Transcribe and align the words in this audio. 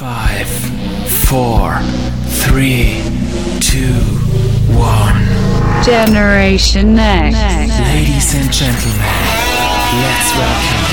5, 0.00 0.08
4, 1.28 1.82
3, 2.46 3.02
2, 3.58 3.84
1. 4.72 5.82
Generation 5.82 6.94
Next. 6.94 7.36
Ladies 7.36 8.32
and 8.32 8.48
gentlemen, 8.48 9.04
let's 10.00 10.32
welcome. 10.36 10.88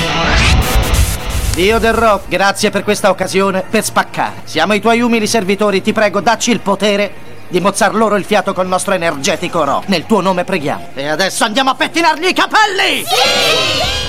Dio 1.54 1.78
del 1.78 1.94
rock, 1.94 2.28
grazie 2.28 2.68
per 2.68 2.84
questa 2.84 3.08
occasione 3.08 3.62
per 3.62 3.82
spaccare. 3.82 4.42
Siamo 4.44 4.74
i 4.74 4.80
tuoi 4.80 5.00
umili 5.00 5.26
servitori, 5.26 5.80
ti 5.80 5.94
prego, 5.94 6.20
dacci 6.20 6.50
il 6.50 6.60
potere 6.60 7.10
di 7.48 7.60
mozzar 7.60 7.94
loro 7.94 8.16
il 8.16 8.24
fiato 8.24 8.52
col 8.52 8.66
nostro 8.66 8.92
energetico 8.92 9.64
rock. 9.64 9.88
Nel 9.88 10.04
tuo 10.04 10.20
nome 10.20 10.44
preghiamo. 10.44 10.90
E 10.92 11.06
adesso 11.06 11.44
andiamo 11.44 11.70
a 11.70 11.74
pettinargli 11.74 12.26
i 12.26 12.34
capelli! 12.34 13.04
Sì! 13.06 14.07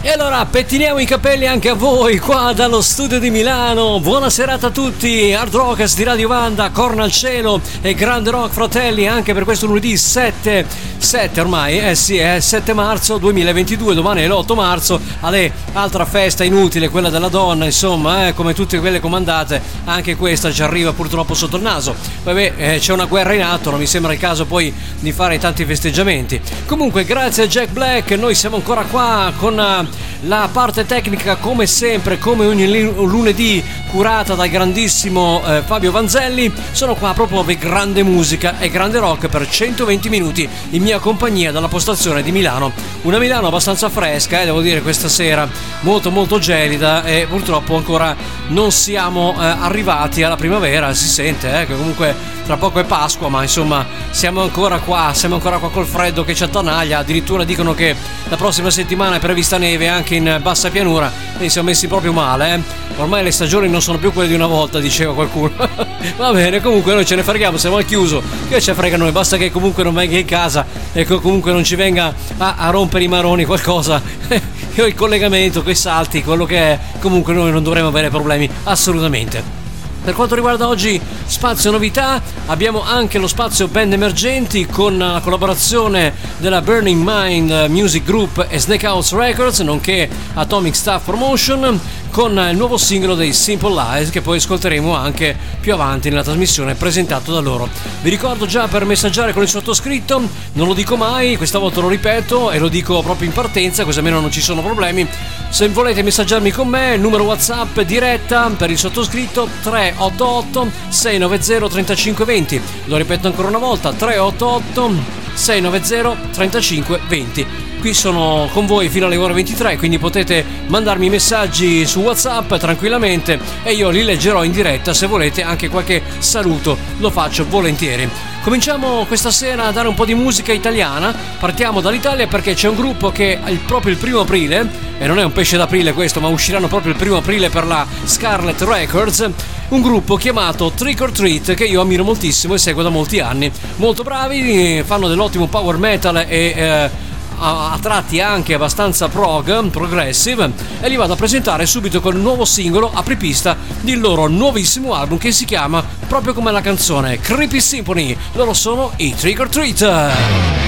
E 0.00 0.12
allora 0.12 0.46
pettiniamo 0.46 1.00
i 1.00 1.04
capelli 1.04 1.44
anche 1.44 1.70
a 1.70 1.74
voi 1.74 2.18
qua 2.18 2.52
dallo 2.52 2.80
studio 2.82 3.18
di 3.18 3.30
Milano. 3.30 3.98
Buona 3.98 4.30
serata 4.30 4.68
a 4.68 4.70
tutti, 4.70 5.32
Hard 5.32 5.52
Rockers 5.52 5.96
di 5.96 6.04
Radio 6.04 6.28
Vanda, 6.28 6.70
Corna 6.70 7.02
al 7.02 7.10
cielo 7.10 7.60
e 7.80 7.94
Grande 7.94 8.30
Rock 8.30 8.52
Fratelli 8.52 9.08
anche 9.08 9.34
per 9.34 9.42
questo 9.42 9.66
lunedì 9.66 9.96
7, 9.96 10.64
7 10.98 11.40
ormai, 11.40 11.80
eh 11.80 11.96
sì, 11.96 12.16
è 12.16 12.38
7 12.38 12.74
marzo 12.74 13.18
2022, 13.18 13.94
domani 13.94 14.22
è 14.22 14.28
l'8 14.28 14.54
marzo, 14.54 15.00
alle 15.20 15.52
altra 15.72 16.04
festa 16.04 16.44
inutile, 16.44 16.90
quella 16.90 17.10
della 17.10 17.28
donna, 17.28 17.64
insomma, 17.64 18.28
eh, 18.28 18.34
come 18.34 18.54
tutte 18.54 18.78
quelle 18.78 19.00
comandate, 19.00 19.60
anche 19.84 20.14
questa 20.14 20.52
ci 20.52 20.62
arriva 20.62 20.92
purtroppo 20.92 21.34
sotto 21.34 21.56
il 21.56 21.62
naso. 21.62 21.96
Vabbè, 22.22 22.52
eh, 22.56 22.78
c'è 22.78 22.92
una 22.92 23.06
guerra 23.06 23.32
in 23.32 23.42
atto, 23.42 23.70
non 23.70 23.80
mi 23.80 23.86
sembra 23.86 24.12
il 24.12 24.20
caso 24.20 24.46
poi 24.46 24.72
di 25.00 25.10
fare 25.10 25.38
tanti 25.38 25.64
festeggiamenti. 25.64 26.40
Comunque, 26.66 27.04
grazie 27.04 27.42
a 27.42 27.46
Jack 27.48 27.70
Black, 27.72 28.12
noi 28.12 28.36
siamo 28.36 28.54
ancora 28.54 28.82
qua 28.82 29.32
con 29.36 29.58
eh, 29.58 29.87
la 30.22 30.48
parte 30.50 30.84
tecnica 30.84 31.36
come 31.36 31.66
sempre, 31.66 32.18
come 32.18 32.46
ogni 32.46 32.68
lunedì, 32.68 33.62
curata 33.90 34.34
dal 34.34 34.48
grandissimo 34.48 35.42
eh, 35.46 35.62
Fabio 35.64 35.90
Vanzelli. 35.90 36.52
Sono 36.72 36.94
qua 36.94 37.10
a 37.10 37.14
proporvi 37.14 37.56
grande 37.56 38.02
musica 38.02 38.58
e 38.58 38.68
grande 38.70 38.98
rock 38.98 39.28
per 39.28 39.48
120 39.48 40.08
minuti 40.08 40.48
in 40.70 40.82
mia 40.82 40.98
compagnia 40.98 41.52
dalla 41.52 41.68
postazione 41.68 42.22
di 42.22 42.32
Milano. 42.32 42.72
Una 43.02 43.18
Milano 43.18 43.46
abbastanza 43.48 43.88
fresca, 43.88 44.40
eh, 44.40 44.44
devo 44.44 44.60
dire, 44.60 44.82
questa 44.82 45.08
sera, 45.08 45.48
molto 45.80 46.10
molto 46.10 46.38
gelida 46.38 47.04
e 47.04 47.26
purtroppo 47.28 47.76
ancora 47.76 48.16
non 48.48 48.72
siamo 48.72 49.34
eh, 49.38 49.44
arrivati 49.44 50.22
alla 50.22 50.36
primavera, 50.36 50.92
si 50.94 51.08
sente 51.08 51.60
eh, 51.60 51.66
che 51.66 51.76
comunque 51.76 52.36
tra 52.48 52.56
poco 52.56 52.80
è 52.80 52.84
Pasqua, 52.84 53.28
ma 53.28 53.42
insomma 53.42 53.86
siamo 54.08 54.40
ancora 54.40 54.78
qua, 54.78 55.12
siamo 55.14 55.34
ancora 55.34 55.58
qua 55.58 55.70
col 55.70 55.84
freddo 55.84 56.24
che 56.24 56.34
ci 56.34 56.44
attanaglia, 56.44 56.98
addirittura 56.98 57.44
dicono 57.44 57.74
che 57.74 57.94
la 58.26 58.36
prossima 58.36 58.70
settimana 58.70 59.16
è 59.16 59.18
prevista 59.18 59.58
neve 59.58 59.77
anche 59.86 60.16
in 60.16 60.38
bassa 60.42 60.70
pianura 60.70 61.12
e 61.38 61.48
siamo 61.48 61.68
messi 61.68 61.86
proprio 61.86 62.12
male, 62.12 62.54
eh? 62.54 62.60
ormai 63.00 63.22
le 63.22 63.30
stagioni 63.30 63.68
non 63.68 63.80
sono 63.80 63.98
più 63.98 64.12
quelle 64.12 64.28
di 64.28 64.34
una 64.34 64.46
volta, 64.46 64.80
diceva 64.80 65.14
qualcuno. 65.14 65.52
Va 66.16 66.32
bene, 66.32 66.60
comunque 66.60 66.94
noi 66.94 67.06
ce 67.06 67.14
ne 67.14 67.22
freghiamo, 67.22 67.56
siamo 67.56 67.76
al 67.76 67.84
chiuso, 67.84 68.22
che 68.48 68.60
ci 68.60 68.72
frega 68.72 68.96
noi, 68.96 69.12
basta 69.12 69.36
che 69.36 69.50
comunque 69.50 69.84
non 69.84 69.94
venga 69.94 70.18
in 70.18 70.24
casa 70.26 70.66
e 70.92 71.04
che 71.04 71.20
comunque 71.20 71.52
non 71.52 71.62
ci 71.62 71.76
venga 71.76 72.12
a, 72.38 72.54
a 72.56 72.70
rompere 72.70 73.04
i 73.04 73.08
maroni 73.08 73.44
qualcosa. 73.44 74.02
Il 74.74 74.94
collegamento, 74.94 75.62
quei 75.62 75.74
salti, 75.74 76.22
quello 76.22 76.44
che 76.44 76.56
è, 76.56 76.78
comunque 77.00 77.34
noi 77.34 77.50
non 77.50 77.62
dovremo 77.64 77.88
avere 77.88 78.10
problemi 78.10 78.48
assolutamente. 78.64 79.67
Per 80.08 80.16
quanto 80.16 80.36
riguarda 80.36 80.66
oggi 80.68 80.98
spazio 81.26 81.70
novità, 81.70 82.22
abbiamo 82.46 82.82
anche 82.82 83.18
lo 83.18 83.26
spazio 83.26 83.68
band 83.68 83.92
emergenti 83.92 84.64
con 84.64 84.96
la 84.96 85.20
collaborazione 85.22 86.14
della 86.38 86.62
Burning 86.62 87.02
Mind 87.04 87.66
Music 87.68 88.04
Group 88.04 88.46
e 88.48 88.58
Snake 88.58 88.86
House 88.86 89.14
Records, 89.14 89.60
nonché 89.60 90.08
Atomic 90.32 90.74
Staff 90.74 91.04
Promotion 91.04 91.78
con 92.10 92.32
il 92.50 92.56
nuovo 92.56 92.76
singolo 92.76 93.14
dei 93.14 93.32
Simple 93.32 93.72
Lies 93.72 94.10
che 94.10 94.20
poi 94.20 94.38
ascolteremo 94.38 94.94
anche 94.94 95.36
più 95.60 95.72
avanti 95.72 96.08
nella 96.08 96.22
trasmissione 96.22 96.74
presentato 96.74 97.32
da 97.32 97.40
loro. 97.40 97.68
Vi 98.02 98.10
ricordo 98.10 98.46
già 98.46 98.68
per 98.68 98.84
messaggiare 98.84 99.32
con 99.32 99.42
il 99.42 99.48
sottoscritto, 99.48 100.20
non 100.52 100.66
lo 100.66 100.74
dico 100.74 100.96
mai, 100.96 101.36
questa 101.36 101.58
volta 101.58 101.80
lo 101.80 101.88
ripeto 101.88 102.50
e 102.50 102.58
lo 102.58 102.68
dico 102.68 103.02
proprio 103.02 103.28
in 103.28 103.34
partenza, 103.34 103.84
così 103.84 103.98
almeno 103.98 104.20
non 104.20 104.30
ci 104.30 104.40
sono 104.40 104.62
problemi. 104.62 105.06
Se 105.50 105.68
volete 105.68 106.02
messaggiarmi 106.02 106.50
con 106.50 106.68
me, 106.68 106.94
il 106.94 107.00
numero 107.00 107.24
WhatsApp 107.24 107.80
diretta 107.80 108.50
per 108.56 108.70
il 108.70 108.78
sottoscritto 108.78 109.48
388 109.62 110.70
690 110.88 111.68
3520. 111.68 112.60
Lo 112.84 112.96
ripeto 112.96 113.26
ancora 113.26 113.48
una 113.48 113.58
volta, 113.58 113.92
388 113.92 114.92
690 115.34 116.16
3520 116.32 117.67
Qui 117.80 117.94
sono 117.94 118.48
con 118.52 118.66
voi 118.66 118.88
fino 118.88 119.06
alle 119.06 119.16
ore 119.16 119.34
23, 119.34 119.76
quindi 119.76 119.98
potete 119.98 120.44
mandarmi 120.66 121.08
messaggi 121.08 121.86
su 121.86 122.00
WhatsApp 122.00 122.54
tranquillamente 122.54 123.38
e 123.62 123.72
io 123.72 123.90
li 123.90 124.02
leggerò 124.02 124.42
in 124.42 124.50
diretta. 124.50 124.92
Se 124.92 125.06
volete 125.06 125.42
anche 125.42 125.68
qualche 125.68 126.02
saluto, 126.18 126.76
lo 126.98 127.10
faccio 127.10 127.46
volentieri. 127.48 128.08
Cominciamo 128.42 129.04
questa 129.06 129.30
sera 129.30 129.66
a 129.66 129.70
dare 129.70 129.86
un 129.86 129.94
po' 129.94 130.04
di 130.04 130.14
musica 130.14 130.52
italiana. 130.52 131.14
Partiamo 131.38 131.80
dall'Italia 131.80 132.26
perché 132.26 132.54
c'è 132.54 132.68
un 132.68 132.74
gruppo 132.74 133.10
che 133.10 133.38
proprio 133.64 133.92
il 133.92 133.98
primo 133.98 134.20
aprile, 134.20 134.68
e 134.98 135.06
non 135.06 135.20
è 135.20 135.22
un 135.22 135.32
pesce 135.32 135.56
d'aprile 135.56 135.92
questo, 135.92 136.20
ma 136.20 136.28
usciranno 136.28 136.66
proprio 136.66 136.92
il 136.92 136.98
primo 136.98 137.18
aprile 137.18 137.48
per 137.48 137.64
la 137.64 137.86
Scarlet 138.04 138.60
Records. 138.62 139.30
Un 139.68 139.82
gruppo 139.82 140.16
chiamato 140.16 140.72
Trick 140.74 141.00
or 141.00 141.12
Treat 141.12 141.54
che 141.54 141.64
io 141.64 141.80
ammiro 141.80 142.02
moltissimo 142.02 142.54
e 142.54 142.58
seguo 142.58 142.82
da 142.82 142.88
molti 142.88 143.20
anni. 143.20 143.52
Molto 143.76 144.02
bravi, 144.02 144.82
fanno 144.84 145.06
dell'ottimo 145.06 145.46
power 145.46 145.76
metal 145.76 146.16
e. 146.16 146.26
Eh, 146.26 147.06
a, 147.38 147.78
tratti 147.80 148.20
anche 148.20 148.54
abbastanza 148.54 149.08
prog, 149.08 149.68
progressive, 149.70 150.52
e 150.80 150.88
li 150.88 150.96
vado 150.96 151.12
a 151.12 151.16
presentare 151.16 151.66
subito 151.66 152.00
con 152.00 152.14
il 152.14 152.20
nuovo 152.20 152.44
singolo 152.44 152.90
apripista 152.92 153.56
del 153.80 154.00
loro 154.00 154.26
nuovissimo 154.26 154.94
album 154.94 155.18
che 155.18 155.32
si 155.32 155.44
chiama 155.44 155.84
proprio 156.06 156.34
come 156.34 156.52
la 156.52 156.60
canzone 156.60 157.20
Creepy 157.20 157.60
Symphony. 157.60 158.16
Loro 158.32 158.52
sono 158.54 158.92
i 158.96 159.14
Trick 159.14 159.40
or 159.40 159.48
Treat. 159.48 160.67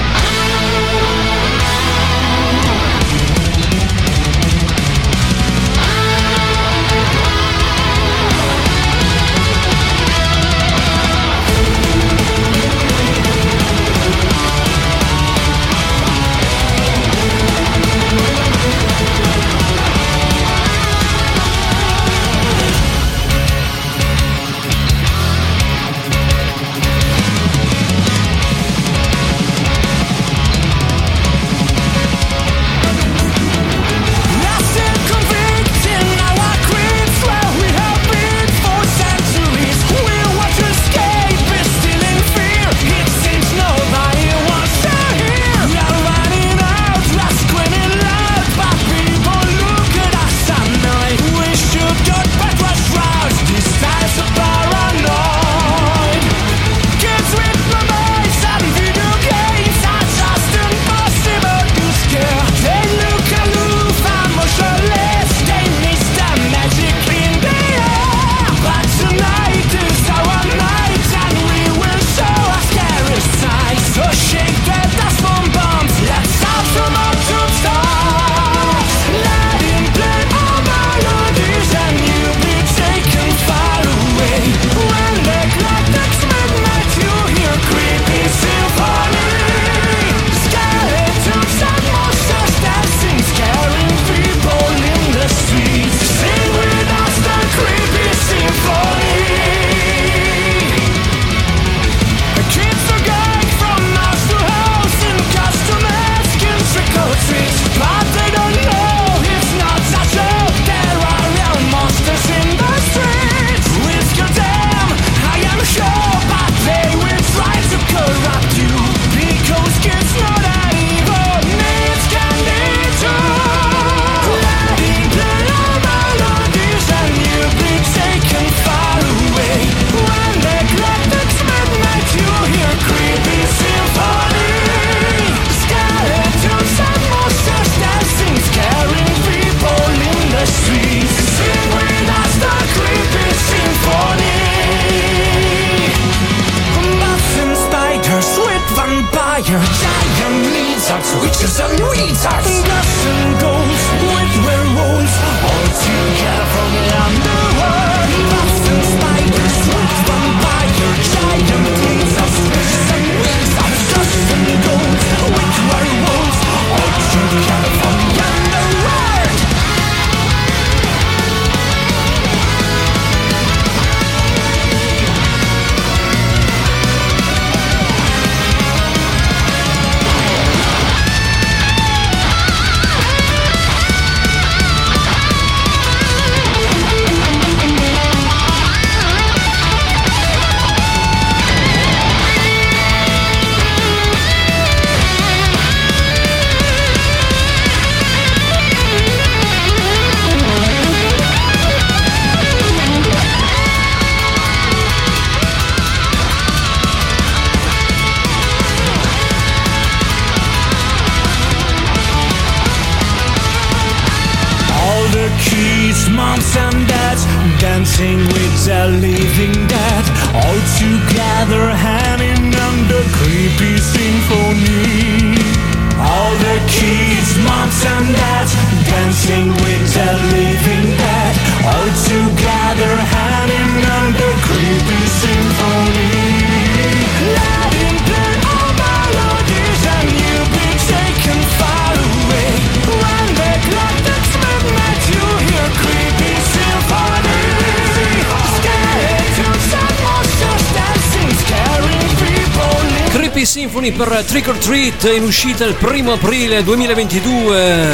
Creepy 253.41 253.45
Symphony 253.45 253.91
per 253.91 254.23
Trick 254.27 254.47
or 254.49 254.57
Treat 254.57 255.11
in 255.15 255.23
uscita 255.23 255.65
il 255.65 255.73
primo 255.73 256.13
aprile 256.13 256.63
2022. 256.63 257.87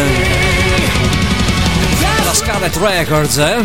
La 2.26 2.34
Scarlet 2.34 2.76
Records, 2.76 3.38
eh? 3.38 3.56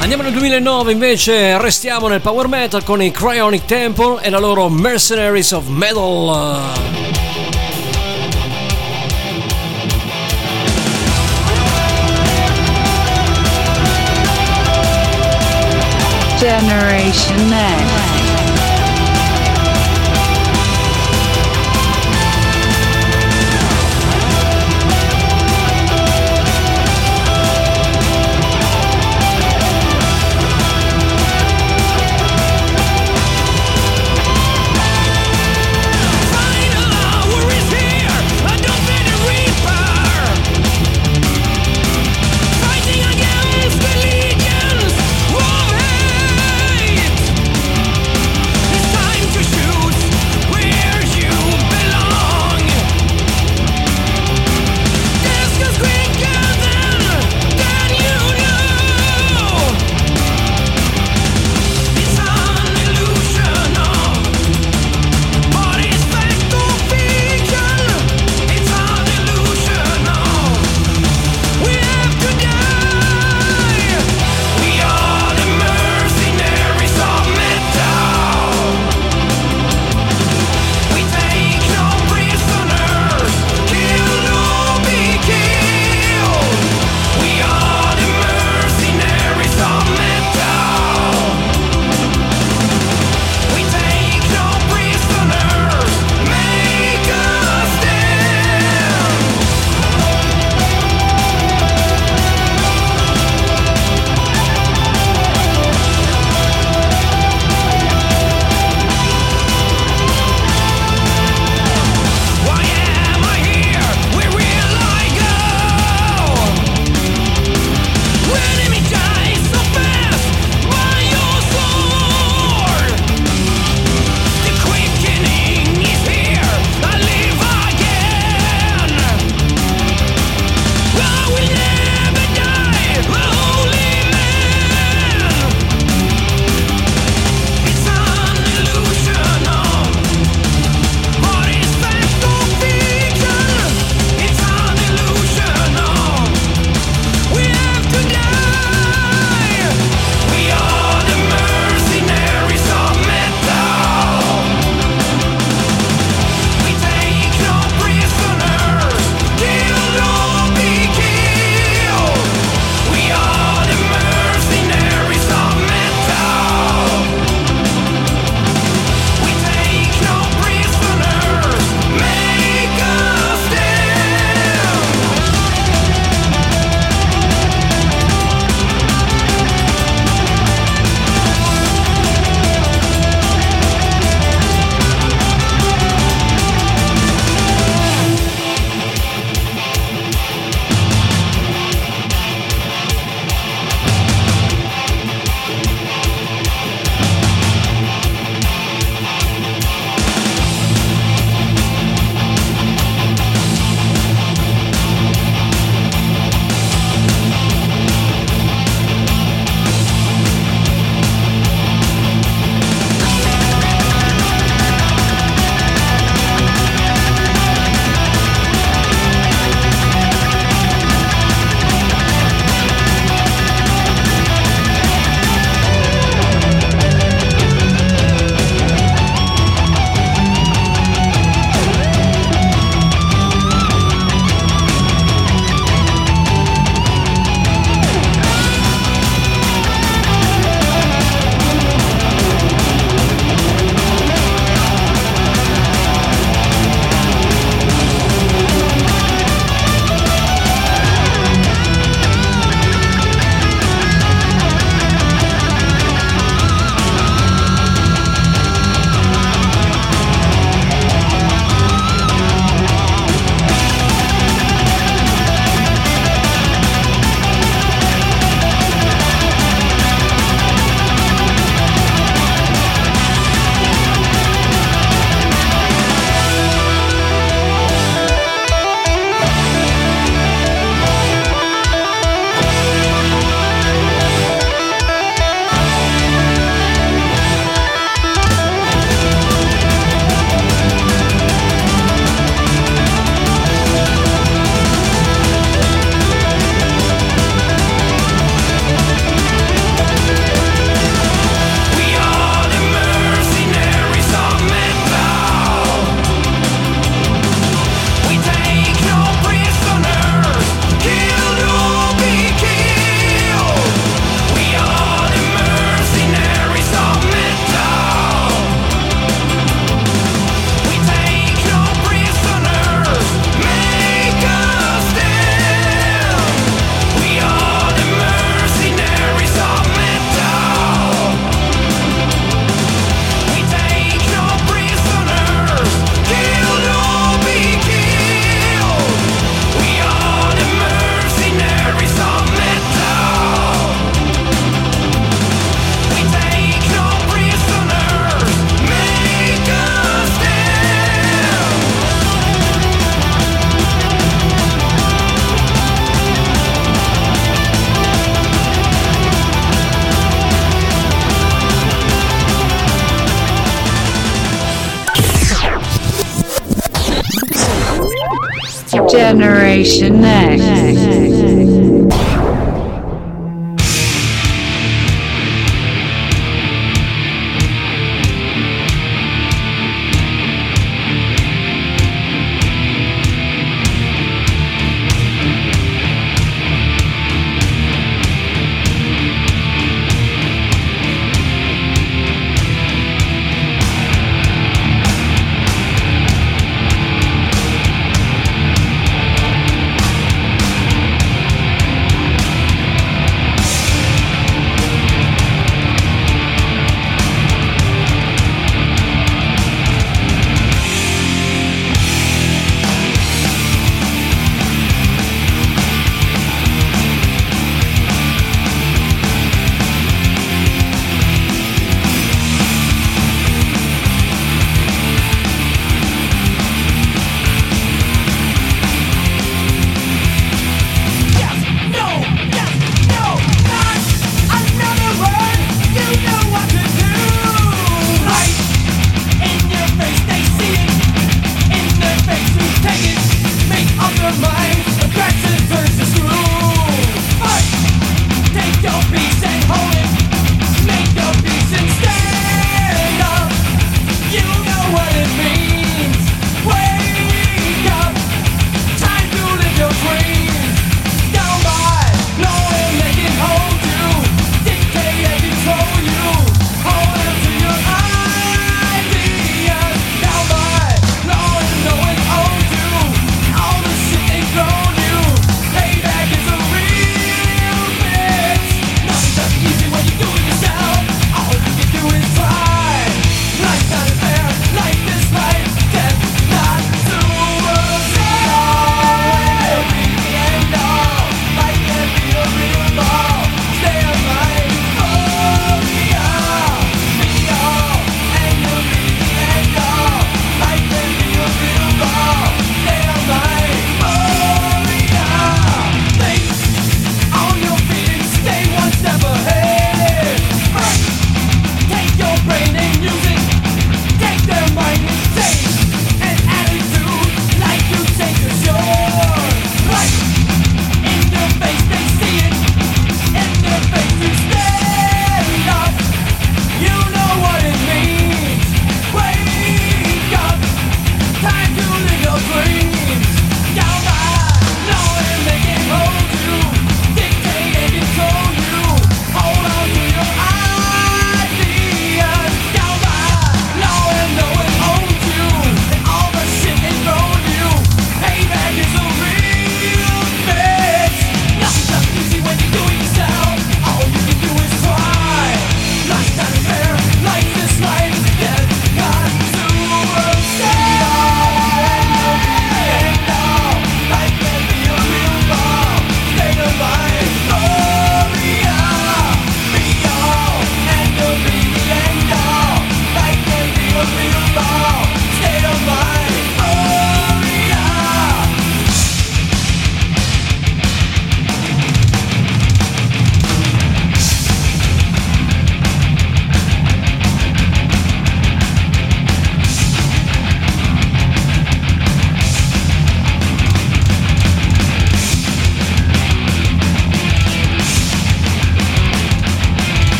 Andiamo 0.00 0.24
nel 0.24 0.32
2009 0.32 0.90
invece, 0.90 1.58
restiamo 1.58 2.08
nel 2.08 2.20
power 2.20 2.48
metal 2.48 2.82
con 2.82 3.00
i 3.00 3.12
Cryonic 3.12 3.66
Temple 3.66 4.20
e 4.20 4.30
la 4.30 4.40
loro 4.40 4.68
Mercenaries 4.68 5.52
of 5.52 5.66
Metal. 5.68 7.11
Generation 16.42 17.36
Next. 17.50 18.11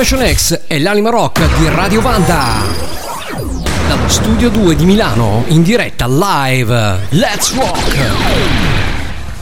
Generation 0.00 0.34
X 0.34 0.60
e 0.66 0.80
l'anima 0.80 1.10
rock 1.10 1.58
di 1.58 1.68
Radio 1.68 2.00
Vanda. 2.00 2.62
Dallo 3.86 4.08
studio 4.08 4.48
2 4.48 4.74
di 4.74 4.86
Milano, 4.86 5.44
in 5.48 5.62
diretta 5.62 6.06
live. 6.06 7.00
Let's 7.10 7.54
rock! 7.54 7.98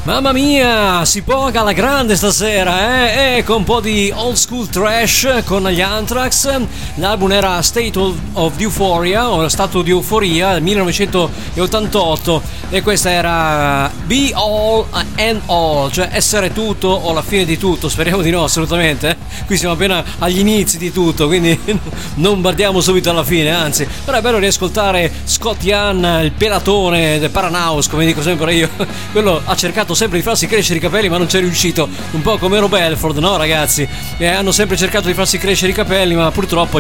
Mamma 0.03 0.33
mia, 0.33 1.05
si 1.05 1.23
poga 1.23 1.61
alla 1.61 1.73
grande 1.73 2.17
stasera, 2.17 3.07
eh? 3.13 3.37
E 3.37 3.45
con 3.45 3.59
un 3.59 3.65
po' 3.65 3.81
di 3.81 4.11
old 4.13 4.35
school 4.35 4.67
trash 4.69 5.43
con 5.45 5.63
gli 5.69 5.81
Anthrax. 5.81 6.51
L'album 6.95 7.31
era 7.31 7.63
State 7.63 7.93
of 8.33 8.59
Euphoria, 8.59 9.29
o 9.29 9.47
Stato 9.49 9.83
di 9.83 9.91
Euforia, 9.91 10.59
1988. 10.59 12.43
E 12.71 12.83
questa 12.83 13.11
era 13.11 13.91
Be 14.07 14.33
All 14.35 14.87
and 15.19 15.43
All, 15.47 15.91
cioè 15.91 16.09
essere 16.11 16.53
tutto 16.53 16.89
o 16.89 17.13
la 17.13 17.23
fine 17.23 17.45
di 17.45 17.59
tutto. 17.59 17.89
Speriamo 17.89 18.23
di 18.23 18.31
no, 18.31 18.43
assolutamente. 18.45 19.28
Qui 19.49 19.57
siamo 19.57 19.73
appena 19.73 20.05
agli 20.19 20.41
inizi 20.41 20.77
di 20.77 20.93
tutto, 20.93 21.27
quindi 21.27 21.59
non 22.17 22.43
guardiamo 22.43 22.83
subito 22.83 23.09
alla 23.09 23.25
fine, 23.25 23.51
anzi. 23.51 23.89
Però 24.05 24.19
è 24.19 24.21
bello 24.21 24.37
riascoltare 24.37 25.11
Scott 25.25 25.65
Young, 25.65 26.21
il 26.21 26.33
pelatone 26.33 27.19
del 27.19 27.31
Paranaus, 27.31 27.89
come 27.89 28.05
dico 28.05 28.21
sempre 28.21 28.53
io. 28.53 28.69
Quello 29.11 29.41
ha 29.43 29.57
cercato 29.57 29.95
sempre 29.95 30.19
di 30.19 30.23
farsi 30.23 30.47
crescere 30.47 30.79
i 30.79 30.83
capelli, 30.83 31.09
ma 31.09 31.17
non 31.17 31.29
c'è 31.29 31.41
riuscito. 31.41 31.89
Un 32.11 32.21
po' 32.21 32.37
come 32.37 32.59
Rob 32.59 32.69
Belford, 32.69 33.17
no, 33.17 33.39
ragazzi? 33.39 33.89
E 34.19 34.27
hanno 34.27 34.53
sempre 34.53 34.77
cercato 34.77 35.07
di 35.07 35.15
farsi 35.15 35.39
crescere 35.39 35.73
i 35.73 35.75
capelli, 35.75 36.15
ma 36.15 36.31
purtroppo 36.31 36.79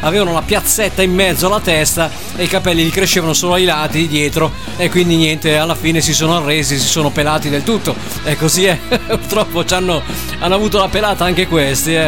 avevano 0.00 0.32
la 0.32 0.42
piazzetta 0.42 1.02
in 1.02 1.14
mezzo 1.14 1.46
alla 1.46 1.60
testa 1.60 2.10
e 2.34 2.42
i 2.42 2.48
capelli 2.48 2.82
gli 2.82 2.90
crescevano 2.90 3.34
solo 3.34 3.52
ai 3.52 3.64
lati, 3.64 4.08
dietro. 4.08 4.50
E 4.76 4.90
quindi 4.90 5.14
niente, 5.14 5.56
alla 5.56 5.76
fine 5.76 6.00
si 6.00 6.12
sono 6.12 6.38
arresi, 6.38 6.76
si 6.76 6.88
sono 6.88 7.10
pelati 7.10 7.48
del 7.48 7.62
tutto. 7.62 7.94
E 8.24 8.34
così 8.34 8.64
è. 8.64 8.76
purtroppo 9.06 9.62
hanno, 9.70 10.02
hanno 10.40 10.54
avuto 10.56 10.78
la 10.78 10.88
pelata 10.88 11.24
anche 11.24 11.46
questi. 11.46 11.94
Eh. 11.94 11.99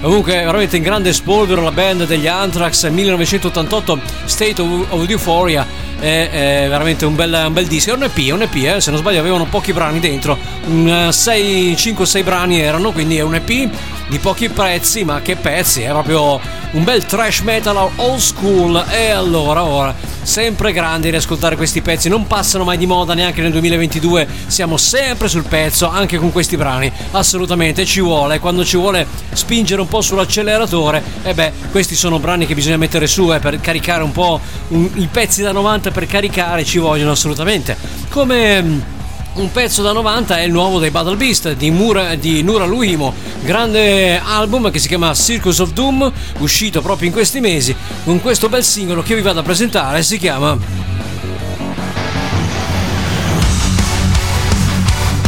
Comunque, 0.00 0.34
veramente 0.34 0.76
in 0.76 0.82
grande 0.82 1.12
spolvero 1.12 1.62
la 1.62 1.72
band 1.72 2.06
degli 2.06 2.26
Anthrax 2.26 2.88
1988 2.88 4.00
State 4.24 4.60
of, 4.60 4.86
of 4.90 5.08
Euphoria 5.08 5.66
è, 5.98 6.28
è 6.64 6.66
veramente 6.68 7.04
un 7.04 7.14
bel, 7.14 7.44
un 7.46 7.52
bel, 7.52 7.66
disco. 7.66 7.90
È 7.90 7.94
un 7.94 8.04
EP, 8.04 8.32
un 8.32 8.42
EP 8.42 8.54
eh, 8.54 8.80
se 8.80 8.90
non 8.90 9.00
sbaglio 9.00 9.20
avevano 9.20 9.44
pochi 9.46 9.72
brani 9.72 10.00
dentro, 10.00 10.38
5-6 10.68 12.24
brani 12.24 12.60
erano, 12.60 12.92
quindi 12.92 13.16
è 13.16 13.22
un 13.22 13.34
EP 13.34 13.68
di 14.08 14.18
pochi 14.18 14.48
prezzi, 14.48 15.04
ma 15.04 15.20
che 15.20 15.36
pezzi, 15.36 15.82
è 15.82 15.88
proprio 15.88 16.40
un 16.72 16.84
bel 16.84 17.04
trash 17.04 17.40
metal 17.40 17.76
old 17.96 18.18
school. 18.18 18.84
E 18.90 19.10
allora, 19.10 19.64
ora, 19.64 19.94
sempre 20.22 20.72
grandi 20.72 21.10
riascoltare 21.10 21.56
questi 21.56 21.80
pezzi, 21.80 22.08
non 22.08 22.26
passano 22.26 22.64
mai 22.64 22.76
di 22.76 22.86
moda 22.86 23.14
neanche 23.14 23.40
nel 23.40 23.50
2022, 23.52 24.26
siamo 24.46 24.76
sempre 24.76 25.28
sul 25.28 25.44
pezzo 25.44 25.88
anche 25.88 26.18
con 26.18 26.32
questi 26.32 26.56
brani, 26.56 26.92
assolutamente 27.12 27.84
ci 27.84 28.00
vuole, 28.00 28.38
quando 28.38 28.64
ci 28.64 28.76
vuole 28.76 29.06
spingere 29.32 29.80
un 29.80 29.88
po' 29.88 30.00
sull'acceleratore, 30.00 31.02
e 31.22 31.34
beh, 31.34 31.52
questi 31.70 31.94
sono 31.94 32.18
brani 32.18 32.46
che 32.46 32.54
bisogna 32.54 32.76
mettere 32.76 33.06
su 33.06 33.32
eh, 33.32 33.38
per 33.38 33.60
caricare 33.60 34.02
un 34.02 34.12
po' 34.12 34.40
un, 34.68 34.88
i 34.94 35.08
pezzi 35.10 35.42
da 35.42 35.52
90 35.52 35.90
per 35.90 36.06
caricare 36.06 36.64
ci 36.64 36.78
vogliono 36.78 37.12
assolutamente. 37.12 37.76
Come 38.10 38.96
un 39.40 39.52
pezzo 39.52 39.82
da 39.82 39.92
90 39.92 40.38
è 40.38 40.42
il 40.42 40.50
nuovo 40.50 40.78
dei 40.78 40.90
Battle 40.90 41.16
Beast 41.16 41.52
di, 41.52 41.70
Mura, 41.70 42.14
di 42.16 42.42
Nura 42.42 42.64
Luimo, 42.64 43.14
grande 43.42 44.18
album 44.18 44.70
che 44.70 44.78
si 44.78 44.88
chiama 44.88 45.14
Circus 45.14 45.58
of 45.60 45.72
Doom, 45.72 46.12
uscito 46.38 46.82
proprio 46.82 47.06
in 47.08 47.12
questi 47.12 47.40
mesi, 47.40 47.74
con 48.04 48.20
questo 48.20 48.48
bel 48.48 48.64
singolo 48.64 49.02
che 49.02 49.14
vi 49.14 49.22
vado 49.22 49.40
a 49.40 49.42
presentare, 49.42 50.02
si 50.02 50.18
chiama 50.18 50.58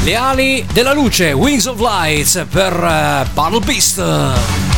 Le 0.03 0.15
ali 0.17 0.67
della 0.73 0.93
luce, 0.93 1.33
Wings 1.33 1.67
of 1.67 1.79
Lights 1.79 2.45
per 2.51 2.73
uh, 2.73 3.33
Battle 3.33 3.61
Beast. 3.61 4.70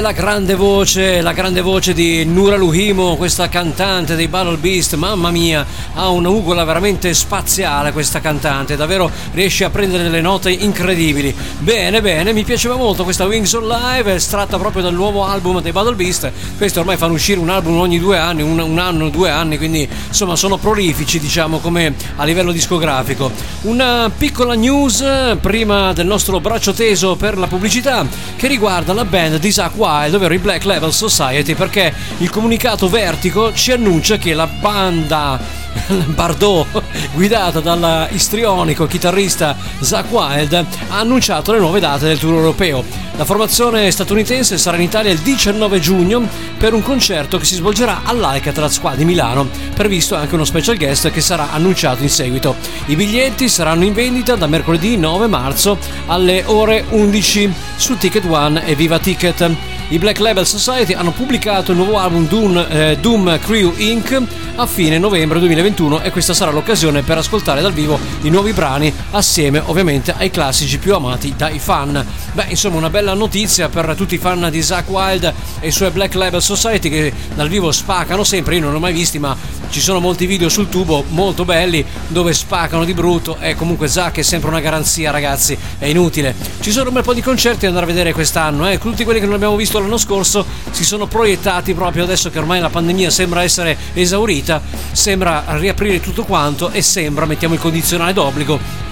La 0.00 0.12
grande 0.12 0.54
voce, 0.54 1.20
la 1.20 1.32
grande 1.32 1.60
voce 1.60 1.92
di 1.92 2.24
Nura 2.24 2.56
Luhimo, 2.56 3.16
questa 3.16 3.48
cantante 3.48 4.14
dei 4.14 4.28
Battle 4.28 4.56
Beast, 4.56 4.94
mamma 4.94 5.30
mia, 5.30 5.66
ha 5.94 6.08
un'ugola 6.08 6.64
veramente 6.64 7.12
spaziale 7.12 7.92
questa 7.92 8.20
cantante, 8.20 8.76
davvero 8.76 9.10
riesce 9.32 9.64
a 9.64 9.70
prendere 9.70 10.04
delle 10.04 10.20
note 10.20 10.50
incredibili. 10.50 11.34
Bene, 11.58 12.00
bene, 12.00 12.32
mi 12.32 12.44
piaceva 12.44 12.76
molto 12.76 13.04
questa 13.04 13.26
Wings 13.26 13.52
on 13.52 13.66
Live, 13.66 14.14
estratta 14.14 14.58
proprio 14.58 14.82
dal 14.82 14.94
nuovo 14.94 15.24
album 15.24 15.60
dei 15.60 15.72
Battle 15.72 15.94
Beast. 15.94 16.30
Questi 16.56 16.78
ormai 16.78 16.96
fanno 16.96 17.14
uscire 17.14 17.38
un 17.38 17.50
album 17.50 17.78
ogni 17.78 17.98
due 17.98 18.16
anni, 18.16 18.42
un, 18.42 18.58
un 18.58 18.78
anno, 18.78 19.10
due 19.10 19.28
anni, 19.28 19.58
quindi 19.58 19.88
insomma 20.08 20.36
sono 20.36 20.56
prolifici, 20.56 21.18
diciamo, 21.18 21.58
come 21.58 21.94
a 22.16 22.24
livello 22.24 22.52
discografico. 22.52 23.30
Una 23.62 24.10
piccola 24.16 24.54
news 24.54 25.04
prima 25.40 25.92
del 25.92 26.06
nostro 26.06 26.40
braccio 26.40 26.72
teso 26.72 27.16
per 27.16 27.36
la 27.36 27.46
pubblicità 27.46 28.06
che 28.36 28.46
riguarda 28.46 28.92
la 28.92 29.04
band 29.04 29.38
di 29.38 29.50
Zack 29.50 29.76
Wild, 29.90 30.14
ovvero 30.14 30.34
i 30.34 30.38
Black 30.38 30.64
Level 30.64 30.92
Society, 30.92 31.54
perché 31.54 31.92
il 32.18 32.30
comunicato 32.30 32.88
Vertigo 32.88 33.52
ci 33.52 33.72
annuncia 33.72 34.18
che 34.18 34.34
la 34.34 34.46
banda 34.46 35.38
Bardot, 36.14 36.82
guidata 37.12 37.60
dal 37.60 38.08
istrionico 38.12 38.86
chitarrista 38.86 39.56
Zach 39.80 40.10
Wild, 40.10 40.52
ha 40.52 40.98
annunciato 40.98 41.52
le 41.52 41.58
nuove 41.58 41.80
date 41.80 42.06
del 42.06 42.18
tour 42.18 42.34
europeo. 42.34 42.84
La 43.16 43.24
formazione 43.24 43.90
statunitense 43.90 44.56
sarà 44.56 44.76
in 44.76 44.84
Italia 44.84 45.10
il 45.10 45.18
19 45.18 45.78
giugno 45.80 46.26
per 46.56 46.72
un 46.72 46.82
concerto 46.82 47.38
che 47.38 47.44
si 47.44 47.56
svolgerà 47.56 48.02
all'Alcatraz 48.04 48.80
qua 48.80 48.94
di 48.94 49.04
Milano, 49.04 49.48
previsto 49.74 50.14
anche 50.14 50.34
uno 50.34 50.44
special 50.44 50.76
guest 50.76 51.10
che 51.10 51.20
sarà 51.20 51.50
annunciato 51.52 52.02
in 52.02 52.08
seguito. 52.08 52.56
I 52.86 52.96
biglietti 52.96 53.48
saranno 53.48 53.84
in 53.84 53.92
vendita 53.92 54.36
da 54.36 54.46
mercoledì 54.46 54.96
9 54.96 55.26
marzo 55.26 55.78
alle 56.06 56.44
ore 56.46 56.84
11 56.88 57.52
su 57.76 57.98
Ticket 57.98 58.24
One 58.24 58.64
e 58.64 58.74
Viva 58.74 58.98
Ticket. 58.98 59.78
I 59.92 59.98
Black 59.98 60.20
Label 60.20 60.46
Society 60.46 60.92
hanno 60.92 61.10
pubblicato 61.10 61.72
il 61.72 61.76
nuovo 61.76 61.98
album 61.98 62.28
Doom, 62.28 62.66
eh, 62.70 62.96
Doom 63.00 63.40
Crew 63.40 63.74
Inc. 63.76 64.22
a 64.54 64.64
fine 64.64 64.98
novembre 64.98 65.40
2021 65.40 66.02
e 66.02 66.12
questa 66.12 66.32
sarà 66.32 66.52
l'occasione 66.52 67.02
per 67.02 67.18
ascoltare 67.18 67.60
dal 67.60 67.72
vivo 67.72 67.98
i 68.22 68.30
nuovi 68.30 68.52
brani 68.52 68.94
assieme 69.10 69.60
ovviamente 69.66 70.14
ai 70.16 70.30
classici 70.30 70.78
più 70.78 70.94
amati 70.94 71.34
dai 71.36 71.58
fan. 71.58 72.06
Beh, 72.34 72.46
insomma, 72.50 72.76
una 72.76 72.88
bella 72.88 73.14
notizia 73.14 73.68
per 73.68 73.94
tutti 73.96 74.14
i 74.14 74.18
fan 74.18 74.46
di 74.48 74.62
Zack 74.62 74.88
Wild 74.88 75.34
e 75.58 75.66
i 75.66 75.72
suoi 75.72 75.90
Black 75.90 76.14
Label 76.14 76.40
Society 76.40 76.88
che 76.88 77.12
dal 77.34 77.48
vivo 77.48 77.72
spaccano 77.72 78.22
sempre. 78.22 78.54
Io 78.54 78.60
non 78.60 78.70
li 78.70 78.76
ho 78.76 78.80
mai 78.80 78.92
visti, 78.92 79.18
ma 79.18 79.36
ci 79.70 79.80
sono 79.80 79.98
molti 79.98 80.26
video 80.26 80.48
sul 80.48 80.68
tubo 80.68 81.04
molto 81.08 81.44
belli 81.44 81.84
dove 82.06 82.32
spaccano 82.32 82.84
di 82.84 82.94
brutto 82.94 83.38
e 83.40 83.56
comunque 83.56 83.88
Zack 83.88 84.18
è 84.18 84.22
sempre 84.22 84.50
una 84.50 84.60
garanzia, 84.60 85.10
ragazzi, 85.10 85.58
è 85.78 85.86
inutile. 85.86 86.32
Ci 86.60 86.70
sono 86.70 86.88
un 86.88 86.94
bel 86.94 87.02
po' 87.02 87.14
di 87.14 87.22
concerti 87.22 87.62
da 87.62 87.68
andare 87.68 87.86
a 87.86 87.88
vedere 87.88 88.12
quest'anno, 88.12 88.68
eh. 88.68 88.78
Tutti 88.78 89.02
quelli 89.02 89.18
che 89.18 89.26
non 89.26 89.34
abbiamo 89.34 89.56
visto 89.56 89.78
l'anno 89.80 89.98
scorso 89.98 90.44
si 90.70 90.84
sono 90.84 91.06
proiettati 91.06 91.74
proprio 91.74 92.04
adesso 92.04 92.30
che 92.30 92.38
ormai 92.38 92.60
la 92.60 92.70
pandemia 92.70 93.10
sembra 93.10 93.42
essere 93.42 93.76
esaurita, 93.94 94.60
sembra 94.92 95.44
riaprire 95.48 96.00
tutto 96.00 96.24
quanto 96.24 96.70
e 96.70 96.82
sembra, 96.82 97.26
mettiamo 97.26 97.54
il 97.54 97.60
condizionale 97.60 98.12
d'obbligo, 98.12 98.89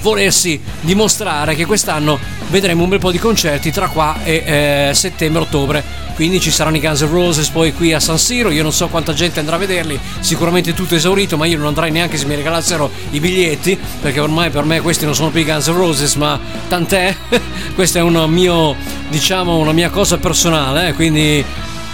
volersi 0.00 0.60
dimostrare 0.80 1.54
che 1.54 1.64
quest'anno 1.64 2.18
vedremo 2.48 2.82
un 2.82 2.88
bel 2.90 2.98
po' 2.98 3.10
di 3.10 3.18
concerti 3.18 3.70
tra 3.70 3.88
qua 3.88 4.18
e 4.24 4.88
eh, 4.90 4.94
settembre-ottobre. 4.94 6.00
Quindi 6.14 6.40
ci 6.40 6.50
saranno 6.50 6.76
i 6.76 6.80
Guns 6.80 7.00
N' 7.00 7.10
Roses 7.10 7.48
poi 7.48 7.72
qui 7.72 7.92
a 7.92 8.00
San 8.00 8.18
Siro. 8.18 8.50
Io 8.50 8.62
non 8.62 8.72
so 8.72 8.88
quanta 8.88 9.14
gente 9.14 9.40
andrà 9.40 9.56
a 9.56 9.58
vederli, 9.58 9.98
sicuramente 10.20 10.74
tutto 10.74 10.94
esaurito, 10.94 11.36
ma 11.36 11.46
io 11.46 11.56
non 11.56 11.68
andrei 11.68 11.90
neanche 11.90 12.18
se 12.18 12.26
mi 12.26 12.34
regalassero 12.34 12.90
i 13.10 13.20
biglietti, 13.20 13.78
perché 14.00 14.20
ormai 14.20 14.50
per 14.50 14.64
me 14.64 14.80
questi 14.80 15.04
non 15.04 15.14
sono 15.14 15.30
più 15.30 15.40
i 15.40 15.44
Guns 15.44 15.68
N' 15.68 15.74
Roses, 15.74 16.14
ma 16.16 16.38
tant'è. 16.68 17.16
Questa 17.74 17.98
è 17.98 18.02
una, 18.02 18.26
mio, 18.26 18.76
diciamo, 19.08 19.56
una 19.56 19.72
mia 19.72 19.88
cosa 19.88 20.18
personale, 20.18 20.88
eh? 20.88 20.92
quindi 20.92 21.44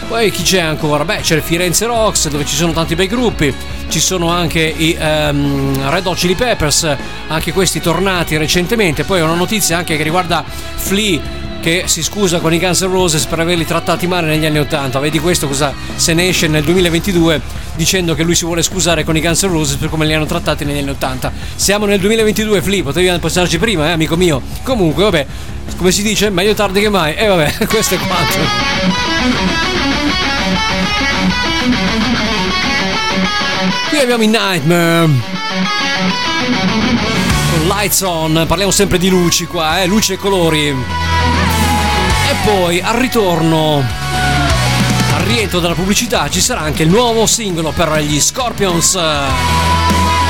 poi 0.07 0.31
chi 0.31 0.43
c'è 0.43 0.61
ancora? 0.61 1.05
Beh, 1.05 1.21
c'è 1.21 1.37
il 1.37 1.43
Firenze 1.43 1.87
Rocks 1.87 2.29
dove 2.29 2.45
ci 2.45 2.55
sono 2.55 2.73
tanti 2.73 2.95
bei 2.95 3.07
gruppi, 3.07 3.55
ci 3.89 4.01
sono 4.01 4.31
anche 4.31 4.61
i 4.61 4.97
um, 4.99 5.91
Red 5.91 6.07
Hot 6.07 6.17
Chili 6.17 6.35
Peppers, 6.35 6.97
anche 7.27 7.53
questi 7.53 7.81
tornati 7.81 8.37
recentemente. 8.37 9.05
Poi 9.05 9.21
una 9.21 9.35
notizia 9.35 9.77
anche 9.77 9.97
che 9.97 10.03
riguarda 10.03 10.45
Flea 10.47 11.21
che 11.61 11.85
si 11.87 12.03
scusa 12.03 12.39
con 12.39 12.53
i 12.53 12.59
Guns 12.59 12.83
N' 12.83 12.91
Roses 12.91 13.25
per 13.27 13.41
averli 13.41 13.65
trattati 13.65 14.07
male 14.07 14.29
negli 14.29 14.47
anni 14.47 14.59
80. 14.59 14.99
Vedi 14.99 15.19
questo 15.19 15.47
cosa 15.47 15.73
se 15.95 16.15
ne 16.15 16.29
esce 16.29 16.47
nel 16.47 16.65
2022 16.65 17.41
dicendo 17.75 18.15
che 18.15 18.23
lui 18.23 18.35
si 18.35 18.45
vuole 18.45 18.63
scusare 18.63 19.05
con 19.05 19.17
i 19.17 19.21
Guns 19.21 19.43
N' 19.43 19.49
Roses 19.49 19.77
per 19.77 19.89
come 19.89 20.07
li 20.07 20.15
hanno 20.15 20.27
trattati 20.27 20.65
negli 20.65 20.79
anni 20.79 20.91
80. 20.91 21.33
Siamo 21.55 21.87
nel 21.87 22.01
2022, 22.01 22.63
Flea, 22.63 22.83
potevi 22.83 23.19
passarci 23.19 23.59
prima, 23.59 23.89
eh, 23.89 23.93
amico 23.93 24.17
mio. 24.17 24.43
Comunque, 24.63 25.05
vabbè, 25.05 25.27
come 25.77 25.93
si 25.93 26.03
dice, 26.03 26.31
meglio 26.31 26.55
tardi 26.55 26.81
che 26.81 26.89
mai. 26.89 27.15
E 27.15 27.25
eh, 27.25 27.29
vabbè, 27.29 27.67
questo 27.67 27.95
è 27.95 27.99
quanto. 27.99 28.39
Qui 33.89 33.99
abbiamo 33.99 34.23
i 34.23 34.27
Nightmare. 34.27 35.09
Lights 37.67 38.01
On, 38.03 38.45
parliamo 38.47 38.73
sempre 38.73 38.99
di 38.99 39.09
luci 39.09 39.47
qua, 39.47 39.83
eh, 39.83 39.87
luci 39.87 40.13
e 40.13 40.17
colori. 40.17 41.08
E 42.29 42.35
poi 42.45 42.81
al 42.81 42.97
ritorno, 42.97 43.83
al 45.15 45.23
rientro 45.23 45.61
dalla 45.61 45.75
pubblicità, 45.75 46.29
ci 46.29 46.43
sarà 46.43 46.61
anche 46.61 46.83
il 46.83 46.91
nuovo 46.91 47.25
singolo 47.27 47.73
per 47.73 48.01
gli 48.01 48.21
Scorpions. 48.21 48.93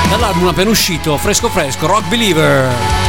Dall'album 0.08 0.46
appena 0.46 0.70
uscito, 0.70 1.16
fresco 1.16 1.48
fresco, 1.48 1.88
Rock 1.88 2.06
Believer. 2.06 3.07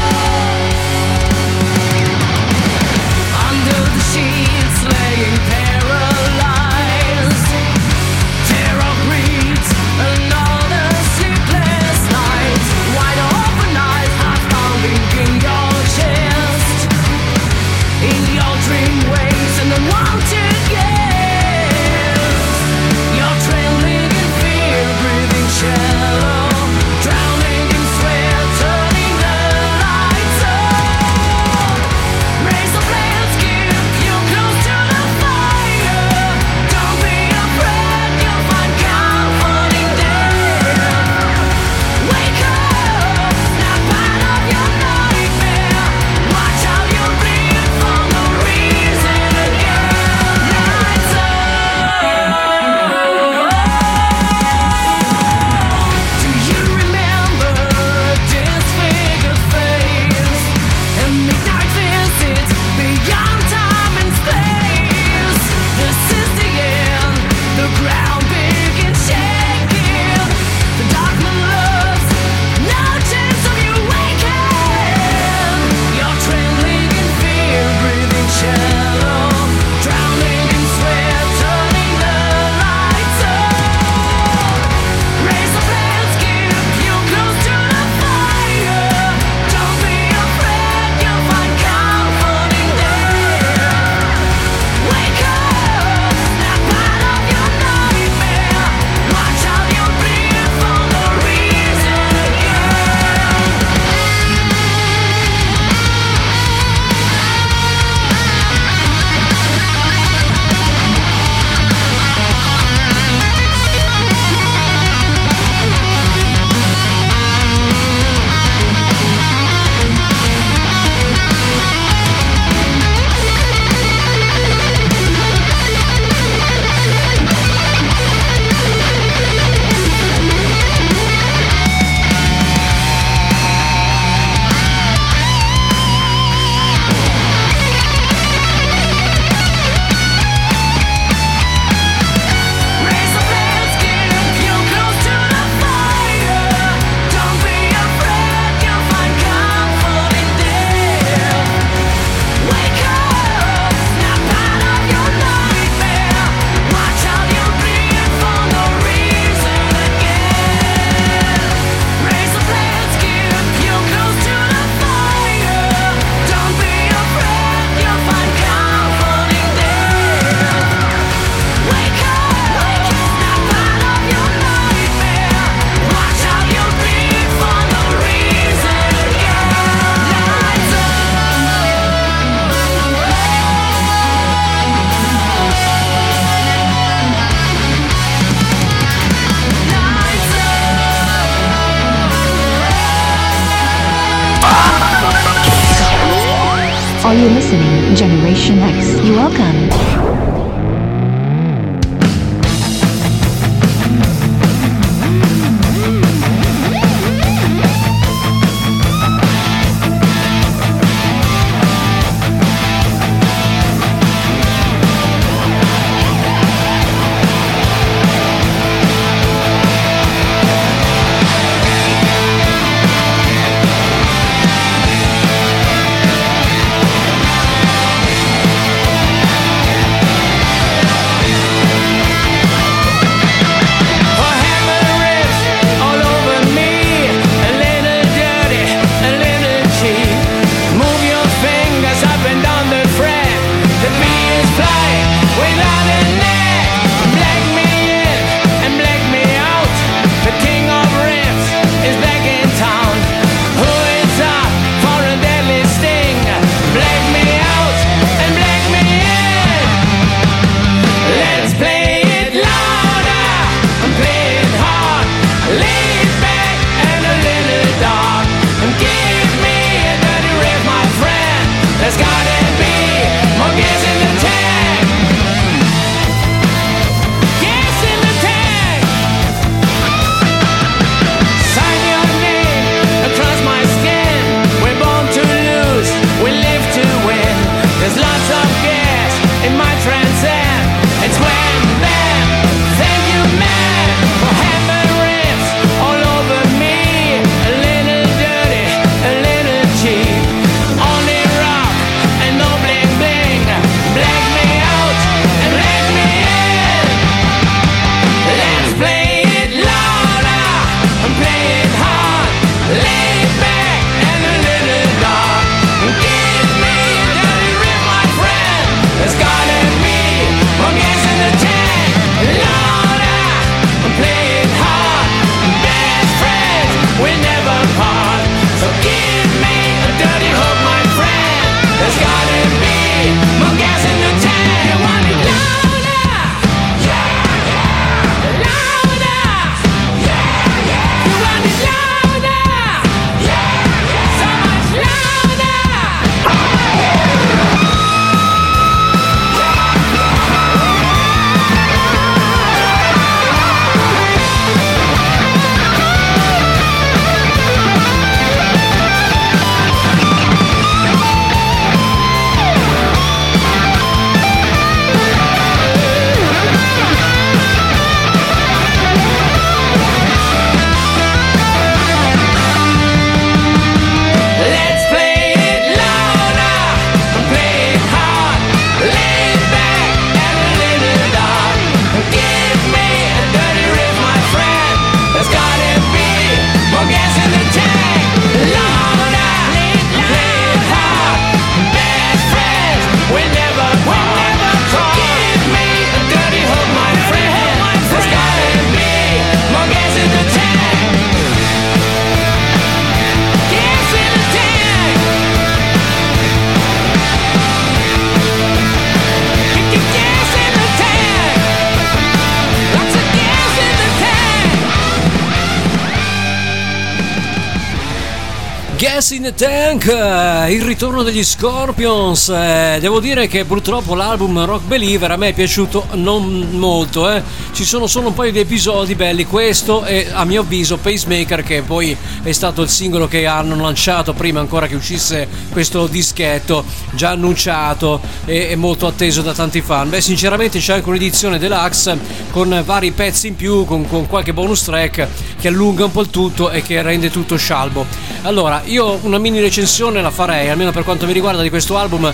Tank, 419.80 419.88
eh, 419.88 420.54
il 420.54 420.64
ritorno 420.64 421.04
degli 421.04 421.24
Scorpions. 421.24 422.30
eh, 422.30 422.78
devo 422.82 423.00
dire 423.00 423.28
che 423.28 423.46
purtroppo 423.46 423.96
l'album 423.96 424.44
Rock 424.46 424.66
Believer 424.66 425.12
a 425.12 425.16
me 425.16 425.30
è 425.30 425.34
piaciuto 425.34 425.88
non 425.94 426.50
molto. 426.52 427.10
eh. 427.10 427.24
Ci 427.54 427.64
sono 427.64 427.88
solo 427.88 428.10
un 428.10 428.14
paio 428.14 428.32
di 428.32 428.40
episodi 428.40 428.96
belli. 428.96 429.26
Questo 429.26 429.86
e 429.86 430.10
a 430.12 430.26
mio 430.26 430.42
avviso 430.42 430.78
Pacemaker, 430.78 431.44
che 431.44 431.62
poi 431.62 431.96
è 432.22 432.32
stato 432.32 432.62
il 432.62 432.70
singolo 432.70 433.08
che 433.08 433.26
hanno 433.26 433.56
lanciato 433.56 434.14
prima 434.14 434.40
ancora 434.40 434.68
che 434.68 434.76
uscisse 434.76 435.28
questo 435.52 435.88
dischetto, 435.88 436.66
già 436.92 437.12
annunciato 437.12 438.02
e 438.26 438.56
molto 438.56 438.86
atteso 438.86 439.22
da 439.22 439.34
tanti 439.34 439.62
fan. 439.62 439.90
Beh, 439.90 440.02
sinceramente 440.02 440.60
c'è 440.60 440.74
anche 440.74 440.90
un'edizione 440.90 441.40
deluxe 441.40 441.98
con 442.32 442.62
vari 442.66 442.92
pezzi 442.92 443.28
in 443.28 443.36
più, 443.36 443.66
con, 443.66 443.88
con 443.88 444.08
qualche 444.08 444.34
bonus 444.34 444.64
track 444.64 445.08
che 445.40 445.48
allunga 445.48 445.86
un 445.86 445.92
po' 445.92 446.02
il 446.02 446.10
tutto 446.10 446.50
e 446.50 446.62
che 446.62 446.82
rende 446.82 447.10
tutto 447.10 447.38
scialbo. 447.38 448.09
Allora, 448.24 448.62
io 448.66 449.00
una 449.04 449.18
mini 449.18 449.40
recensione 449.40 450.02
la 450.02 450.12
farei, 450.12 450.50
almeno 450.50 450.72
per 450.72 450.84
quanto 450.84 451.06
mi 451.06 451.14
riguarda, 451.14 451.42
di 451.42 451.50
questo 451.50 451.78
album 451.78 452.14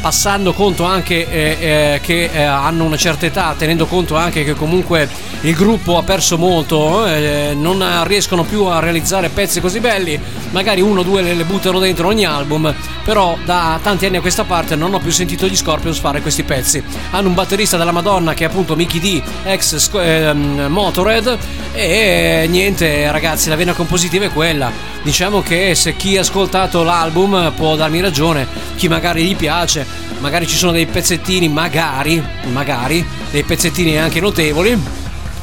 passando 0.00 0.52
conto 0.52 0.84
anche 0.84 1.28
eh, 1.28 1.56
eh, 1.58 2.00
che 2.00 2.30
eh, 2.32 2.42
hanno 2.42 2.84
una 2.84 2.96
certa 2.96 3.26
età, 3.26 3.54
tenendo 3.56 3.86
conto 3.86 4.14
anche 4.16 4.44
che 4.44 4.54
comunque 4.54 5.08
il 5.40 5.54
gruppo 5.54 5.98
ha 5.98 6.02
perso 6.02 6.38
molto, 6.38 7.04
eh, 7.06 7.54
non 7.56 7.84
riescono 8.04 8.44
più 8.44 8.64
a 8.64 8.78
realizzare 8.78 9.28
pezzi 9.28 9.60
così 9.60 9.80
belli, 9.80 10.18
magari 10.50 10.80
uno 10.80 11.00
o 11.00 11.02
due 11.02 11.22
le, 11.22 11.34
le 11.34 11.44
buttano 11.44 11.78
dentro 11.78 12.06
ogni 12.08 12.24
album, 12.24 12.72
però 13.04 13.36
da 13.44 13.78
tanti 13.82 14.06
anni 14.06 14.16
a 14.16 14.20
questa 14.20 14.44
parte 14.44 14.76
non 14.76 14.94
ho 14.94 14.98
più 14.98 15.10
sentito 15.10 15.46
gli 15.46 15.56
Scorpions 15.56 15.98
fare 15.98 16.20
questi 16.20 16.44
pezzi. 16.44 16.82
Hanno 17.10 17.28
un 17.28 17.34
batterista 17.34 17.76
della 17.76 17.92
Madonna 17.92 18.32
che 18.32 18.44
è 18.44 18.46
appunto 18.46 18.76
Mickey 18.76 19.00
D, 19.00 19.22
ex 19.44 19.76
Sco- 19.76 20.00
ehm, 20.00 20.66
Motorhead, 20.68 21.36
e 21.76 22.46
niente 22.48 23.10
ragazzi, 23.10 23.48
la 23.48 23.56
vena 23.56 23.74
compositiva 23.74 24.24
è 24.24 24.32
quella. 24.32 24.70
Diciamo 25.02 25.42
che 25.42 25.74
se 25.74 25.94
chi 25.94 26.16
ha 26.16 26.20
ascoltato 26.20 26.82
l'album 26.82 27.52
può 27.54 27.76
darmi 27.76 28.00
ragione, 28.00 28.46
chi 28.76 28.88
magari 28.88 29.24
gli 29.24 29.36
piace, 29.36 29.86
magari 30.18 30.46
ci 30.46 30.56
sono 30.56 30.72
dei 30.72 30.86
pezzettini, 30.86 31.48
magari, 31.48 32.22
magari, 32.50 33.06
dei 33.30 33.42
pezzettini 33.42 33.98
anche 33.98 34.20
notevoli. 34.20 34.78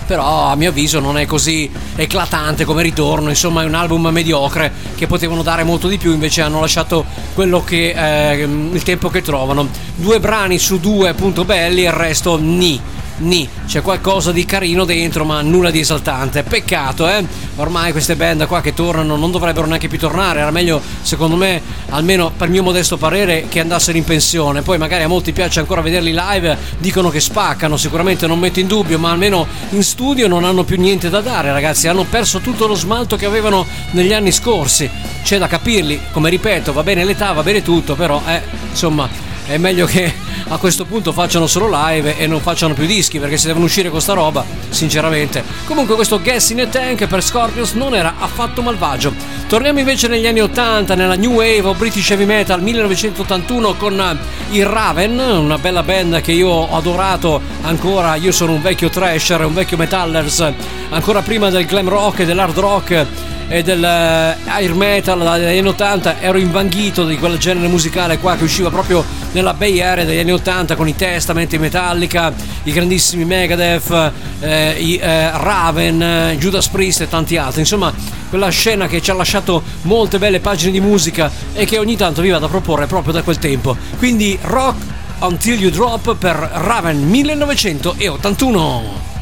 però 0.05 0.47
a 0.47 0.55
mio 0.55 0.69
avviso 0.69 0.99
non 0.99 1.17
è 1.17 1.25
così 1.25 1.69
eclatante 1.95 2.65
come 2.65 2.83
ritorno, 2.83 3.29
insomma 3.29 3.63
è 3.63 3.65
un 3.65 3.73
album 3.73 4.07
mediocre 4.07 4.71
che 4.95 5.07
potevano 5.07 5.41
dare 5.43 5.63
molto 5.63 5.87
di 5.87 5.97
più, 5.97 6.11
invece 6.11 6.41
hanno 6.41 6.59
lasciato 6.59 7.05
quello 7.33 7.63
che 7.63 7.93
eh, 7.95 8.43
il 8.43 8.83
tempo 8.83 9.09
che 9.09 9.21
trovano. 9.21 9.69
Due 9.95 10.19
brani 10.19 10.57
su 10.57 10.79
due 10.79 11.09
appunto 11.09 11.45
belli, 11.45 11.81
il 11.83 11.91
resto 11.91 12.37
ni 12.39 12.79
Ni, 13.15 13.47
c'è 13.67 13.81
qualcosa 13.81 14.31
di 14.31 14.43
carino 14.43 14.85
dentro, 14.85 15.23
ma 15.23 15.41
nulla 15.41 15.69
di 15.69 15.79
esaltante. 15.79 16.41
Peccato, 16.43 17.07
eh? 17.07 17.23
Ormai 17.57 17.91
queste 17.91 18.15
band 18.15 18.47
qua 18.47 18.59
che 18.59 18.73
tornano 18.73 19.15
non 19.15 19.29
dovrebbero 19.29 19.67
neanche 19.67 19.87
più 19.87 19.99
tornare. 19.99 20.39
Era 20.39 20.49
meglio, 20.49 20.81
secondo 21.03 21.35
me, 21.35 21.61
almeno 21.89 22.31
per 22.35 22.49
mio 22.49 22.63
modesto 22.63 22.97
parere, 22.97 23.45
che 23.47 23.59
andassero 23.59 23.97
in 23.97 24.03
pensione. 24.03 24.63
Poi 24.63 24.79
magari 24.79 25.03
a 25.03 25.07
molti 25.07 25.31
piace 25.31 25.59
ancora 25.59 25.81
vederli 25.81 26.11
live, 26.11 26.57
dicono 26.79 27.09
che 27.09 27.19
spaccano, 27.19 27.77
sicuramente 27.77 28.25
non 28.25 28.39
metto 28.39 28.59
in 28.59 28.67
dubbio, 28.67 28.97
ma 28.97 29.11
almeno 29.11 29.45
in 29.69 29.83
studio 29.83 30.27
non 30.27 30.43
hanno 30.43 30.63
più 30.63 30.79
niente 30.79 31.09
da 31.09 31.21
dare, 31.21 31.51
ragazzi. 31.51 31.87
Hanno 31.87 32.05
perso 32.05 32.39
tutto 32.39 32.65
lo 32.65 32.75
smalto 32.75 33.15
che 33.15 33.25
avevano 33.25 33.65
negli 33.91 34.13
anni 34.13 34.31
scorsi. 34.31 34.89
C'è 35.23 35.37
da 35.37 35.47
capirli, 35.47 35.99
come 36.11 36.31
ripeto, 36.31 36.73
va 36.73 36.81
bene 36.81 37.05
l'età, 37.05 37.31
va 37.31 37.43
bene 37.43 37.61
tutto, 37.61 37.93
però, 37.93 38.21
eh, 38.25 38.41
insomma, 38.71 39.07
è 39.45 39.57
meglio 39.57 39.85
che 39.85 40.11
a 40.47 40.57
questo 40.57 40.85
punto 40.85 41.11
facciano 41.11 41.47
solo 41.47 41.69
live 41.69 42.17
e 42.17 42.27
non 42.27 42.39
facciano 42.41 42.73
più 42.73 42.85
dischi 42.85 43.19
perché 43.19 43.37
se 43.37 43.47
devono 43.47 43.65
uscire 43.65 43.89
con 43.89 44.01
sta 44.01 44.13
roba 44.13 44.45
sinceramente. 44.69 45.43
Comunque 45.65 45.95
questo 45.95 46.21
Guess 46.21 46.49
in 46.49 46.61
a 46.61 46.67
Tank 46.67 47.07
per 47.07 47.23
Scorpions 47.23 47.73
non 47.73 47.95
era 47.95 48.15
affatto 48.19 48.61
malvagio. 48.61 49.13
Torniamo 49.47 49.79
invece 49.79 50.07
negli 50.07 50.27
anni 50.27 50.41
80 50.41 50.95
nella 50.95 51.15
New 51.15 51.33
Wave 51.33 51.61
o 51.61 51.73
British 51.73 52.09
Heavy 52.11 52.25
Metal 52.25 52.61
1981 52.61 53.75
con 53.75 54.19
i 54.51 54.63
Raven 54.63 55.19
una 55.19 55.57
bella 55.57 55.83
band 55.83 56.21
che 56.21 56.31
io 56.31 56.49
ho 56.49 56.75
adorato 56.77 57.41
ancora. 57.61 58.15
Io 58.15 58.31
sono 58.31 58.53
un 58.53 58.61
vecchio 58.61 58.89
thrasher 58.89 59.43
un 59.45 59.53
vecchio 59.53 59.77
metallers 59.77 60.51
ancora 60.89 61.21
prima 61.21 61.49
del 61.49 61.65
glam 61.65 61.89
rock 61.89 62.19
e 62.19 62.25
dell'hard 62.25 62.57
rock 62.57 63.05
e 63.47 63.61
del 63.61 63.83
air 63.83 64.73
metal. 64.73 65.19
Dagli 65.19 65.57
anni 65.57 65.67
80 65.67 66.19
ero 66.19 66.37
invanghito 66.37 67.05
di 67.05 67.17
quel 67.17 67.37
genere 67.37 67.67
musicale 67.67 68.17
qua 68.17 68.35
che 68.35 68.43
usciva 68.43 68.69
proprio 68.69 69.03
nella 69.33 69.53
Bay 69.53 69.81
Area 69.81 70.05
degli 70.05 70.19
anni 70.19 70.31
80 70.31 70.75
con 70.75 70.87
i 70.87 70.95
Testament, 70.95 71.51
i 71.53 71.57
Metallica, 71.57 72.33
i 72.63 72.71
grandissimi 72.71 73.25
Megadeth, 73.25 74.11
eh, 74.39 74.75
i 74.79 74.97
eh, 74.97 75.31
Raven, 75.31 76.01
eh, 76.01 76.37
Judas 76.37 76.69
Priest 76.69 77.01
e 77.01 77.09
tanti 77.09 77.35
altri. 77.37 77.59
Insomma, 77.59 77.93
quella 78.29 78.49
scena 78.49 78.87
che 78.87 79.01
ci 79.01 79.11
ha 79.11 79.13
lasciato 79.13 79.61
molte 79.83 80.17
belle 80.17 80.39
pagine 80.39 80.71
di 80.71 80.79
musica 80.79 81.29
e 81.53 81.65
che 81.65 81.77
ogni 81.77 81.97
tanto 81.97 82.21
vi 82.21 82.29
vado 82.29 82.45
a 82.45 82.49
proporre 82.49 82.87
proprio 82.87 83.13
da 83.13 83.21
quel 83.21 83.37
tempo. 83.37 83.75
Quindi 83.97 84.37
Rock 84.41 84.77
Until 85.19 85.59
You 85.59 85.71
Drop 85.71 86.15
per 86.15 86.35
Raven 86.35 87.03
1981. 87.03 89.12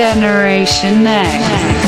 Generation 0.00 1.06
X. 1.06 1.79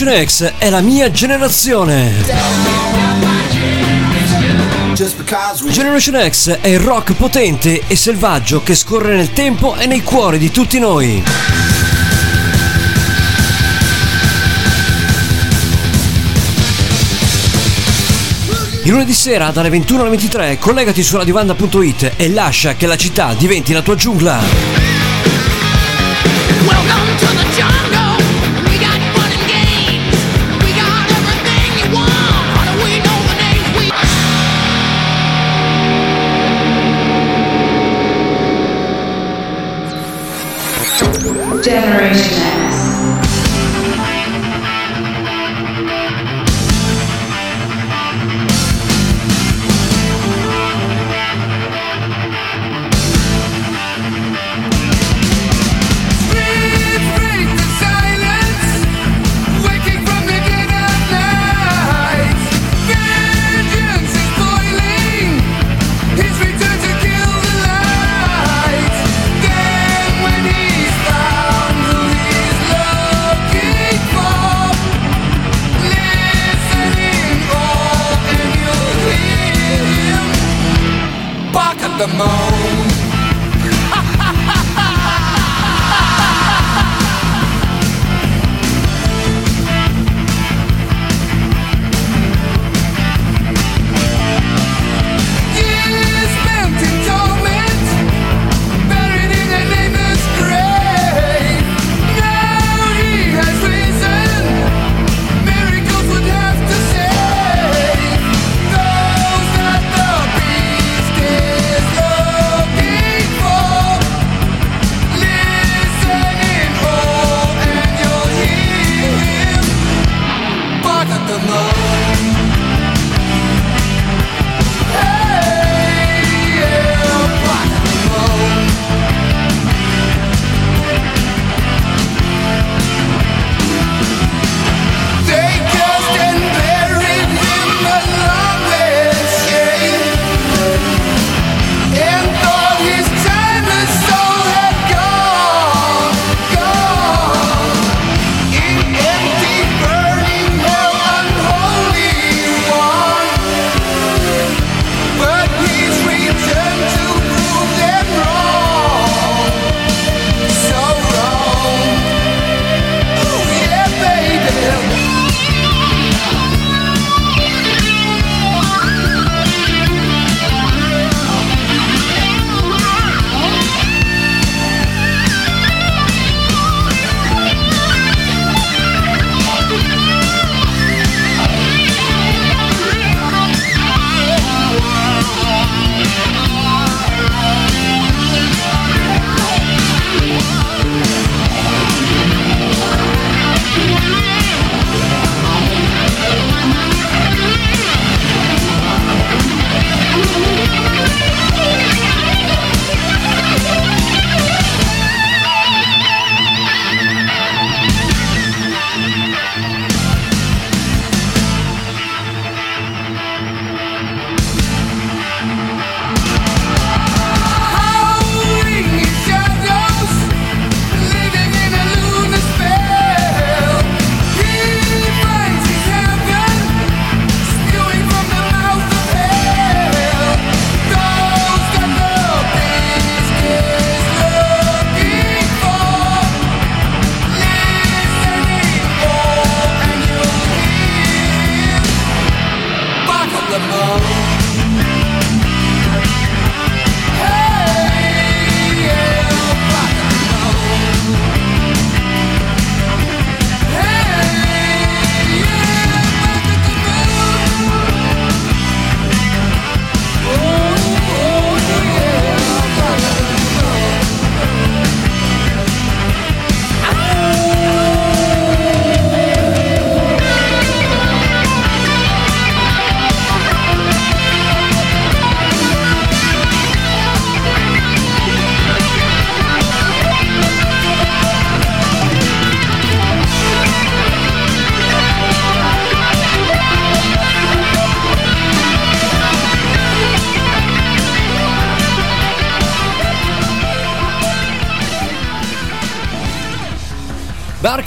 Generation 0.00 0.26
X 0.26 0.52
è 0.56 0.70
la 0.70 0.80
mia 0.80 1.10
generazione. 1.10 2.24
Generation 5.68 6.30
X 6.30 6.58
è 6.58 6.68
il 6.68 6.78
rock 6.78 7.12
potente 7.12 7.82
e 7.86 7.96
selvaggio 7.96 8.62
che 8.62 8.74
scorre 8.74 9.14
nel 9.14 9.34
tempo 9.34 9.76
e 9.76 9.84
nei 9.84 10.02
cuori 10.02 10.38
di 10.38 10.50
tutti 10.50 10.78
noi. 10.78 11.22
Il 18.84 18.90
lunedì 18.90 19.12
sera 19.12 19.50
dalle 19.50 19.68
21 19.68 20.00
alle 20.00 20.10
23 20.10 20.58
collegati 20.58 21.02
su 21.02 21.18
radiovanda.it 21.18 22.12
e 22.16 22.30
lascia 22.30 22.74
che 22.74 22.86
la 22.86 22.96
città 22.96 23.34
diventi 23.34 23.74
la 23.74 23.82
tua 23.82 23.96
giungla. 23.96 24.40
Welcome 26.64 26.99
Generation 41.62 42.49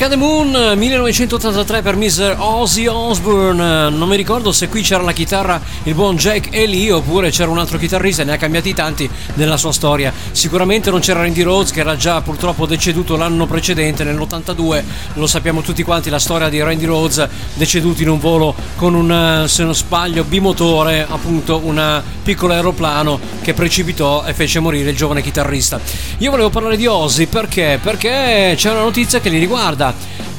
The 0.10 0.16
Moon 0.18 0.74
1983 0.76 1.82
per 1.82 1.96
Mr. 1.96 2.36
Ozzy 2.38 2.88
Osbourne. 2.88 3.90
Non 3.90 4.10
mi 4.10 4.18
ricordo 4.18 4.52
se 4.52 4.68
qui 4.68 4.82
c'era 4.82 5.02
la 5.02 5.14
chitarra 5.14 5.62
il 5.84 5.94
buon 5.94 6.18
Jack 6.18 6.50
e 6.52 6.66
lì 6.66 6.92
oppure 6.92 7.30
c'era 7.30 7.50
un 7.50 7.58
altro 7.58 7.78
chitarrista, 7.78 8.24
ne 8.24 8.34
ha 8.34 8.38
cambiati 8.38 8.74
tanti 8.74 9.10
nella 9.36 9.56
sua 9.56 9.72
storia. 9.72 10.12
Sicuramente 10.32 10.90
non 10.90 11.00
c'era 11.00 11.22
Randy 11.22 11.42
Rhodes 11.42 11.72
che 11.72 11.80
era 11.80 11.96
già 11.96 12.22
purtroppo 12.22 12.66
deceduto 12.66 13.16
l'anno 13.16 13.46
precedente, 13.46 14.04
nell'82. 14.04 14.84
Lo 15.14 15.28
sappiamo 15.28 15.62
tutti 15.62 15.84
quanti 15.84 16.10
la 16.10 16.20
storia 16.20 16.50
di 16.50 16.62
Randy 16.62 16.86
Rhodes 16.86 17.28
deceduto 17.54 18.02
in 18.02 18.10
un 18.10 18.20
volo 18.20 18.54
con 18.76 18.96
un, 18.96 19.46
se 19.48 19.64
non 19.64 19.74
sbaglio, 19.74 20.26
bimotore, 20.26 21.06
appunto 21.08 21.62
un 21.64 22.02
piccolo 22.24 22.54
aeroplano 22.54 23.20
che 23.42 23.54
precipitò 23.54 24.24
e 24.26 24.34
fece 24.34 24.60
morire 24.60 24.90
il 24.90 24.98
giovane 24.98 25.22
chitarrista. 25.22 25.80
Io 26.24 26.32
volevo 26.32 26.50
parlare 26.50 26.78
di 26.78 26.88
Ozzy 26.88 27.26
perché? 27.26 27.82
Perché 27.84 28.54
c'è 28.56 28.72
una 28.72 28.84
notizia 28.84 29.20
che 29.20 29.28
li 29.28 29.40
riguarda. 29.40 29.94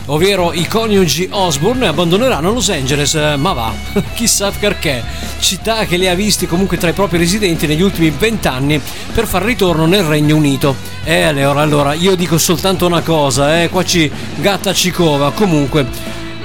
Ovvero 0.07 0.55
i 0.55 0.67
coniugi 0.67 1.29
Osborne 1.31 1.89
abbandoneranno 1.89 2.51
Los 2.51 2.71
Angeles, 2.71 3.15
eh, 3.15 3.37
ma 3.37 3.53
va, 3.53 3.71
chissà 4.17 4.51
perché. 4.51 5.05
Città 5.41 5.85
che 5.85 5.99
li 5.99 6.09
ha 6.09 6.15
visti 6.15 6.47
comunque 6.47 6.79
tra 6.79 6.89
i 6.89 6.95
propri 6.95 7.19
residenti 7.19 7.67
negli 7.67 7.83
ultimi 7.83 8.09
vent'anni 8.09 8.81
per 9.13 9.27
far 9.27 9.43
ritorno 9.43 9.85
nel 9.85 10.05
Regno 10.05 10.37
Unito. 10.37 10.75
Eh, 11.05 11.21
allora, 11.21 11.61
allora, 11.61 11.93
io 11.93 12.15
dico 12.15 12.39
soltanto 12.39 12.87
una 12.87 13.03
cosa, 13.03 13.61
eh, 13.61 13.69
qua 13.69 13.85
ci 13.85 14.11
gatta 14.37 14.73
ci 14.73 14.91
cova. 14.91 15.33
Comunque, 15.33 15.87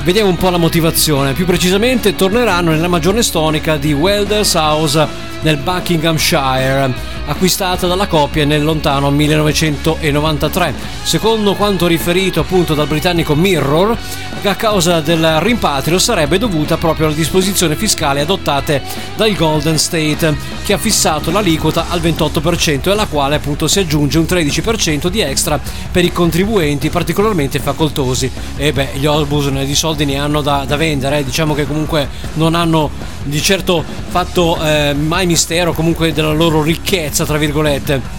vediamo 0.03 0.29
un 0.29 0.37
po' 0.37 0.49
la 0.49 0.57
motivazione. 0.57 1.33
Più 1.33 1.45
precisamente, 1.45 2.15
torneranno 2.15 2.71
nella 2.71 2.87
magione 2.87 3.23
stonica 3.23 3.77
di 3.77 3.93
Welders 3.93 4.53
House 4.55 5.07
nel 5.41 5.57
Buckinghamshire 5.57 7.17
acquistata 7.29 7.85
dalla 7.85 8.07
coppia 8.07 8.43
nel 8.43 8.63
lontano 8.63 9.11
1993. 9.11 10.73
Secondo 11.03 11.53
quanto 11.53 11.85
riferito 11.85 12.39
appunto 12.39 12.73
dal 12.73 12.87
britannico 12.87 13.35
Mirror, 13.35 13.97
a 14.41 14.55
causa 14.55 14.99
del 15.01 15.39
rimpatrio 15.39 15.99
sarebbe 15.99 16.39
dovuta 16.39 16.77
proprio 16.77 17.05
alle 17.05 17.15
disposizioni 17.15 17.75
fiscali 17.75 18.19
adottate 18.19 18.81
dal 19.15 19.31
Golden 19.33 19.77
State, 19.77 20.35
che 20.63 20.73
ha 20.73 20.77
fissato 20.77 21.29
l'aliquota 21.29 21.85
al 21.89 22.01
28% 22.01 22.87
e 22.87 22.91
alla 22.91 23.05
quale 23.05 23.35
appunto 23.35 23.67
si 23.67 23.79
aggiunge 23.79 24.17
un 24.17 24.25
13% 24.27 25.07
di 25.07 25.19
extra 25.21 25.59
per 25.91 26.03
i 26.03 26.11
contribuenti 26.11 26.89
particolarmente 26.89 27.59
facoltosi. 27.59 28.31
E 28.55 28.73
beh, 28.73 28.91
gli 28.95 29.05
Osborne 29.05 29.65
di 29.65 29.75
soldi 29.89 30.05
ne 30.05 30.17
hanno 30.17 30.41
da, 30.41 30.65
da 30.67 30.75
vendere, 30.75 31.19
eh. 31.19 31.23
diciamo 31.23 31.55
che 31.55 31.65
comunque 31.65 32.07
non 32.33 32.53
hanno 32.53 32.89
di 33.23 33.41
certo 33.41 33.83
fatto 34.09 34.57
eh, 34.61 34.93
mai 34.93 35.25
mistero 35.25 35.73
comunque 35.73 36.13
della 36.13 36.31
loro 36.31 36.61
ricchezza, 36.61 37.25
tra 37.25 37.37
virgolette. 37.37 38.17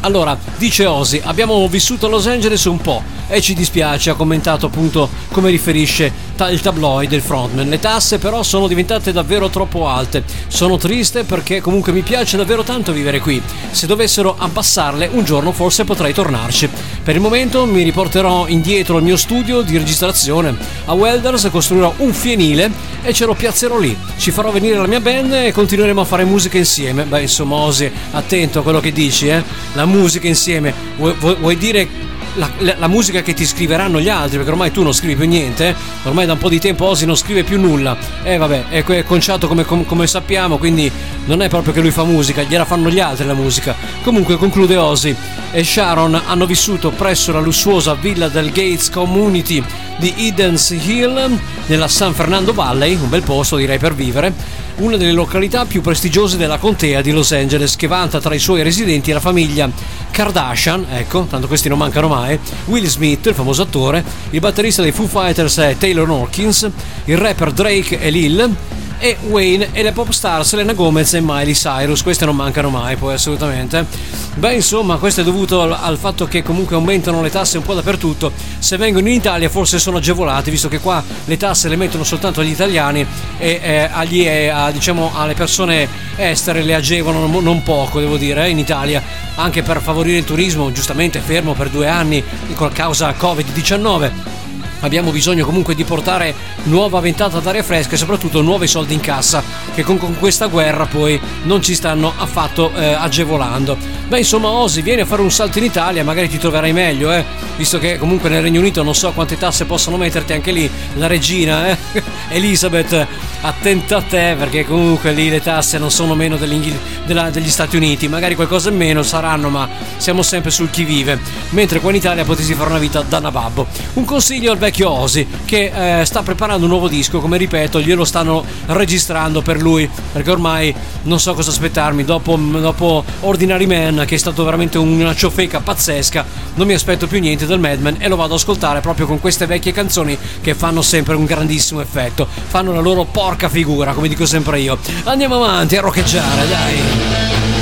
Allora, 0.00 0.38
dice 0.58 0.84
Ozzy, 0.84 1.20
abbiamo 1.24 1.66
vissuto 1.68 2.06
a 2.06 2.08
Los 2.10 2.26
Angeles 2.26 2.64
un 2.66 2.78
po' 2.78 3.02
e 3.28 3.40
ci 3.40 3.54
dispiace, 3.54 4.10
ha 4.10 4.14
commentato 4.14 4.66
appunto 4.66 5.08
come 5.32 5.50
riferisce 5.50 6.12
il 6.44 6.60
tabloid 6.60 7.08
del 7.08 7.22
frontman. 7.22 7.68
Le 7.68 7.78
tasse 7.80 8.18
però 8.18 8.42
sono 8.42 8.68
diventate 8.68 9.12
davvero 9.12 9.48
troppo 9.48 9.88
alte. 9.88 10.22
Sono 10.48 10.76
triste 10.76 11.24
perché 11.24 11.60
comunque 11.60 11.92
mi 11.92 12.02
piace 12.02 12.36
davvero 12.36 12.62
tanto 12.62 12.92
vivere 12.92 13.20
qui. 13.20 13.40
Se 13.70 13.86
dovessero 13.86 14.34
abbassarle 14.38 15.08
un 15.12 15.24
giorno 15.24 15.52
forse 15.52 15.84
potrei 15.84 16.12
tornarci. 16.12 16.68
Per 17.02 17.14
il 17.14 17.20
momento 17.20 17.64
mi 17.64 17.82
riporterò 17.82 18.46
indietro 18.48 18.96
al 18.96 19.02
mio 19.02 19.16
studio 19.16 19.62
di 19.62 19.78
registrazione. 19.78 20.54
A 20.84 20.92
Welders 20.92 21.48
costruirò 21.50 21.94
un 21.98 22.12
fienile 22.12 22.70
e 23.02 23.12
ce 23.12 23.24
lo 23.24 23.34
piazzerò 23.34 23.78
lì. 23.78 23.96
Ci 24.18 24.30
farò 24.30 24.50
venire 24.50 24.76
la 24.76 24.86
mia 24.86 25.00
band 25.00 25.32
e 25.32 25.52
continueremo 25.52 26.00
a 26.00 26.04
fare 26.04 26.24
musica 26.24 26.58
insieme. 26.58 27.04
Beh, 27.04 27.22
insomma, 27.22 27.56
Ozzy, 27.56 27.90
attento 28.12 28.58
a 28.58 28.62
quello 28.62 28.80
che 28.80 28.92
dici, 28.92 29.28
eh? 29.28 29.42
La 29.72 29.86
musica 29.86 30.26
insieme. 30.26 30.74
Vuoi- 30.96 31.14
vuoi 31.38 31.56
dire 31.56 32.14
la, 32.36 32.50
la- 32.58 32.74
la 32.78 32.86
musica 32.88 33.22
che 33.22 33.34
ti 33.34 33.44
scriveranno 33.44 34.00
gli 34.00 34.08
altri, 34.08 34.36
perché 34.36 34.52
ormai 34.52 34.70
tu 34.70 34.82
non 34.82 34.92
scrivi 34.92 35.16
più 35.16 35.26
niente, 35.26 35.68
eh? 35.68 35.74
ormai 36.04 36.26
da 36.26 36.32
un 36.32 36.38
po' 36.38 36.48
di 36.48 36.58
tempo 36.58 36.84
Ozzy 36.86 37.04
non 37.04 37.16
scrive 37.16 37.42
più 37.42 37.60
nulla. 37.60 37.96
E 38.22 38.36
vabbè, 38.36 38.68
è, 38.68 38.84
è 38.84 39.04
conciato 39.04 39.48
come, 39.48 39.64
com- 39.64 39.84
come 39.84 40.06
sappiamo, 40.06 40.58
quindi 40.58 40.90
non 41.26 41.42
è 41.42 41.48
proprio 41.48 41.72
che 41.72 41.80
lui 41.80 41.90
fa 41.90 42.04
musica, 42.04 42.42
gliela 42.42 42.64
fanno 42.64 42.90
gli 42.90 43.00
altri 43.00 43.26
la 43.26 43.34
musica. 43.34 43.74
Comunque 44.02 44.36
conclude 44.36 44.76
Ozzy 44.76 45.14
e 45.50 45.64
Sharon 45.64 46.20
hanno 46.26 46.46
vissuto 46.46 46.90
presso 46.90 47.32
la 47.32 47.40
lussuosa 47.40 47.94
villa 47.94 48.28
del 48.28 48.46
Gates 48.46 48.90
Community 48.90 49.62
di 49.98 50.12
Eden's 50.16 50.70
Hill 50.70 51.38
nella 51.66 51.88
San 51.88 52.12
Fernando 52.14 52.52
Valley, 52.52 52.94
un 52.94 53.08
bel 53.08 53.22
posto 53.22 53.56
direi 53.56 53.78
per 53.78 53.94
vivere 53.94 54.64
una 54.76 54.96
delle 54.96 55.12
località 55.12 55.64
più 55.64 55.80
prestigiose 55.80 56.36
della 56.36 56.58
contea 56.58 57.00
di 57.00 57.10
Los 57.10 57.32
Angeles, 57.32 57.76
che 57.76 57.86
vanta 57.86 58.20
tra 58.20 58.34
i 58.34 58.38
suoi 58.38 58.62
residenti 58.62 59.12
la 59.12 59.20
famiglia 59.20 59.70
Kardashian, 60.10 60.86
ecco, 60.90 61.26
tanto 61.28 61.46
questi 61.46 61.68
non 61.68 61.78
mancano 61.78 62.08
mai, 62.08 62.38
Will 62.66 62.84
Smith, 62.86 63.26
il 63.26 63.34
famoso 63.34 63.62
attore, 63.62 64.04
il 64.30 64.40
batterista 64.40 64.82
dei 64.82 64.92
Foo 64.92 65.06
Fighters 65.06 65.58
è 65.58 65.76
Taylor 65.78 66.08
Hawkins, 66.08 66.68
il 67.04 67.16
rapper 67.16 67.52
Drake 67.52 68.00
e 68.00 68.10
Lil, 68.10 68.54
e 68.98 69.16
Wayne 69.28 69.68
e 69.72 69.82
le 69.82 69.92
pop 69.92 70.10
star 70.10 70.44
Selena 70.44 70.72
Gomez 70.72 71.14
e 71.14 71.20
Miley 71.20 71.52
Cyrus, 71.52 72.02
queste 72.02 72.24
non 72.24 72.36
mancano 72.36 72.70
mai 72.70 72.96
poi 72.96 73.14
assolutamente. 73.14 73.86
Beh 74.34 74.54
insomma 74.54 74.96
questo 74.96 75.22
è 75.22 75.24
dovuto 75.24 75.62
al, 75.62 75.72
al 75.72 75.96
fatto 75.96 76.26
che 76.26 76.42
comunque 76.42 76.76
aumentano 76.76 77.22
le 77.22 77.30
tasse 77.30 77.56
un 77.56 77.64
po' 77.64 77.74
dappertutto, 77.74 78.32
se 78.58 78.76
vengono 78.76 79.08
in 79.08 79.14
Italia 79.14 79.48
forse 79.48 79.78
sono 79.78 79.96
agevolati 79.96 80.50
visto 80.50 80.68
che 80.68 80.78
qua 80.78 81.02
le 81.24 81.36
tasse 81.36 81.68
le 81.68 81.76
mettono 81.76 82.04
soltanto 82.04 82.40
agli 82.40 82.50
italiani 82.50 83.06
e 83.38 83.60
eh, 83.62 83.88
agli, 83.90 84.26
eh, 84.26 84.48
a, 84.48 84.70
diciamo, 84.70 85.12
alle 85.14 85.34
persone 85.34 85.88
estere 86.16 86.62
le 86.62 86.74
agevolano 86.74 87.40
non 87.40 87.62
poco 87.62 88.00
devo 88.00 88.16
dire 88.16 88.44
eh, 88.44 88.50
in 88.50 88.58
Italia. 88.58 89.02
Anche 89.36 89.62
per 89.62 89.80
favorire 89.80 90.18
il 90.18 90.24
turismo 90.24 90.72
giustamente 90.72 91.20
fermo 91.20 91.52
per 91.52 91.68
due 91.68 91.88
anni 91.88 92.22
a 92.56 92.68
causa 92.70 93.14
Covid-19 93.18 94.35
abbiamo 94.80 95.10
bisogno 95.10 95.44
comunque 95.44 95.74
di 95.74 95.84
portare 95.84 96.34
nuova 96.64 97.00
ventata 97.00 97.38
d'aria 97.40 97.62
fresca 97.62 97.94
e 97.94 97.96
soprattutto 97.96 98.42
nuovi 98.42 98.66
soldi 98.66 98.94
in 98.94 99.00
cassa 99.00 99.42
che 99.74 99.82
con, 99.82 99.98
con 99.98 100.16
questa 100.18 100.46
guerra 100.46 100.86
poi 100.86 101.20
non 101.44 101.62
ci 101.62 101.74
stanno 101.74 102.12
affatto 102.16 102.72
eh, 102.74 102.92
agevolando. 102.92 103.76
Beh 104.08 104.18
insomma 104.18 104.48
Ozzy 104.48 104.82
vieni 104.82 105.00
a 105.00 105.04
fare 105.06 105.22
un 105.22 105.30
salto 105.30 105.58
in 105.58 105.64
Italia 105.64 106.04
magari 106.04 106.28
ti 106.28 106.38
troverai 106.38 106.72
meglio 106.72 107.12
eh? 107.12 107.24
visto 107.56 107.78
che 107.78 107.98
comunque 107.98 108.28
nel 108.28 108.42
Regno 108.42 108.60
Unito 108.60 108.82
non 108.82 108.94
so 108.94 109.10
quante 109.12 109.36
tasse 109.36 109.64
possono 109.64 109.96
metterti 109.96 110.32
anche 110.32 110.52
lì 110.52 110.70
la 110.94 111.06
regina 111.08 111.68
eh? 111.68 111.76
Elizabeth 112.30 113.06
attenta 113.40 113.96
a 113.96 114.02
te 114.02 114.36
perché 114.38 114.64
comunque 114.64 115.12
lì 115.12 115.28
le 115.28 115.40
tasse 115.40 115.78
non 115.78 115.90
sono 115.90 116.14
meno 116.14 116.36
della- 116.36 117.30
degli 117.30 117.48
Stati 117.48 117.76
Uniti 117.76 118.06
magari 118.06 118.34
qualcosa 118.34 118.68
in 118.68 118.76
meno 118.76 119.02
saranno 119.02 119.48
ma 119.48 119.68
siamo 119.96 120.22
sempre 120.22 120.50
sul 120.50 120.70
chi 120.70 120.84
vive 120.84 121.18
mentre 121.50 121.80
qua 121.80 121.90
in 121.90 121.96
Italia 121.96 122.24
potessi 122.24 122.54
fare 122.54 122.70
una 122.70 122.78
vita 122.78 123.02
da 123.02 123.18
nababbo 123.18 123.66
un 123.94 124.04
consiglio 124.04 124.52
al 124.52 124.58
vecchio 124.66 124.90
Ozzy 124.90 125.26
che 125.44 126.00
eh, 126.00 126.04
sta 126.04 126.22
preparando 126.22 126.64
un 126.64 126.70
nuovo 126.70 126.88
disco 126.88 127.20
come 127.20 127.36
ripeto 127.36 127.80
glielo 127.80 128.04
stanno 128.04 128.44
registrando 128.66 129.40
per 129.40 129.60
lui 129.60 129.88
perché 130.12 130.30
ormai 130.30 130.74
non 131.02 131.20
so 131.20 131.34
cosa 131.34 131.50
aspettarmi. 131.50 132.04
Dopo, 132.04 132.36
dopo 132.36 133.04
Ordinary 133.20 133.66
Man 133.66 134.04
che 134.06 134.16
è 134.16 134.18
stato 134.18 134.44
veramente 134.44 134.78
una 134.78 135.14
ciofeca 135.14 135.60
pazzesca 135.60 136.24
non 136.54 136.66
mi 136.66 136.74
aspetto 136.74 137.06
più 137.06 137.20
niente 137.20 137.46
dal 137.46 137.60
Madman 137.60 137.96
e 137.98 138.08
lo 138.08 138.16
vado 138.16 138.34
ad 138.34 138.40
ascoltare 138.40 138.80
proprio 138.80 139.06
con 139.06 139.20
queste 139.20 139.46
vecchie 139.46 139.72
canzoni 139.72 140.18
che 140.40 140.54
fanno 140.54 140.82
sempre 140.82 141.14
un 141.14 141.24
grandissimo 141.24 141.80
effetto. 141.80 142.26
Fanno 142.26 142.72
la 142.72 142.80
loro 142.80 143.04
porca 143.04 143.48
figura 143.48 143.92
come 143.92 144.08
dico 144.08 144.26
sempre 144.26 144.60
io. 144.60 144.78
Andiamo 145.04 145.36
avanti 145.36 145.76
a 145.76 145.80
roccheggiare 145.80 146.48
dai 146.48 147.55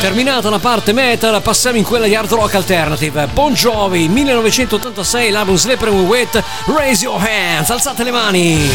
Terminata 0.00 0.48
la 0.48 0.58
parte 0.58 0.94
metal, 0.94 1.42
passiamo 1.42 1.76
in 1.76 1.84
quella 1.84 2.06
di 2.06 2.14
hard 2.14 2.32
rock 2.32 2.54
alternative. 2.54 3.28
Bon 3.34 3.52
Jovi, 3.52 4.08
1986, 4.08 5.30
l'album 5.30 5.56
Slippery 5.56 5.90
When 5.90 6.06
Wet, 6.06 6.42
Raise 6.74 7.04
Your 7.04 7.20
Hands, 7.20 7.68
alzate 7.68 8.02
le 8.04 8.10
mani. 8.10 8.70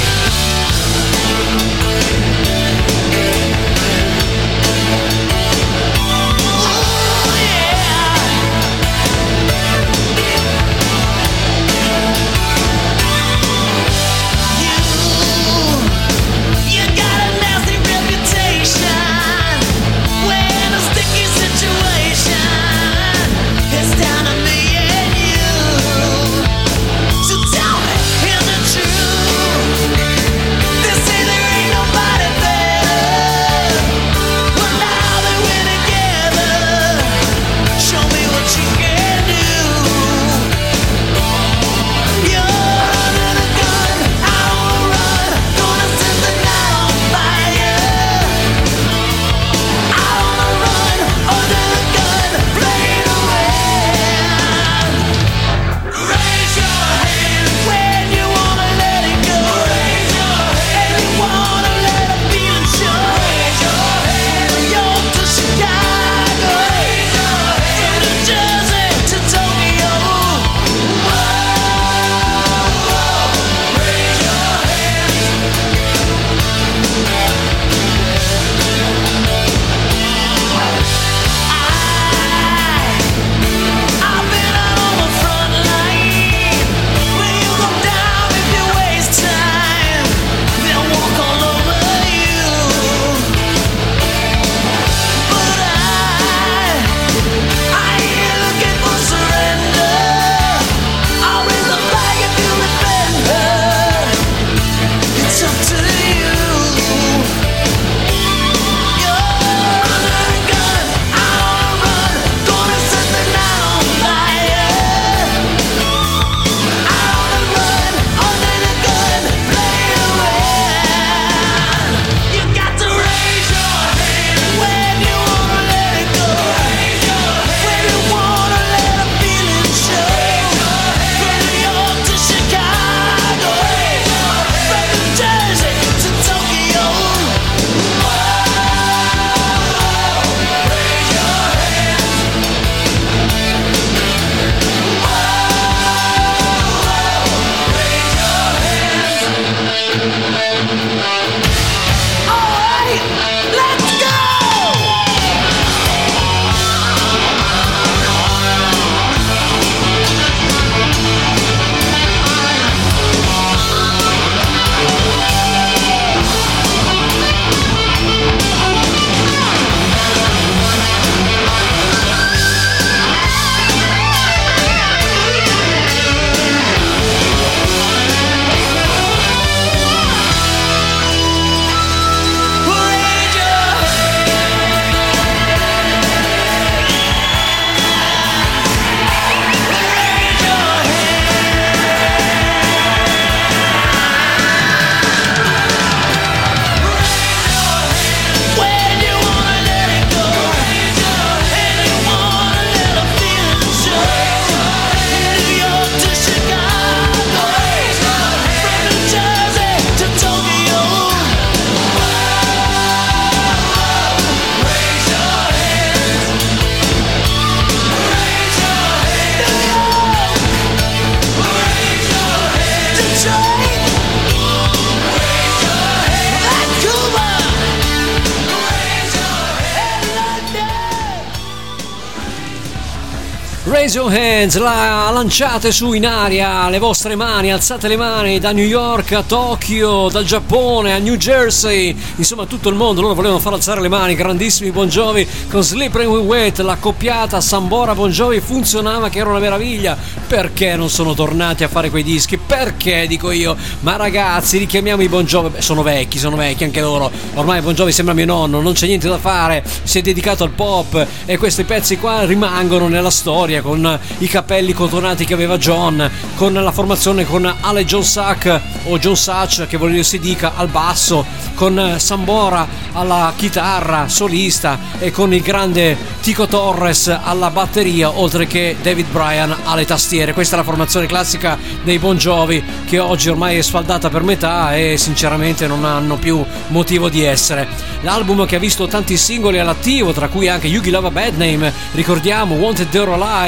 Raise 233.67 233.97
your 233.97 234.13
hands, 234.13 234.57
la 234.57 235.09
lanciate 235.11 235.71
su 235.71 235.93
in 235.93 236.05
aria, 236.05 236.69
le 236.69 236.77
vostre 236.77 237.15
mani, 237.15 237.51
alzate 237.51 237.87
le 237.87 237.97
mani 237.97 238.37
da 238.37 238.51
New 238.51 238.63
York 238.63 239.13
a 239.13 239.23
Tokyo, 239.23 240.07
dal 240.07 240.23
Giappone 240.23 240.93
a 240.93 240.99
New 240.99 241.15
Jersey, 241.15 241.97
insomma 242.17 242.45
tutto 242.45 242.69
il 242.69 242.75
mondo, 242.75 243.01
loro 243.01 243.15
volevano 243.15 243.39
far 243.39 243.53
alzare 243.53 243.81
le 243.81 243.87
mani, 243.87 244.13
grandissimi 244.13 244.69
Bon 244.69 244.87
Jovi 244.87 245.27
con 245.49 245.63
Slippery 245.63 246.05
with 246.05 246.25
Wet, 246.25 246.59
la 246.59 246.75
coppiata 246.75 247.41
Sambora 247.41 247.95
Bon 247.95 248.11
Jovi 248.11 248.39
funzionava 248.39 249.09
che 249.09 249.17
era 249.17 249.31
una 249.31 249.39
meraviglia, 249.39 249.97
perché 250.27 250.75
non 250.75 250.91
sono 250.91 251.15
tornati 251.15 251.63
a 251.63 251.67
fare 251.67 251.89
quei 251.89 252.03
dischi? 252.03 252.37
Perché 252.37 253.07
dico 253.07 253.31
io? 253.31 253.57
Ma 253.79 253.95
ragazzi, 253.95 254.59
richiamiamo 254.59 255.01
i 255.01 255.09
Bon 255.09 255.25
Jovi, 255.25 255.49
Beh, 255.49 255.61
sono 255.63 255.81
vecchi, 255.81 256.19
sono 256.19 256.35
vecchi 256.35 256.65
anche 256.65 256.81
loro, 256.81 257.09
ormai 257.33 257.61
Bon 257.61 257.73
Jovi 257.73 257.91
sembra 257.91 258.13
mio 258.13 258.27
nonno, 258.27 258.61
non 258.61 258.73
c'è 258.73 258.85
niente 258.85 259.07
da 259.07 259.17
fare, 259.17 259.63
si 259.81 259.97
è 259.97 260.01
dedicato 260.03 260.43
al 260.43 260.51
pop 260.51 261.03
e 261.25 261.37
questi 261.39 261.63
pezzi 261.63 261.97
qua 261.97 262.25
rimangono 262.25 262.87
nella 262.87 263.09
storia 263.09 263.53
con 263.61 263.99
i 264.19 264.27
capelli 264.27 264.73
cotonati 264.73 265.25
che 265.25 265.33
aveva 265.33 265.57
John, 265.57 266.09
con 266.35 266.53
la 266.53 266.71
formazione 266.71 267.25
con 267.25 267.51
Ale 267.61 267.85
John 267.85 268.03
Sack 268.03 268.61
o 268.85 268.97
John 268.99 269.15
Sach 269.15 269.67
che 269.67 269.77
voglio 269.77 270.03
si 270.03 270.19
dica 270.19 270.53
al 270.55 270.67
basso, 270.67 271.25
con 271.55 271.95
Sambora 271.97 272.67
alla 272.93 273.33
chitarra 273.35 274.07
solista 274.07 274.77
e 274.99 275.11
con 275.11 275.33
il 275.33 275.41
grande 275.41 275.97
Tico 276.21 276.47
Torres 276.47 277.07
alla 277.07 277.49
batteria 277.49 278.17
oltre 278.17 278.47
che 278.47 278.75
David 278.81 279.07
Bryan 279.11 279.55
alle 279.63 279.85
tastiere. 279.85 280.33
Questa 280.33 280.55
è 280.55 280.57
la 280.57 280.65
formazione 280.65 281.05
classica 281.05 281.57
dei 281.83 281.99
Bon 281.99 282.17
Jovi 282.17 282.63
che 282.85 282.99
oggi 282.99 283.29
ormai 283.29 283.57
è 283.57 283.61
sfaldata 283.61 284.09
per 284.09 284.23
metà 284.23 284.75
e 284.75 284.97
sinceramente 284.97 285.67
non 285.67 285.85
hanno 285.85 286.15
più 286.17 286.43
motivo 286.67 287.09
di 287.09 287.23
essere. 287.23 287.67
L'album 288.01 288.45
che 288.45 288.57
ha 288.57 288.59
visto 288.59 288.87
tanti 288.87 289.17
singoli 289.17 289.59
all'attivo, 289.59 290.13
tra 290.13 290.27
cui 290.27 290.47
anche 290.47 290.67
Yugi 290.67 290.91
Love 290.91 291.07
a 291.07 291.11
Bad 291.11 291.37
Name, 291.37 291.73
ricordiamo 291.93 292.55
Wanted 292.55 292.89
Dead 292.89 293.07
Alive, 293.07 293.44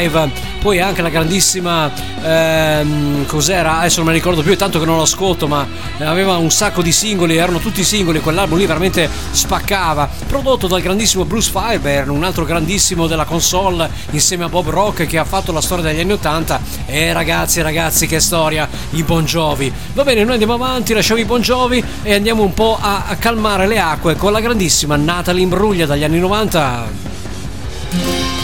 poi 0.62 0.80
anche 0.80 1.02
la 1.02 1.10
grandissima 1.10 1.91
ehm, 2.22 3.26
cos'era? 3.26 3.80
Adesso 3.80 4.04
non 4.04 4.08
mi 4.08 4.14
ricordo 4.14 4.43
più 4.43 4.54
è 4.54 4.56
tanto 4.56 4.80
che 4.80 4.86
non 4.86 4.98
lo 4.98 5.02
ascolto 5.02 5.48
ma 5.48 5.66
aveva 6.00 6.38
un 6.38 6.52
sacco 6.52 6.84
di 6.84 6.91
singoli 6.91 7.36
erano 7.36 7.58
tutti 7.58 7.84
singoli 7.84 8.20
quell'album 8.20 8.60
lì 8.60 8.68
veramente 8.68 9.10
spaccava. 9.32 10.08
Prodotto 10.28 10.68
dal 10.68 10.82
grandissimo 10.82 11.26
Bruce 11.26 11.50
Fireburn 11.50 12.10
un 12.10 12.24
altro 12.24 12.45
grandissimo 12.45 13.08
della 13.08 13.26
console 13.26 13.89
insieme 14.12 14.43
a 14.43 14.50
Bob 14.50 14.70
Rock 14.70 15.08
che 15.08 15.18
ha 15.18 15.26
fatto 15.26 15.52
la 15.52 15.62
storia 15.62 15.86
degli 15.86 16.00
anni 16.00 16.12
80 16.12 16.62
e 16.86 17.14
ragazzi 17.14 17.62
ragazzi 17.62 18.06
che 18.06 18.20
storia 18.20 18.70
i 18.91 19.02
Bon 19.02 19.26
Jovi. 19.26 19.74
Va 19.93 20.04
bene 20.04 20.24
noi 20.24 20.34
andiamo 20.34 20.54
avanti 20.54 20.93
lasciamo 20.93 21.20
i 21.20 21.26
Bon 21.26 21.41
Jovi 21.41 21.84
e 22.04 22.14
andiamo 22.14 22.43
un 22.43 22.54
po' 22.54 22.78
a, 22.80 23.06
a 23.08 23.16
calmare 23.16 23.66
le 23.66 23.80
acque 23.80 24.16
con 24.16 24.32
la 24.32 24.41
grandissima 24.41 24.95
Natalie 24.95 25.41
Imbruglia 25.41 25.88
dagli 25.88 26.04
anni 26.04 26.20
90 26.20 28.37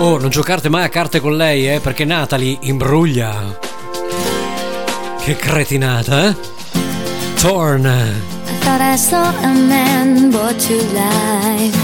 Oh, 0.00 0.16
non 0.16 0.30
giocate 0.30 0.68
mai 0.68 0.84
a 0.84 0.88
carte 0.88 1.18
con 1.18 1.36
lei, 1.36 1.68
eh, 1.68 1.80
perché 1.80 2.04
Natalie 2.04 2.56
imbruglia. 2.60 3.58
Che 5.20 5.34
cretinata, 5.34 6.28
eh? 6.28 6.36
Torn. 7.40 7.84
I 7.84 8.58
thought 8.60 8.80
I 8.80 8.96
saw 8.96 9.28
a 9.42 9.52
man 9.52 10.30
brought 10.30 10.56
to 10.68 10.74
life. 10.92 11.76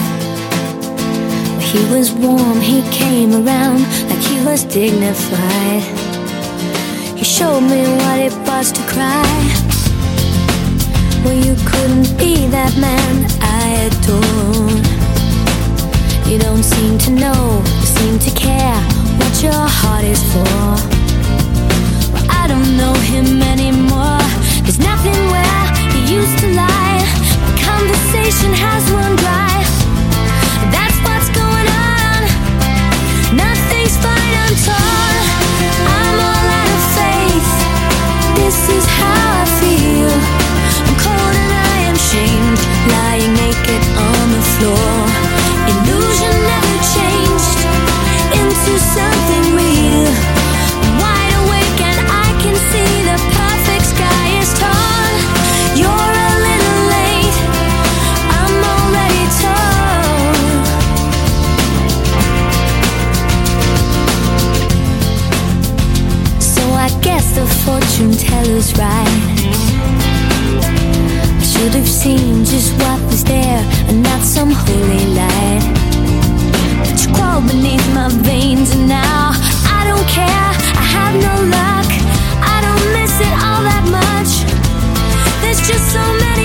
He 1.59 1.85
was 1.93 2.13
warm, 2.13 2.61
he 2.61 2.83
came 2.91 3.35
around 3.35 3.85
like 4.09 4.23
he 4.23 4.41
was 4.45 4.65
dignified. 4.65 5.83
He 7.17 7.25
showed 7.25 7.63
me 7.63 7.83
what 7.97 8.19
it 8.21 8.35
was 8.47 8.71
to 8.71 8.81
cry. 8.87 9.27
Well, 11.25 11.35
you 11.35 11.57
couldn't 11.67 12.17
be 12.17 12.47
that 12.47 12.77
man 12.79 13.27
I 13.41 13.91
adore. 13.91 14.71
You 16.31 16.39
don't 16.39 16.63
seem 16.63 16.97
to 16.99 17.11
know, 17.11 17.63
seem 17.99 18.19
to 18.19 18.31
care 18.35 18.81
what 19.19 19.35
your 19.43 19.65
heart 19.79 20.05
is 20.05 20.23
for. 20.33 20.45
Well, 22.13 22.27
I 22.41 22.47
don't 22.49 22.77
know 22.77 22.95
him 23.13 23.43
anymore. 23.43 24.23
There's 24.65 24.79
nothing 24.79 25.19
where 25.33 25.63
he 25.95 26.01
used 26.19 26.39
to 26.43 26.49
lie. 26.55 27.01
The 27.49 27.57
conversation 27.71 28.51
has 28.65 28.83
run 28.91 29.15
dry. 29.25 29.57
That's 30.75 30.97
what's 31.07 31.31
going 31.43 31.69
on. 31.91 32.21
Nothing's 33.45 33.97
fine, 34.05 34.35
I'm 34.45 34.55
torn. 34.67 35.17
I'm 35.99 36.17
all 36.31 36.47
out 36.61 36.71
of 36.79 36.85
faith. 36.99 37.51
This 38.41 38.59
is 38.77 38.85
how 38.99 39.19
I 39.41 39.45
feel. 39.61 40.15
I'm 40.87 40.97
cold 41.05 41.35
and 41.43 41.53
I 41.71 41.77
am 41.91 41.99
shamed, 42.11 42.44
I 71.75 71.77
should 71.79 71.87
have 71.87 71.93
seen 71.93 72.45
just 72.45 72.73
what 72.79 73.01
was 73.11 73.25
there 73.25 73.59
and 73.89 74.01
not 74.01 74.21
some 74.21 74.53
holy 74.53 75.07
light. 75.19 75.65
But 76.87 77.03
you 77.03 77.13
crawl 77.13 77.41
beneath 77.41 77.85
my 77.93 78.09
veins 78.23 78.71
and 78.77 78.89
now 78.89 79.33
I 79.35 79.83
don't 79.83 80.07
care. 80.07 80.51
I 80.79 80.85
have 80.95 81.15
no 81.19 81.35
luck. 81.51 81.89
I 82.47 82.63
don't 82.63 82.85
miss 82.95 83.19
it 83.19 83.35
all 83.43 83.63
that 83.67 83.85
much. 83.91 84.47
There's 85.43 85.67
just 85.67 85.91
so 85.91 86.05
many 86.23 86.44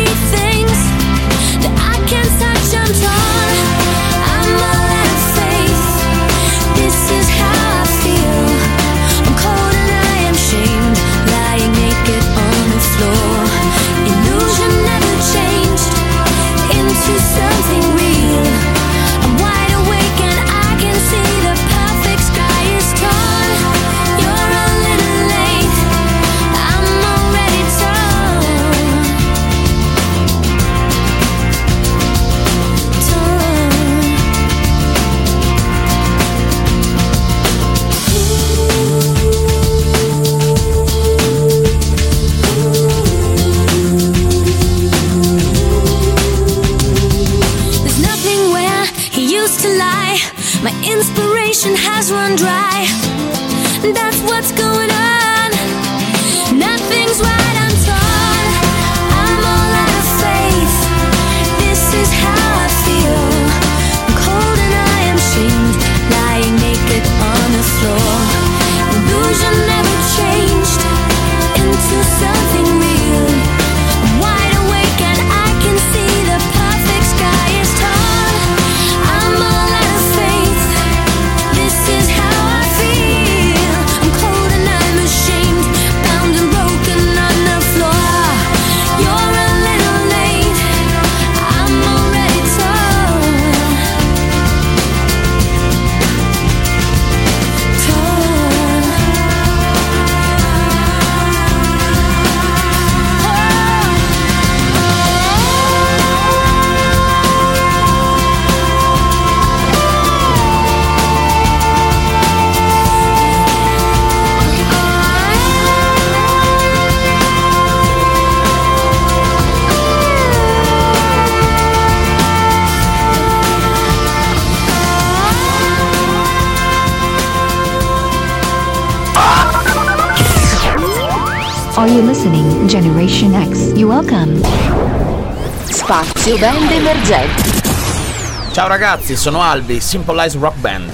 Ciao 138.52 138.68
ragazzi, 138.68 139.16
sono 139.16 139.42
Albi, 139.42 139.80
Simple 139.80 140.22
Eyes 140.22 140.38
Rock 140.38 140.58
Band. 140.60 140.92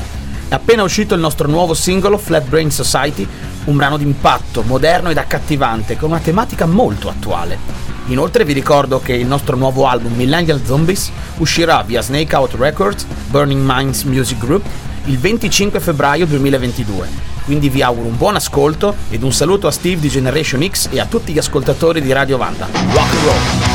È 0.48 0.54
appena 0.54 0.82
uscito 0.82 1.14
il 1.14 1.20
nostro 1.20 1.50
nuovo 1.50 1.74
singolo 1.74 2.18
Flat 2.18 2.48
Brain 2.48 2.72
Society, 2.72 3.28
un 3.66 3.76
brano 3.76 3.98
d'impatto, 3.98 4.62
moderno 4.62 5.10
ed 5.10 5.18
accattivante, 5.18 5.98
con 5.98 6.12
una 6.12 6.20
tematica 6.20 6.66
molto 6.66 7.10
attuale. 7.10 7.58
Inoltre 8.06 8.46
vi 8.46 8.54
ricordo 8.54 9.02
che 9.02 9.12
il 9.12 9.28
nostro 9.28 9.58
nuovo 9.58 9.88
album 9.88 10.14
Millennial 10.14 10.62
Zombies 10.66 11.12
uscirà 11.40 11.84
via 11.84 12.02
Snake 12.02 12.34
Out 12.34 12.54
Records, 12.58 13.06
Burning 13.28 13.64
Minds 13.66 14.04
Music 14.04 14.38
Group, 14.38 14.66
il 15.08 15.20
25 15.20 15.82
febbraio 15.82 16.26
2022. 16.28 17.10
Quindi 17.44 17.68
vi 17.68 17.82
auguro 17.82 18.08
un 18.08 18.16
buon 18.16 18.36
ascolto 18.38 18.96
ed 19.10 19.22
un 19.22 19.34
saluto 19.34 19.68
a 19.68 19.72
Steve 19.72 20.00
di 20.00 20.08
Generation 20.08 20.66
X 20.66 20.88
e 20.92 21.02
a 21.02 21.06
tutti 21.08 21.34
gli 21.34 21.40
ascoltatori 21.40 22.02
di 22.02 22.14
Radio 22.14 22.38
Vanda. 22.38 22.70
Rock 22.72 23.12
and 23.12 23.24
roll! 23.26 23.75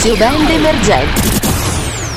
Spazio 0.00 0.16
band 0.16 0.48
emergenti. 0.48 1.20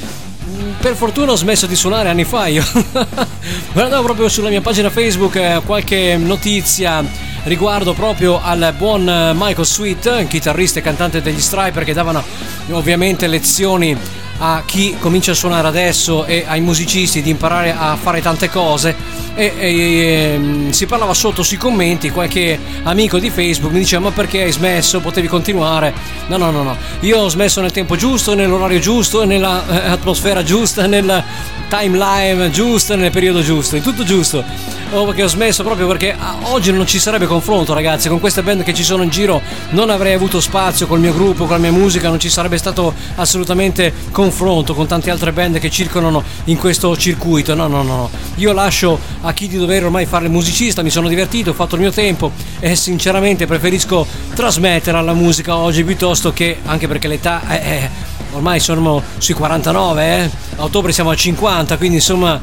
per 0.80 0.96
fortuna 0.96 1.32
ho 1.32 1.36
smesso 1.36 1.66
di 1.66 1.76
suonare 1.76 2.10
anni 2.10 2.24
fa 2.24 2.48
io. 2.48 2.64
Guardavo 3.74 4.04
proprio 4.04 4.30
sulla 4.30 4.50
mia 4.50 4.62
pagina 4.62 4.90
Facebook 4.90 5.36
eh, 5.36 5.62
qualche 5.66 6.18
notizia 6.18 7.04
riguardo 7.44 7.94
proprio 7.94 8.42
al 8.42 8.74
buon 8.78 9.04
Michael 9.36 9.66
Sweet, 9.66 10.28
chitarrista 10.28 10.80
e 10.80 10.82
cantante 10.82 11.22
degli 11.22 11.40
Striper 11.40 11.84
che 11.84 11.94
davano 11.94 12.24
ovviamente 12.72 13.28
lezioni 13.28 13.98
a 14.40 14.64
chi 14.66 14.96
comincia 15.00 15.32
a 15.32 15.36
suonare 15.36 15.68
adesso 15.68 16.26
e 16.26 16.46
ai 16.48 16.62
musicisti 16.62 17.22
di 17.22 17.30
imparare 17.30 17.76
a 17.78 17.96
fare 17.96 18.22
tante 18.22 18.50
cose. 18.50 18.96
E, 19.36 19.54
e, 19.58 20.34
ehm, 20.34 20.72
si 20.72 20.86
parlava 20.86 21.14
sotto 21.14 21.44
sui 21.44 21.58
commenti 21.58 22.10
qualche 22.10 22.60
amico 22.84 23.20
di 23.20 23.30
Facebook 23.30 23.72
mi 23.72 23.80
diceva 23.80 24.04
ma 24.04 24.12
perché 24.12 24.44
hai 24.44 24.52
smesso? 24.52 25.00
Potevi 25.00 25.28
continuare? 25.28 25.94
No 26.28 26.38
no 26.38 26.52
no 26.52 26.64
no. 26.64 26.76
Io 27.02 27.20
ho 27.20 27.30
smesso 27.30 27.62
nel 27.62 27.72
tempo 27.72 27.96
giusto 27.96 28.34
nell'orario 28.34 28.80
giusto 28.80 29.24
nell'atmosfera 29.24 30.44
giusta 30.44 30.88
nel 30.88 31.24
timeline 31.70 32.50
giusto 32.50 32.96
nel 32.96 33.12
periodo 33.12 33.42
giusto 33.42 33.76
in 33.76 33.84
tutto 33.84 34.04
giusto. 34.04 34.44
Oh, 34.92 35.06
perché 35.06 35.24
ho 35.24 35.28
smesso 35.28 35.64
proprio 35.64 35.86
perché 35.86 36.16
ah, 36.18 36.38
oggi 36.46 36.72
non 36.72 36.88
ci 36.88 37.00
sarebbe 37.00 37.28
confronto 37.28 37.74
ragazzi. 37.74 38.10
Con 38.10 38.20
queste 38.20 38.42
band 38.42 38.64
che 38.64 38.74
ci 38.74 38.84
sono 38.84 39.04
in 39.04 39.10
giro 39.10 39.42
non 39.70 39.90
avrei 39.90 40.14
avuto 40.14 40.42
spazio 40.42 40.88
col 40.88 41.00
mio 41.00 41.14
gruppo 41.14 41.46
con 41.46 41.56
la 41.56 41.62
mia 41.62 41.72
musica 41.72 42.10
non 42.10 42.20
ci 42.20 42.30
sarebbe 42.30 42.58
stato 42.58 42.94
assolutamente 43.16 43.94
confronto 44.12 44.29
con 44.74 44.88
tante 44.88 45.10
altre 45.12 45.32
band 45.32 45.60
che 45.60 45.70
circolano 45.70 46.24
in 46.46 46.58
questo 46.58 46.96
circuito 46.96 47.56
no 47.56 47.68
no 47.68 47.82
no 47.82 47.96
no. 47.96 48.10
io 48.36 48.54
lascio 48.54 49.00
a 49.22 49.34
chi 49.34 49.48
di 49.48 49.58
dovere 49.58 49.86
ormai 49.86 50.06
fare 50.06 50.26
il 50.26 50.32
musicista 50.32 50.82
mi 50.82 50.90
sono 50.90 51.08
divertito 51.08 51.52
ho 51.52 51.54
fatto 51.54 51.76
il 51.76 51.82
mio 51.82 51.92
tempo 51.92 52.32
e 52.60 52.76
sinceramente 52.76 53.46
preferisco 53.46 54.06
trasmettere 54.34 54.98
alla 54.98 55.14
musica 55.14 55.56
oggi 55.56 55.84
piuttosto 55.84 56.32
che 56.32 56.58
anche 56.66 56.88
perché 56.88 57.08
l'età 57.08 57.48
è, 57.48 57.62
è- 57.62 57.90
ormai 58.34 58.60
sono 58.60 59.02
sui 59.18 59.34
49 59.34 60.04
eh? 60.06 60.30
a 60.58 60.64
ottobre 60.64 60.92
siamo 60.92 61.10
a 61.10 61.16
50 61.16 61.78
quindi 61.78 61.98
insomma 61.98 62.40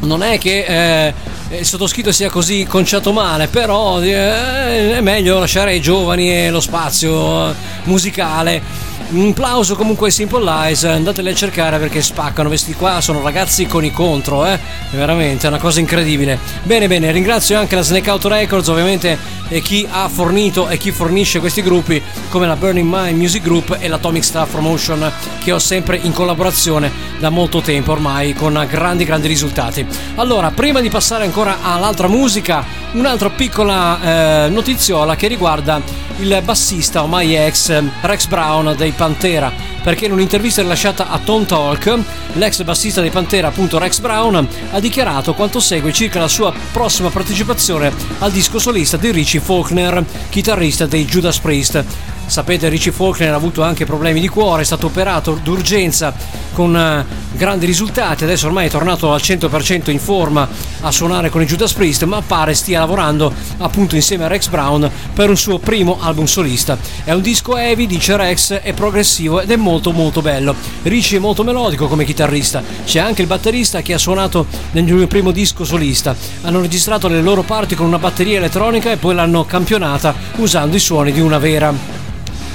non 0.00 0.22
è 0.22 0.38
che 0.38 0.64
eh, 0.66 1.14
il 1.58 1.64
sottoscritto 1.64 2.12
sia 2.12 2.28
così 2.28 2.66
conciato 2.68 3.12
male, 3.12 3.46
però 3.48 4.00
eh, 4.00 4.96
è 4.96 5.00
meglio 5.00 5.38
lasciare 5.38 5.72
ai 5.72 5.80
giovani 5.80 6.30
e 6.32 6.50
lo 6.50 6.60
spazio 6.60 7.50
eh, 7.50 7.54
musicale. 7.84 8.94
Un 9.08 9.32
plauso 9.34 9.76
comunque 9.76 10.06
ai 10.06 10.12
Simple 10.12 10.42
Lies, 10.42 10.82
andateli 10.82 11.30
a 11.30 11.34
cercare 11.34 11.78
perché 11.78 12.02
spaccano, 12.02 12.48
questi 12.48 12.74
qua 12.74 13.00
sono 13.00 13.22
ragazzi 13.22 13.64
con 13.64 13.84
i 13.84 13.92
contro, 13.92 14.44
eh? 14.44 14.54
È 14.54 14.96
veramente 14.96 15.46
una 15.46 15.58
cosa 15.58 15.78
incredibile. 15.78 16.36
Bene, 16.64 16.88
bene, 16.88 17.12
ringrazio 17.12 17.56
anche 17.56 17.76
la 17.76 17.82
Snake 17.82 18.10
Out 18.10 18.24
Records, 18.24 18.66
ovviamente, 18.66 19.16
e 19.48 19.60
chi 19.60 19.86
ha 19.88 20.08
fornito 20.08 20.68
e 20.68 20.76
chi 20.76 20.90
fornisce 20.90 21.38
questi 21.38 21.62
gruppi, 21.62 22.02
come 22.30 22.48
la 22.48 22.56
Burning 22.56 22.92
Mind 22.92 23.16
Music 23.16 23.42
Group 23.42 23.76
e 23.78 23.86
l'Atomic 23.86 24.24
Star 24.24 24.48
Promotion, 24.48 25.12
che 25.38 25.52
ho 25.52 25.60
sempre 25.60 26.00
in 26.02 26.10
collaborazione 26.10 26.90
da 27.20 27.30
molto 27.30 27.60
tempo 27.60 27.92
ormai, 27.92 28.34
con 28.34 28.66
grandi, 28.68 29.04
grandi 29.04 29.28
risultati. 29.28 29.86
Allora, 30.16 30.50
prima 30.50 30.80
di 30.80 30.88
passare 30.88 31.24
ancora 31.24 31.58
all'altra 31.62 32.08
musica, 32.08 32.64
un'altra 32.92 33.30
piccola 33.30 34.46
eh, 34.46 34.48
notiziola 34.48 35.16
che 35.16 35.28
riguarda 35.28 35.80
il 36.18 36.40
bassista 36.44 37.02
ormai 37.02 37.34
ex 37.36 37.82
Rex 38.00 38.26
Brown 38.26 38.74
dei 38.76 38.92
Pantera. 38.92 39.52
Perché 39.82 40.06
in 40.06 40.12
un'intervista 40.12 40.62
rilasciata 40.62 41.10
a 41.10 41.18
Tom 41.18 41.44
Talk 41.44 41.98
l'ex 42.32 42.62
bassista 42.62 43.00
dei 43.00 43.10
Pantera 43.10 43.48
appunto 43.48 43.78
Rex 43.78 44.00
Brown 44.00 44.48
ha 44.72 44.80
dichiarato 44.80 45.34
quanto 45.34 45.60
segue 45.60 45.92
circa 45.92 46.18
la 46.18 46.28
sua 46.28 46.52
prossima 46.72 47.08
partecipazione 47.10 47.92
al 48.18 48.32
disco 48.32 48.58
solista 48.58 48.96
di 48.96 49.12
Richie 49.12 49.40
Faulkner 49.40 50.04
chitarrista 50.28 50.86
dei 50.86 51.04
Judas 51.04 51.38
Priest 51.38 51.84
Sapete, 52.26 52.68
Richie 52.68 52.90
Faulkner 52.90 53.32
ha 53.32 53.36
avuto 53.36 53.62
anche 53.62 53.86
problemi 53.86 54.20
di 54.20 54.28
cuore, 54.28 54.62
è 54.62 54.64
stato 54.64 54.86
operato 54.86 55.38
d'urgenza 55.40 56.12
con 56.52 56.76
eh, 56.76 57.04
grandi 57.32 57.66
risultati, 57.66 58.24
adesso 58.24 58.46
ormai 58.46 58.66
è 58.66 58.70
tornato 58.70 59.12
al 59.12 59.20
100% 59.22 59.90
in 59.90 60.00
forma 60.00 60.48
a 60.80 60.90
suonare 60.90 61.30
con 61.30 61.40
i 61.40 61.46
Judas 61.46 61.72
Priest, 61.72 62.02
ma 62.04 62.22
pare 62.22 62.54
stia 62.54 62.80
lavorando 62.80 63.32
appunto 63.58 63.94
insieme 63.94 64.24
a 64.24 64.26
Rex 64.26 64.48
Brown 64.48 64.90
per 65.14 65.28
un 65.28 65.36
suo 65.36 65.58
primo 65.58 65.98
album 66.00 66.24
solista. 66.24 66.76
È 67.04 67.12
un 67.12 67.20
disco 67.20 67.56
heavy, 67.56 67.86
dice 67.86 68.16
Rex, 68.16 68.54
è 68.54 68.72
progressivo 68.72 69.40
ed 69.40 69.50
è 69.50 69.56
molto 69.56 69.92
molto 69.92 70.20
bello. 70.20 70.54
Richie 70.82 71.18
è 71.18 71.20
molto 71.20 71.44
melodico 71.44 71.86
come 71.86 72.04
chitarrista, 72.04 72.62
c'è 72.84 72.98
anche 72.98 73.22
il 73.22 73.28
batterista 73.28 73.82
che 73.82 73.94
ha 73.94 73.98
suonato 73.98 74.46
nel 74.72 74.82
mio 74.82 75.06
primo 75.06 75.30
disco 75.30 75.64
solista. 75.64 76.16
Hanno 76.42 76.60
registrato 76.60 77.06
le 77.06 77.22
loro 77.22 77.42
parti 77.42 77.76
con 77.76 77.86
una 77.86 77.98
batteria 77.98 78.38
elettronica 78.38 78.90
e 78.90 78.96
poi 78.96 79.14
l'hanno 79.14 79.44
campionata 79.44 80.12
usando 80.36 80.74
i 80.74 80.80
suoni 80.80 81.12
di 81.12 81.20
una 81.20 81.38
vera 81.38 81.96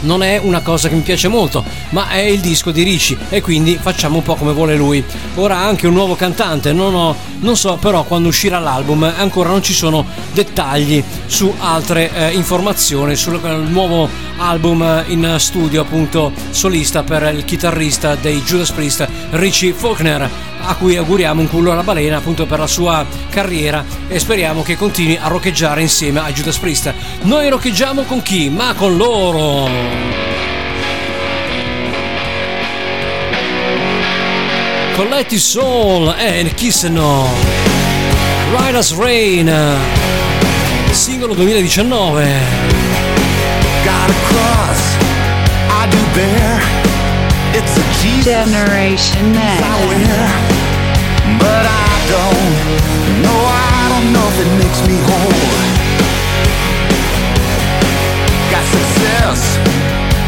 non 0.02 0.24
è 0.24 0.40
una 0.42 0.62
cosa 0.62 0.88
che 0.88 0.96
mi 0.96 1.02
piace 1.02 1.28
molto, 1.28 1.64
ma 1.90 2.10
è 2.10 2.20
il 2.20 2.40
disco 2.40 2.72
di 2.72 2.84
Ricci 2.84 3.18
e 3.30 3.42
quindi 3.42 3.78
facciamo 3.82 4.18
un 4.18 4.24
po' 4.24 4.36
come 4.36 4.54
vuole 4.54 4.76
lui. 4.76 5.04
Ora 5.36 5.58
anche 5.58 5.88
un 5.88 5.94
nuovo 5.94 6.16
cantante, 6.16 6.74
non, 6.74 6.94
ho- 6.94 7.16
non 7.40 7.56
so 7.56 7.78
però 7.80 8.04
quando 8.04 8.30
uscirà 8.30 8.60
l'album, 8.60 9.04
ancora 9.04 9.50
non 9.50 9.64
ci 9.64 9.74
sono 9.74 10.06
dettagli 10.34 11.04
su 11.26 11.54
altre 11.58 12.12
eh, 12.14 12.32
informazioni 12.34 13.16
sul 13.16 13.40
eh, 13.44 13.56
nuovo 13.70 14.08
album 14.38 14.82
eh, 14.82 15.04
in 15.08 15.36
studio 15.38 15.82
appunto 15.82 16.32
solista 16.50 17.04
per 17.04 17.34
il 17.34 17.46
chitarrista 17.46 18.16
dei 18.16 18.42
Judas 18.42 18.72
Priest, 18.72 19.08
Richie 19.32 19.74
Faulkner 19.74 20.30
a 20.64 20.76
cui 20.76 20.98
auguriamo 20.98 21.42
un 21.42 21.50
culo 21.50 21.72
alla 21.72 21.84
balena 21.84 22.18
appunto 22.18 22.46
per 22.46 22.60
la 22.60 22.68
sua 22.68 23.06
carriera 23.30 23.84
e 24.08 24.20
speriamo 24.20 24.64
che 24.64 24.76
continui 24.76 25.18
a 25.20 25.28
roccheggiare 25.28 25.82
insieme 25.82 26.20
a 26.20 26.32
Judas 26.32 26.58
Priest. 26.58 26.94
Noi 27.24 27.50
roccheggiamo 27.50 28.04
con 28.04 28.22
chi? 28.22 28.50
Ma 28.50 28.74
con 28.74 28.98
loro! 28.98 29.70
Colletti 34.96 35.40
Soul 35.40 36.14
chi 36.54 36.72
se 36.72 36.90
no? 36.90 37.28
Riders 38.56 38.96
Rain, 38.96 39.52
singolo 40.92 41.34
2019. 41.34 42.71
Generation 48.02 49.38
I 49.38 49.62
X. 49.62 49.66
wear, 49.86 50.26
but 51.38 51.66
I 51.70 51.94
don't 52.10 52.54
know. 53.22 53.40
I 53.46 53.94
don't 53.94 54.10
know 54.14 54.26
if 54.26 54.38
it 54.42 54.52
makes 54.58 54.82
me 54.90 54.98
whole. 55.06 55.54
Got 58.50 58.66
success 58.74 59.42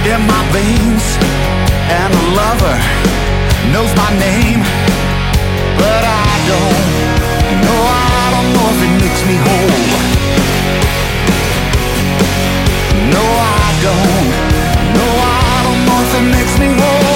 in 0.05 0.21
my 0.29 0.41
veins, 0.53 1.05
and 1.89 2.13
a 2.13 2.25
lover 2.37 2.77
knows 3.73 3.89
my 3.97 4.11
name, 4.21 4.61
but 5.81 6.01
I 6.05 6.29
don't 6.45 6.85
know. 7.57 7.81
I 7.89 8.25
don't 8.37 8.49
know 8.53 8.67
if 8.69 8.79
it 8.85 8.93
makes 9.01 9.21
me 9.25 9.35
whole. 9.41 9.81
No, 13.17 13.23
I 13.25 13.65
don't. 13.81 14.29
No, 14.93 15.07
I 15.25 15.57
don't 15.65 15.81
know 15.89 15.99
if 16.05 16.11
it 16.21 16.25
makes 16.37 16.55
me 16.61 16.69
whole. 16.77 17.12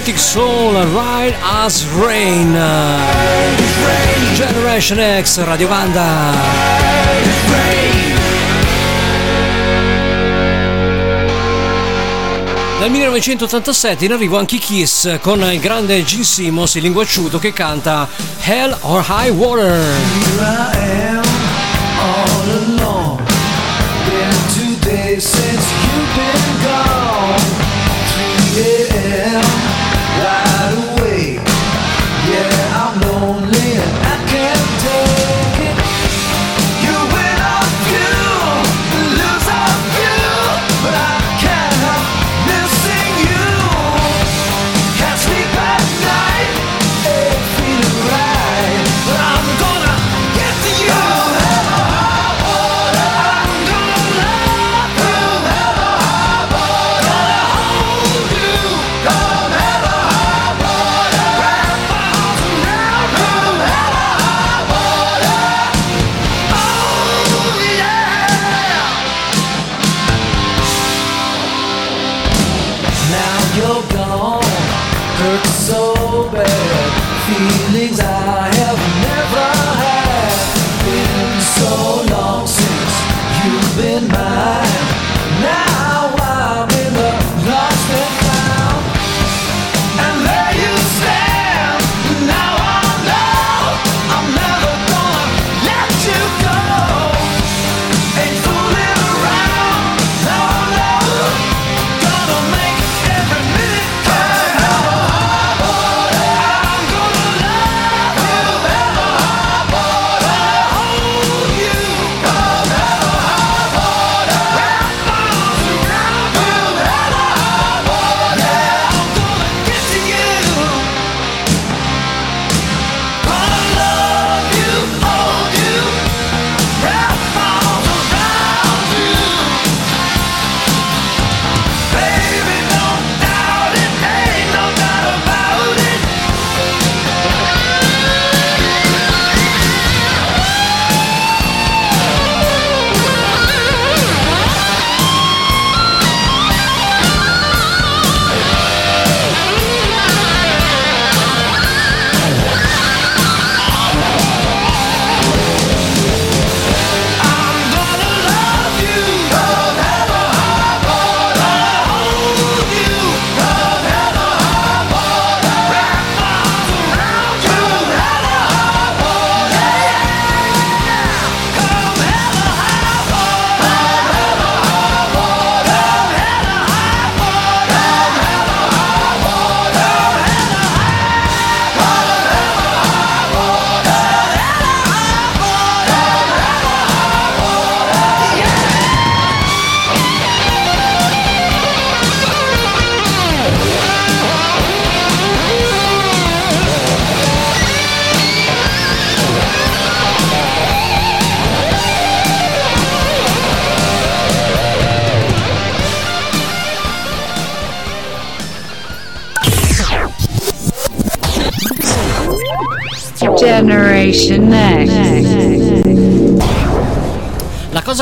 2019 0.00 0.06
per 0.06 0.06
Collective 0.06 0.18
Soul, 0.18 0.74
Ride 0.74 1.36
as 1.42 1.86
Rain. 1.94 2.52
Generation 4.34 5.22
X, 5.22 5.42
Radio 5.44 5.68
Vanda. 5.68 6.32
Nel 12.80 12.90
1987 12.90 14.06
in 14.06 14.12
arrivo 14.12 14.38
anche 14.38 14.54
i 14.56 14.58
Kiss 14.58 15.18
con 15.20 15.42
il 15.42 15.60
grande 15.60 16.02
Gene 16.02 16.24
Simmons, 16.24 16.74
il 16.76 16.82
linguacciuto, 16.82 17.38
che 17.38 17.52
canta 17.52 18.08
Hell 18.42 18.74
or 18.80 19.04
High 19.06 19.30
Water. 19.30 20.78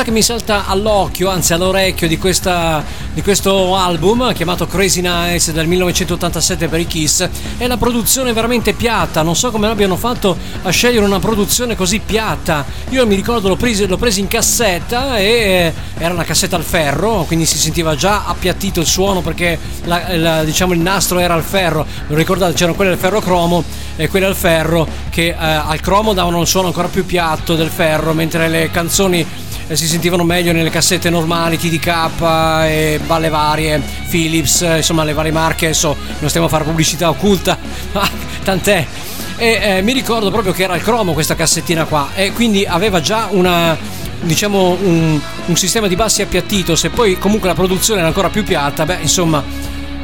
Che 0.09 0.15
mi 0.15 0.21
salta 0.23 0.65
all'occhio, 0.65 1.29
anzi 1.29 1.53
all'orecchio 1.53 2.07
di, 2.07 2.17
questa, 2.17 2.83
di 3.13 3.21
questo 3.21 3.75
album 3.75 4.33
chiamato 4.33 4.65
Crazy 4.65 5.01
Nights 5.01 5.51
del 5.51 5.67
1987 5.67 6.67
per 6.67 6.79
i 6.79 6.87
Kiss 6.87 7.27
è 7.57 7.67
la 7.67 7.77
produzione 7.77 8.33
veramente 8.33 8.73
piatta. 8.73 9.21
Non 9.21 9.35
so 9.35 9.51
come 9.51 9.67
l'abbiano 9.67 9.95
fatto 9.95 10.35
a 10.63 10.69
scegliere 10.71 11.05
una 11.05 11.19
produzione 11.19 11.75
così 11.75 11.99
piatta. 12.03 12.65
Io 12.89 13.05
mi 13.05 13.13
ricordo 13.13 13.49
l'ho 13.49 13.55
preso, 13.55 13.85
l'ho 13.85 13.97
preso 13.97 14.19
in 14.19 14.27
cassetta 14.27 15.17
e 15.17 15.23
eh, 15.25 15.73
era 15.99 16.13
una 16.13 16.23
cassetta 16.23 16.55
al 16.55 16.63
ferro, 16.63 17.23
quindi 17.27 17.45
si 17.45 17.57
sentiva 17.59 17.95
già 17.95 18.23
appiattito 18.25 18.79
il 18.79 18.87
suono 18.87 19.21
perché 19.21 19.59
la- 19.83 20.17
la- 20.17 20.43
diciamo, 20.43 20.73
il 20.73 20.79
nastro 20.79 21.19
era 21.19 21.35
al 21.35 21.43
ferro. 21.43 21.85
Non 22.07 22.17
ricordate, 22.17 22.53
c'erano 22.53 22.75
quelle 22.75 22.91
al 22.91 22.97
ferro 22.97 23.19
cromo 23.19 23.63
e 23.95 24.07
quelle 24.07 24.25
al 24.25 24.35
ferro 24.35 24.87
che 25.11 25.27
eh, 25.27 25.35
al 25.37 25.79
cromo 25.81 26.13
davano 26.13 26.39
un 26.39 26.47
suono 26.47 26.67
ancora 26.67 26.87
più 26.87 27.05
piatto 27.05 27.55
del 27.55 27.69
ferro, 27.69 28.13
mentre 28.13 28.47
le 28.47 28.71
canzoni 28.71 29.47
si 29.75 29.87
sentivano 29.87 30.23
meglio 30.23 30.51
nelle 30.51 30.69
cassette 30.69 31.09
normali, 31.09 31.57
TDK 31.57 32.09
e 32.65 32.99
balle 33.05 33.29
varie, 33.29 33.81
Philips, 34.09 34.61
eh, 34.61 34.77
insomma 34.77 35.03
le 35.03 35.13
varie 35.13 35.31
marche, 35.31 35.65
adesso 35.65 35.95
non 36.19 36.29
stiamo 36.29 36.47
a 36.47 36.49
fare 36.49 36.63
pubblicità 36.63 37.09
occulta, 37.09 37.57
ma 37.93 38.09
tant'è. 38.43 38.85
E 39.37 39.59
eh, 39.61 39.81
mi 39.81 39.93
ricordo 39.93 40.31
proprio 40.31 40.51
che 40.51 40.63
era 40.63 40.75
il 40.75 40.81
cromo 40.81 41.13
questa 41.13 41.35
cassettina 41.35 41.85
qua 41.85 42.09
e 42.13 42.33
quindi 42.33 42.65
aveva 42.65 42.99
già 42.99 43.27
una 43.31 43.77
diciamo 44.21 44.77
un, 44.81 45.17
un 45.45 45.55
sistema 45.55 45.87
di 45.87 45.95
bassi 45.95 46.21
appiattito, 46.21 46.75
se 46.75 46.89
poi 46.89 47.17
comunque 47.17 47.47
la 47.47 47.55
produzione 47.55 47.99
era 47.99 48.07
ancora 48.09 48.29
più 48.29 48.43
piatta, 48.43 48.85
beh 48.85 48.97
insomma 49.01 49.41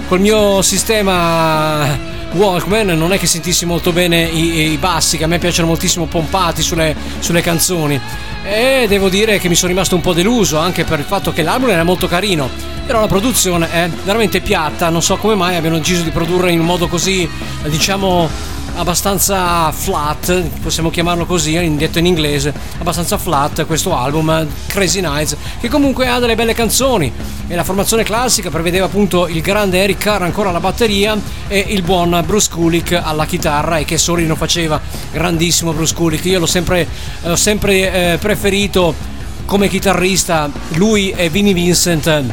col 0.07 0.19
mio 0.19 0.61
sistema 0.61 1.97
Walkman 2.33 2.87
non 2.87 3.13
è 3.13 3.17
che 3.17 3.27
sentissi 3.27 3.65
molto 3.65 3.91
bene 3.91 4.23
i, 4.23 4.71
i 4.71 4.77
bassi, 4.77 5.17
che 5.17 5.23
a 5.23 5.27
me 5.27 5.39
piacciono 5.39 5.67
moltissimo 5.67 6.05
pompati 6.05 6.61
sulle, 6.61 6.95
sulle 7.19 7.41
canzoni. 7.41 7.99
E 8.47 8.85
devo 8.87 9.09
dire 9.09 9.39
che 9.39 9.49
mi 9.49 9.55
sono 9.55 9.71
rimasto 9.71 9.95
un 9.95 10.01
po' 10.01 10.13
deluso 10.13 10.59
anche 10.59 10.83
per 10.83 10.99
il 10.99 11.05
fatto 11.05 11.33
che 11.33 11.41
l'album 11.41 11.69
era 11.69 11.83
molto 11.83 12.05
carino. 12.05 12.47
Però 12.85 12.99
la 12.99 13.07
produzione 13.07 13.71
è 13.71 13.89
veramente 14.03 14.39
piatta, 14.39 14.89
non 14.89 15.01
so 15.01 15.17
come 15.17 15.33
mai 15.33 15.55
abbiano 15.55 15.79
deciso 15.79 16.03
di 16.03 16.11
produrre 16.11 16.51
in 16.51 16.59
un 16.59 16.67
modo 16.67 16.87
così, 16.87 17.27
diciamo, 17.63 18.29
abbastanza 18.75 19.71
flat, 19.71 20.43
possiamo 20.61 20.91
chiamarlo 20.91 21.25
così, 21.25 21.75
detto 21.75 21.97
in 21.97 22.05
inglese, 22.05 22.53
abbastanza 22.77 23.17
flat 23.17 23.65
questo 23.65 23.97
album, 23.97 24.45
Crazy 24.67 25.01
Nights, 25.01 25.35
che 25.59 25.67
comunque 25.67 26.07
ha 26.07 26.19
delle 26.19 26.35
belle 26.35 26.53
canzoni. 26.53 27.11
E 27.47 27.55
la 27.55 27.63
formazione 27.63 28.03
classica 28.03 28.51
prevedeva 28.51 28.85
appunto 28.85 29.27
il 29.27 29.41
grande 29.41 29.81
Eric 29.81 29.97
Carr 29.97 30.21
ancora 30.21 30.49
alla 30.49 30.59
batteria 30.59 31.17
e 31.47 31.65
il 31.69 31.81
buon 31.81 32.23
Bruce 32.25 32.49
Kulick 32.51 32.91
alla 32.93 33.25
chitarra 33.25 33.77
e 33.77 33.85
che 33.85 33.97
solino 33.97 34.35
faceva, 34.35 34.81
grandissimo 35.11 35.73
Bruce 35.73 35.93
Kulick. 35.93 36.25
Io 36.25 36.39
l'ho 36.39 36.45
sempre, 36.45 36.87
l'ho 37.21 37.35
sempre 37.35 38.13
eh, 38.13 38.17
preferito 38.17 38.93
come 39.45 39.67
chitarrista, 39.67 40.49
lui 40.69 41.11
e 41.11 41.29
Vinnie 41.29 41.53
Vincent 41.53 42.07
eh, 42.07 42.23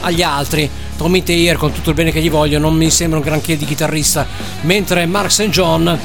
agli 0.00 0.22
altri. 0.22 0.68
Tommy 0.96 1.22
Taylor, 1.22 1.56
con 1.56 1.72
tutto 1.72 1.90
il 1.90 1.96
bene 1.96 2.12
che 2.12 2.20
gli 2.20 2.30
voglio, 2.30 2.58
non 2.58 2.74
mi 2.74 2.90
sembra 2.90 3.18
un 3.18 3.24
granché 3.24 3.56
di 3.56 3.64
chitarrista, 3.64 4.26
mentre 4.62 5.04
Mark 5.06 5.32
St. 5.32 5.48
John 5.48 5.98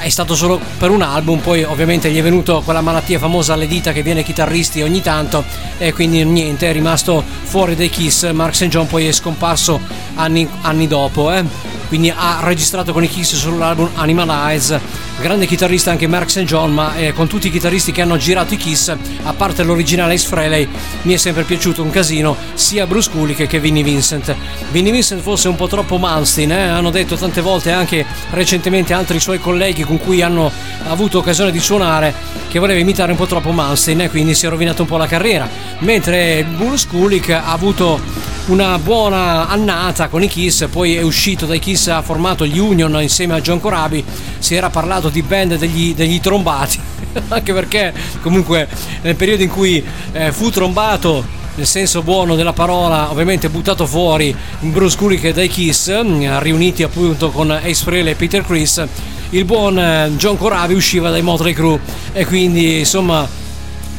è 0.00 0.08
stato 0.08 0.36
solo 0.36 0.60
per 0.78 0.90
un 0.90 1.02
album, 1.02 1.40
poi 1.40 1.64
ovviamente 1.64 2.10
gli 2.10 2.18
è 2.18 2.22
venuto 2.22 2.62
quella 2.64 2.80
malattia 2.80 3.18
famosa 3.18 3.54
alle 3.54 3.66
dita 3.66 3.92
che 3.92 4.02
viene 4.02 4.22
chitarristi 4.22 4.82
ogni 4.82 5.02
tanto 5.02 5.44
e 5.78 5.92
quindi 5.92 6.24
niente, 6.24 6.70
è 6.70 6.72
rimasto 6.72 7.22
fuori 7.42 7.74
dai 7.74 7.90
Kiss. 7.90 8.30
Mark 8.30 8.54
St. 8.54 8.68
John 8.68 8.86
poi 8.86 9.06
è 9.06 9.12
scomparso 9.12 9.80
anni, 10.14 10.48
anni 10.62 10.86
dopo, 10.86 11.32
eh. 11.32 11.44
quindi 11.88 12.10
ha 12.10 12.38
registrato 12.42 12.92
con 12.92 13.02
i 13.02 13.08
Kiss 13.08 13.34
sull'album 13.34 13.90
Animal 13.94 14.28
Eyes. 14.28 14.78
Grande 15.20 15.46
chitarrista 15.46 15.90
anche 15.90 16.06
Mark 16.06 16.28
St. 16.28 16.40
John, 16.40 16.72
ma 16.72 16.96
eh, 16.96 17.12
con 17.12 17.28
tutti 17.28 17.46
i 17.46 17.50
chitarristi 17.50 17.92
che 17.92 18.02
hanno 18.02 18.16
girato 18.16 18.52
i 18.52 18.56
Kiss, 18.56 18.94
a 19.22 19.32
parte 19.32 19.62
l'originale 19.62 20.14
Ace 20.14 20.26
Frehley, 20.26 20.68
mi 21.02 21.14
è 21.14 21.16
sempre 21.16 21.44
piaciuto 21.44 21.82
un 21.82 21.90
casino 21.90 22.36
sia 22.54 22.86
Bruce 22.86 23.10
Kulick 23.10 23.46
che 23.46 23.58
Vinnie 23.58 23.82
Vincent. 23.82 24.34
Vinnie 24.70 24.92
Vincent 24.92 25.22
forse 25.22 25.48
un 25.48 25.56
po' 25.56 25.66
troppo 25.66 25.96
Malmsteen, 25.96 26.50
eh? 26.50 26.68
hanno 26.68 26.90
detto 26.90 27.16
tante 27.16 27.40
volte 27.40 27.70
anche 27.72 28.04
recentemente 28.30 28.92
altri 28.92 29.18
suoi 29.18 29.38
colleghi 29.38 29.82
con 29.84 29.98
cui 29.98 30.20
hanno 30.20 30.50
avuto 30.88 31.18
occasione 31.18 31.50
di 31.50 31.60
suonare 31.60 32.12
che 32.48 32.58
voleva 32.58 32.80
imitare 32.80 33.12
un 33.12 33.16
po' 33.16 33.26
troppo 33.26 33.50
Malmsteen 33.50 34.02
e 34.02 34.10
quindi 34.10 34.34
si 34.34 34.44
è 34.44 34.48
rovinato 34.48 34.82
un 34.82 34.88
po' 34.88 34.96
la 34.96 35.06
carriera. 35.06 35.48
Mentre 35.78 36.44
Bruce 36.56 36.86
Kulick 36.88 37.30
ha 37.30 37.52
avuto 37.52 38.00
una 38.46 38.78
buona 38.78 39.48
annata 39.48 40.08
con 40.08 40.22
i 40.22 40.28
Kiss, 40.28 40.68
poi 40.68 40.96
è 40.96 41.02
uscito 41.02 41.46
dai 41.46 41.58
Kiss, 41.58 41.86
ha 41.88 42.02
formato 42.02 42.44
gli 42.44 42.58
Union 42.58 43.00
insieme 43.00 43.34
a 43.34 43.40
John 43.40 43.58
Corabi, 43.58 44.04
si 44.38 44.54
era 44.54 44.68
parlato 44.68 45.08
di 45.08 45.22
band 45.22 45.56
degli, 45.56 45.94
degli 45.94 46.20
trombati, 46.20 46.78
anche 47.28 47.52
perché 47.54 47.92
comunque 48.20 48.68
nel 49.02 49.16
periodo 49.16 49.42
in 49.42 49.48
cui 49.48 49.82
eh, 50.12 50.30
fu 50.30 50.50
trombato 50.50 51.42
nel 51.54 51.66
senso 51.66 52.02
buono 52.02 52.34
della 52.34 52.52
parola, 52.52 53.10
ovviamente 53.10 53.48
buttato 53.48 53.86
fuori 53.86 54.34
Bruce 54.60 54.96
Kulick 54.96 55.32
dai 55.32 55.48
Kiss, 55.48 55.88
mh, 55.88 56.40
riuniti 56.40 56.82
appunto 56.82 57.30
con 57.30 57.50
Ace 57.50 57.82
Frehley 57.82 58.12
e 58.12 58.16
Peter 58.16 58.44
Chris, 58.44 58.84
il 59.30 59.44
buon 59.44 59.78
eh, 59.78 60.12
John 60.16 60.36
Corabi 60.36 60.74
usciva 60.74 61.10
dai 61.10 61.22
Motley 61.22 61.54
Crue 61.54 61.80
e 62.12 62.26
quindi 62.26 62.80
insomma 62.80 63.26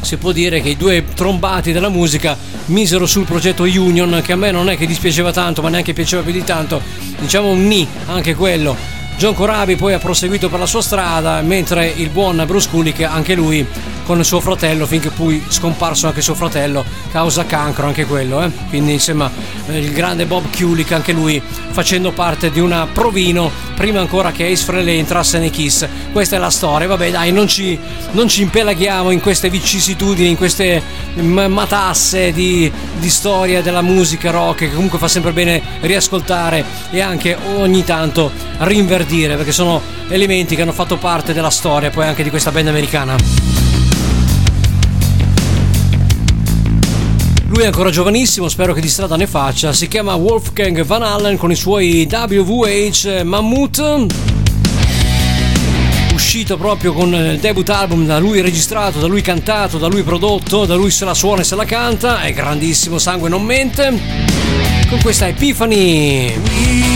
si 0.05 0.17
può 0.17 0.31
dire 0.31 0.61
che 0.61 0.69
i 0.69 0.77
due 0.77 1.03
trombati 1.15 1.71
della 1.71 1.89
musica 1.89 2.37
misero 2.65 3.07
sul 3.07 3.25
progetto 3.25 3.63
Union 3.63 4.21
che 4.23 4.33
a 4.33 4.35
me 4.35 4.51
non 4.51 4.69
è 4.69 4.77
che 4.77 4.85
dispiaceva 4.85 5.31
tanto 5.31 5.63
ma 5.63 5.69
neanche 5.69 5.93
piaceva 5.93 6.21
più 6.21 6.31
di 6.31 6.43
tanto. 6.43 6.79
Diciamo 7.19 7.49
un 7.49 7.65
ni 7.65 7.87
anche 8.05 8.35
quello. 8.35 8.77
John 9.17 9.33
Corabi 9.33 9.75
poi 9.75 9.93
ha 9.93 9.97
proseguito 9.97 10.47
per 10.47 10.59
la 10.59 10.67
sua 10.67 10.83
strada 10.83 11.41
mentre 11.41 11.87
il 11.87 12.09
buon 12.09 12.43
Bruce 12.45 12.69
Kulick 12.69 13.01
anche 13.01 13.33
lui 13.33 13.65
con 14.05 14.23
suo 14.23 14.39
fratello 14.39 14.85
finché 14.85 15.09
poi 15.09 15.43
scomparso 15.47 16.07
anche 16.07 16.21
suo 16.21 16.35
fratello 16.35 16.85
causa 17.11 17.45
cancro 17.45 17.87
anche 17.87 18.05
quello 18.05 18.43
eh? 18.43 18.51
quindi 18.69 18.93
insomma 18.93 19.29
il 19.69 19.91
grande 19.91 20.25
Bob 20.25 20.45
Kulick 20.55 20.91
anche 20.91 21.11
lui 21.11 21.41
facendo 21.71 22.11
parte 22.11 22.51
di 22.51 22.59
una 22.59 22.87
provino 22.91 23.51
prima 23.75 23.99
ancora 23.99 24.31
che 24.31 24.45
Ace 24.49 24.63
Frehley 24.63 24.97
entrasse 24.97 25.37
nei 25.37 25.49
Kiss. 25.49 25.87
Questa 26.11 26.37
è 26.37 26.39
la 26.39 26.49
storia. 26.49 26.87
Vabbè 26.87 27.11
dai 27.11 27.31
non 27.31 27.47
ci, 27.47 27.77
non 28.11 28.27
ci 28.27 28.41
impelaghiamo 28.43 29.11
in 29.11 29.19
queste 29.19 29.49
vicissitudini 29.49 30.29
in 30.29 30.37
queste 30.37 30.81
matasse 31.15 32.31
di, 32.31 32.71
di 32.97 33.09
storia 33.09 33.61
della 33.61 33.81
musica 33.81 34.31
rock 34.31 34.59
che 34.59 34.73
comunque 34.73 34.99
fa 34.99 35.07
sempre 35.07 35.33
bene 35.33 35.61
riascoltare 35.81 36.63
e 36.91 37.01
anche 37.01 37.37
ogni 37.55 37.83
tanto 37.83 38.31
rinverdire 38.59 39.35
perché 39.35 39.51
sono 39.51 39.81
elementi 40.07 40.55
che 40.55 40.61
hanno 40.61 40.71
fatto 40.71 40.97
parte 40.97 41.33
della 41.33 41.49
storia 41.49 41.89
poi 41.89 42.07
anche 42.07 42.23
di 42.23 42.29
questa 42.29 42.51
band 42.51 42.67
americana 42.67 43.64
Lui 47.55 47.63
è 47.63 47.67
ancora 47.67 47.89
giovanissimo, 47.89 48.49
spero 48.49 48.73
che 48.73 48.81
di 48.81 48.89
strada 48.89 49.15
ne 49.15 49.27
faccia. 49.27 49.71
Si 49.71 49.87
chiama 49.87 50.13
Wolfgang 50.15 50.83
Van 50.83 51.01
Allen 51.01 51.37
con 51.37 51.51
i 51.51 51.55
suoi 51.55 52.05
WVH 52.05 53.21
Mammut. 53.23 54.05
Uscito 56.13 56.57
proprio 56.57 56.91
con 56.91 57.13
il 57.13 57.39
debut 57.39 57.69
album 57.69 58.05
da 58.05 58.19
lui 58.19 58.41
registrato, 58.41 58.99
da 58.99 59.07
lui 59.07 59.21
cantato, 59.21 59.77
da 59.77 59.87
lui 59.87 60.03
prodotto, 60.03 60.65
da 60.65 60.75
lui 60.75 60.91
se 60.91 61.05
la 61.05 61.13
suona 61.13 61.41
e 61.41 61.45
se 61.45 61.55
la 61.55 61.63
canta. 61.63 62.23
È 62.23 62.33
grandissimo, 62.33 62.99
sangue 62.99 63.29
non 63.29 63.43
mente. 63.43 64.01
Con 64.89 64.99
questa 65.01 65.25
Epiphany. 65.29 66.94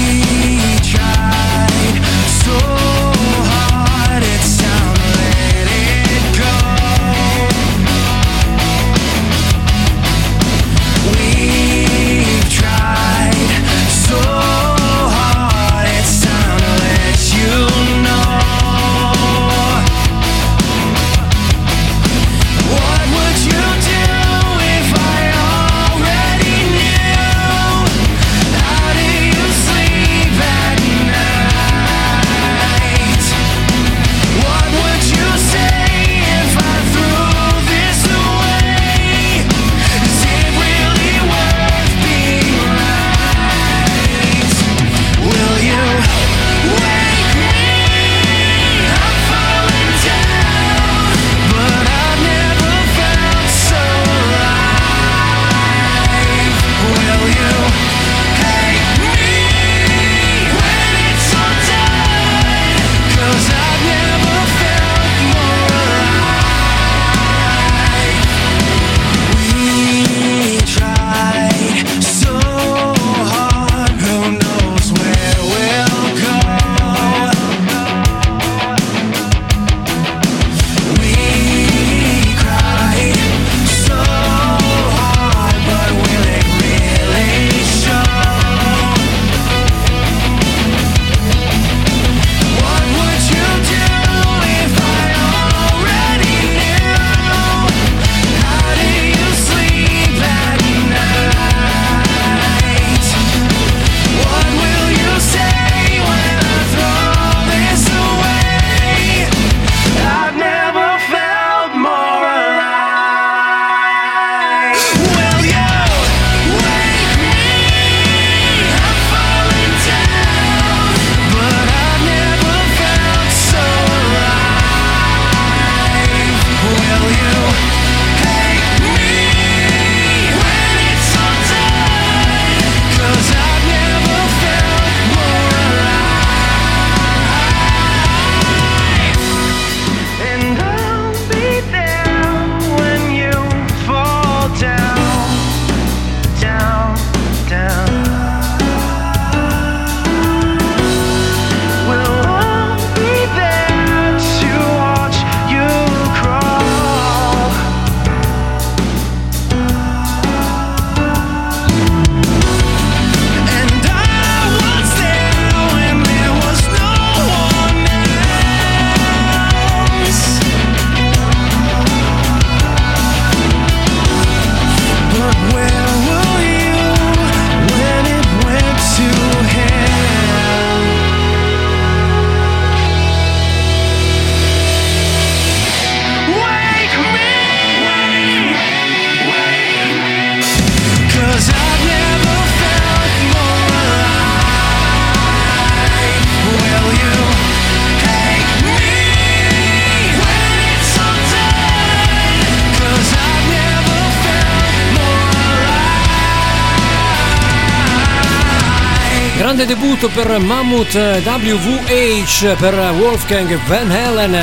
soprattutto 209.99 210.09
per 210.09 210.39
Mammoth 210.39 210.95
WVH, 210.95 212.55
per 212.57 212.73
Wolfgang 212.97 213.59
Van 213.65 213.91
Halen. 213.91 214.33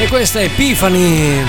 E 0.00 0.06
questa 0.08 0.40
è 0.40 0.44
Epifani. 0.44 1.42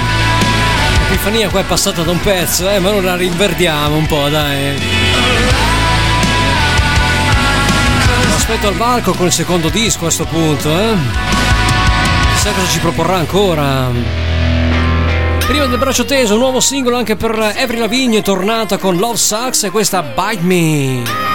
Epifania 1.07 1.49
qua 1.49 1.59
è 1.59 1.63
passata 1.63 2.03
da 2.03 2.11
un 2.11 2.21
pezzo, 2.21 2.69
eh, 2.69 2.79
ma 2.79 2.89
ora 2.89 3.01
la 3.01 3.15
rinverdiamo 3.17 3.97
un 3.97 4.05
po', 4.05 4.29
dai. 4.29 4.81
Aspetto 8.33 8.67
al 8.67 8.75
balco 8.75 9.13
con 9.13 9.25
il 9.25 9.33
secondo 9.33 9.67
disco 9.67 9.97
a 9.97 10.01
questo 10.03 10.25
punto, 10.25 10.69
eh. 10.69 10.95
Chissà 12.33 12.51
cosa 12.51 12.67
ci 12.67 12.79
proporrà 12.79 13.17
ancora. 13.17 13.89
Prima 15.47 15.65
del 15.65 15.77
braccio 15.77 16.05
teso, 16.05 16.35
un 16.35 16.39
nuovo 16.39 16.61
singolo 16.61 16.95
anche 16.95 17.17
per 17.17 17.37
Avril 17.37 17.79
Lavigne, 17.79 18.21
tornata 18.21 18.77
con 18.77 18.95
Love 18.95 19.17
Sucks 19.17 19.63
e 19.63 19.69
questa 19.69 20.01
Bite 20.01 20.43
Me. 20.43 21.28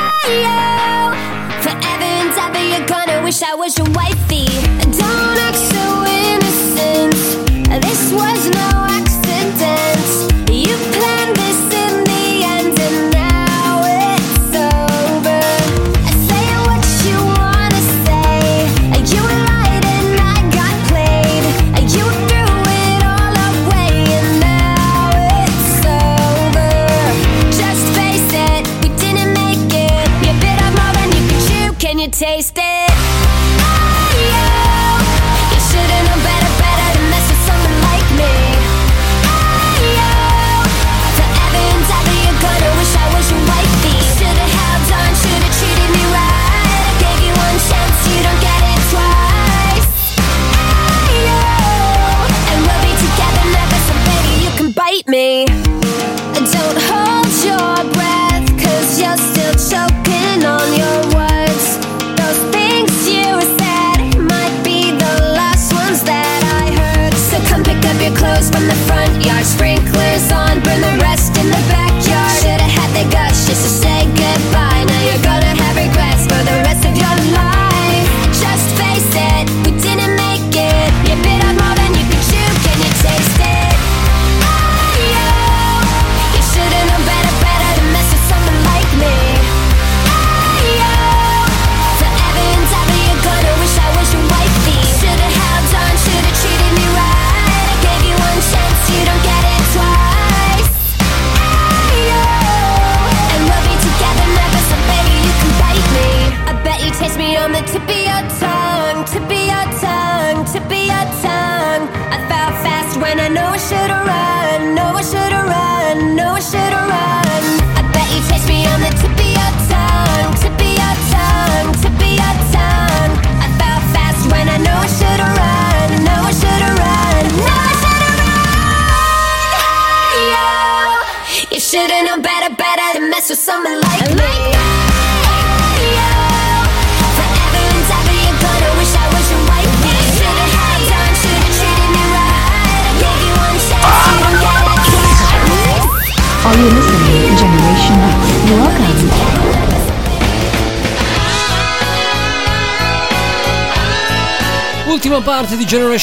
wish 3.35 3.43
I 3.43 3.55
was 3.55 3.77
your 3.77 3.89
wife. 3.91 4.14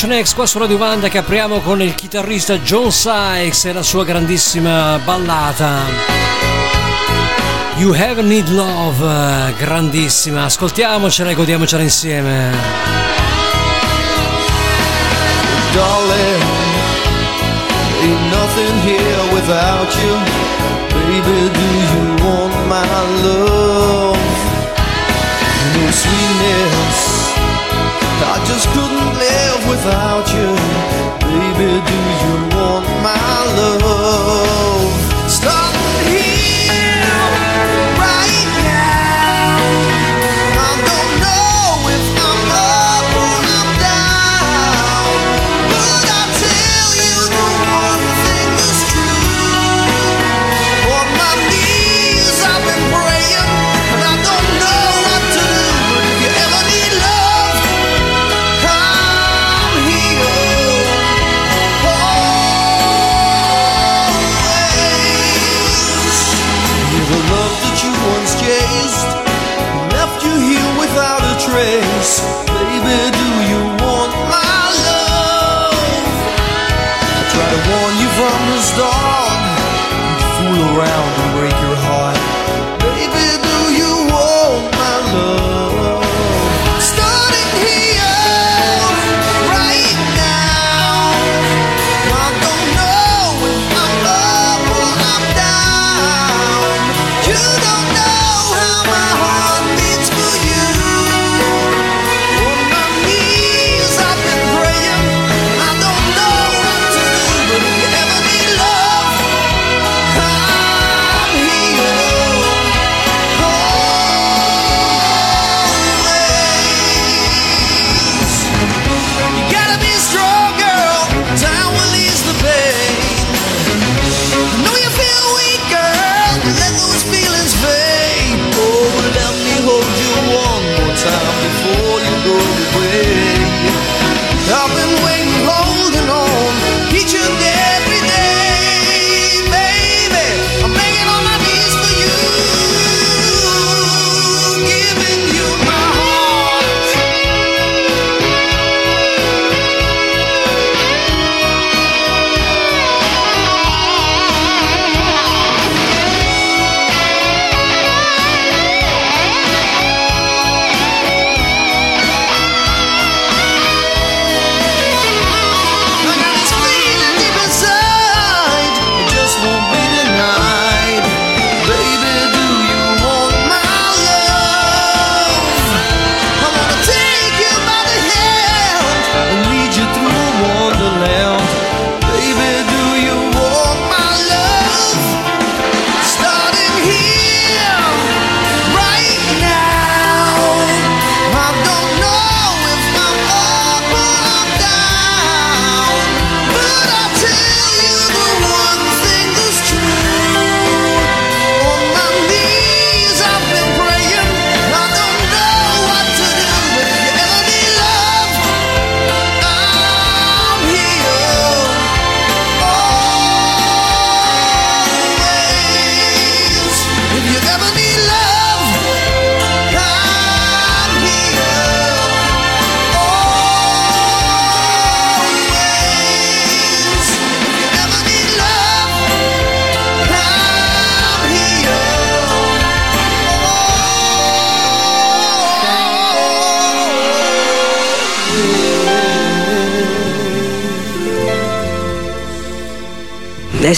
Generation 0.02 0.26
X 0.26 0.34
qua 0.34 0.48
su 0.48 0.58
Radio 0.58 0.80
Vanda 0.80 1.10
che 1.10 1.20
apriamo 1.20 1.60
con 1.60 1.80
il 1.80 1.94
chitarrista 1.94 2.58
John 2.58 2.92
Sykes 2.92 3.66
e 3.66 3.74
la 3.74 3.84
sua 3.84 4.04
grandissima 4.04 5.00
ballata 5.04 5.82
You 7.78 7.94
Have 7.94 8.24
Need 8.24 8.48
Love, 8.50 9.54
grandissima, 9.60 10.46
ascoltiamocela 10.46 11.30
e 11.30 11.34
godiamocela 11.36 11.84
insieme. 11.84 12.50
Darling, 15.72 16.44
ain't 18.02 18.32
nothing 18.32 18.82
here 18.84 19.34
without 19.34 19.96
you. 19.98 20.18
Baby, 20.90 21.50
do 21.54 21.68
you 21.94 22.26
want 22.26 22.56
my 22.68 23.22
love? 23.22 24.18
No 25.76 25.92
sweetness, 25.92 27.34
I 28.24 28.44
just 28.46 28.68
couldn't 28.74 29.20
live. 29.20 29.51
without 29.72 30.28
you. 30.36 30.50
Baby, 31.28 31.72
do 31.90 31.98
you 32.24 32.36
want 32.56 32.86
my 33.08 33.38
love? 33.58 35.11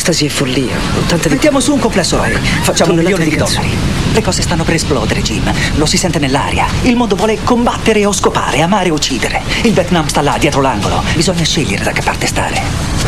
Estasi 0.03 0.25
e 0.25 0.29
follia. 0.29 0.75
Mettiamo 1.29 1.61
su 1.61 1.71
un 1.71 1.79
complesso 1.79 2.17
Roy. 2.17 2.33
Facciamo 2.33 2.91
un 2.91 2.97
milione 2.97 3.23
di 3.23 3.37
dollari. 3.37 3.69
Le 4.11 4.21
cose 4.21 4.41
stanno 4.41 4.65
per 4.65 4.73
esplodere, 4.73 5.21
Jim. 5.21 5.49
Lo 5.75 5.85
si 5.85 5.95
sente 5.95 6.19
nell'aria. 6.19 6.65
Il 6.81 6.97
mondo 6.97 7.15
vuole 7.15 7.41
combattere 7.41 8.05
o 8.05 8.11
scopare, 8.11 8.59
amare 8.59 8.89
o 8.91 8.95
uccidere. 8.95 9.41
Il 9.61 9.71
Vietnam 9.71 10.05
sta 10.07 10.19
là, 10.19 10.35
dietro 10.37 10.59
l'angolo. 10.59 11.01
Bisogna 11.15 11.45
scegliere 11.45 11.85
da 11.85 11.93
che 11.93 12.01
parte 12.01 12.27
stare. 12.27 12.61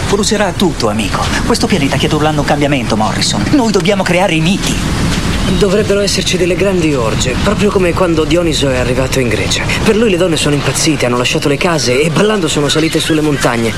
Brucerà 0.08 0.54
tutto, 0.54 0.88
amico. 0.88 1.22
Questo 1.46 1.68
pianeta 1.68 1.98
chiede 1.98 2.16
urlando 2.16 2.40
un 2.40 2.48
cambiamento, 2.48 2.96
Morrison. 2.96 3.44
Noi 3.52 3.74
dobbiamo 3.74 4.02
creare 4.02 4.34
i 4.34 4.40
miti. 4.40 5.25
Dovrebbero 5.52 6.02
esserci 6.02 6.38
delle 6.38 6.56
grandi 6.56 6.94
orge, 6.96 7.36
proprio 7.44 7.70
come 7.70 7.94
quando 7.94 8.26
Dioniso 8.26 8.70
è 8.70 8.78
arrivato 8.78 9.20
in 9.20 9.30
Grecia. 9.30 9.64
Per 9.84 9.96
lui 9.96 10.10
le 10.10 10.18
donne 10.18 10.38
sono 10.38 10.56
impazzite, 10.56 11.06
hanno 11.06 11.18
lasciato 11.18 11.48
le 11.48 11.56
case 11.56 12.02
e 12.02 12.10
ballando 12.10 12.48
sono 12.48 12.68
salite 12.68 13.00
sulle 13.00 13.22
montagne. 13.22 13.72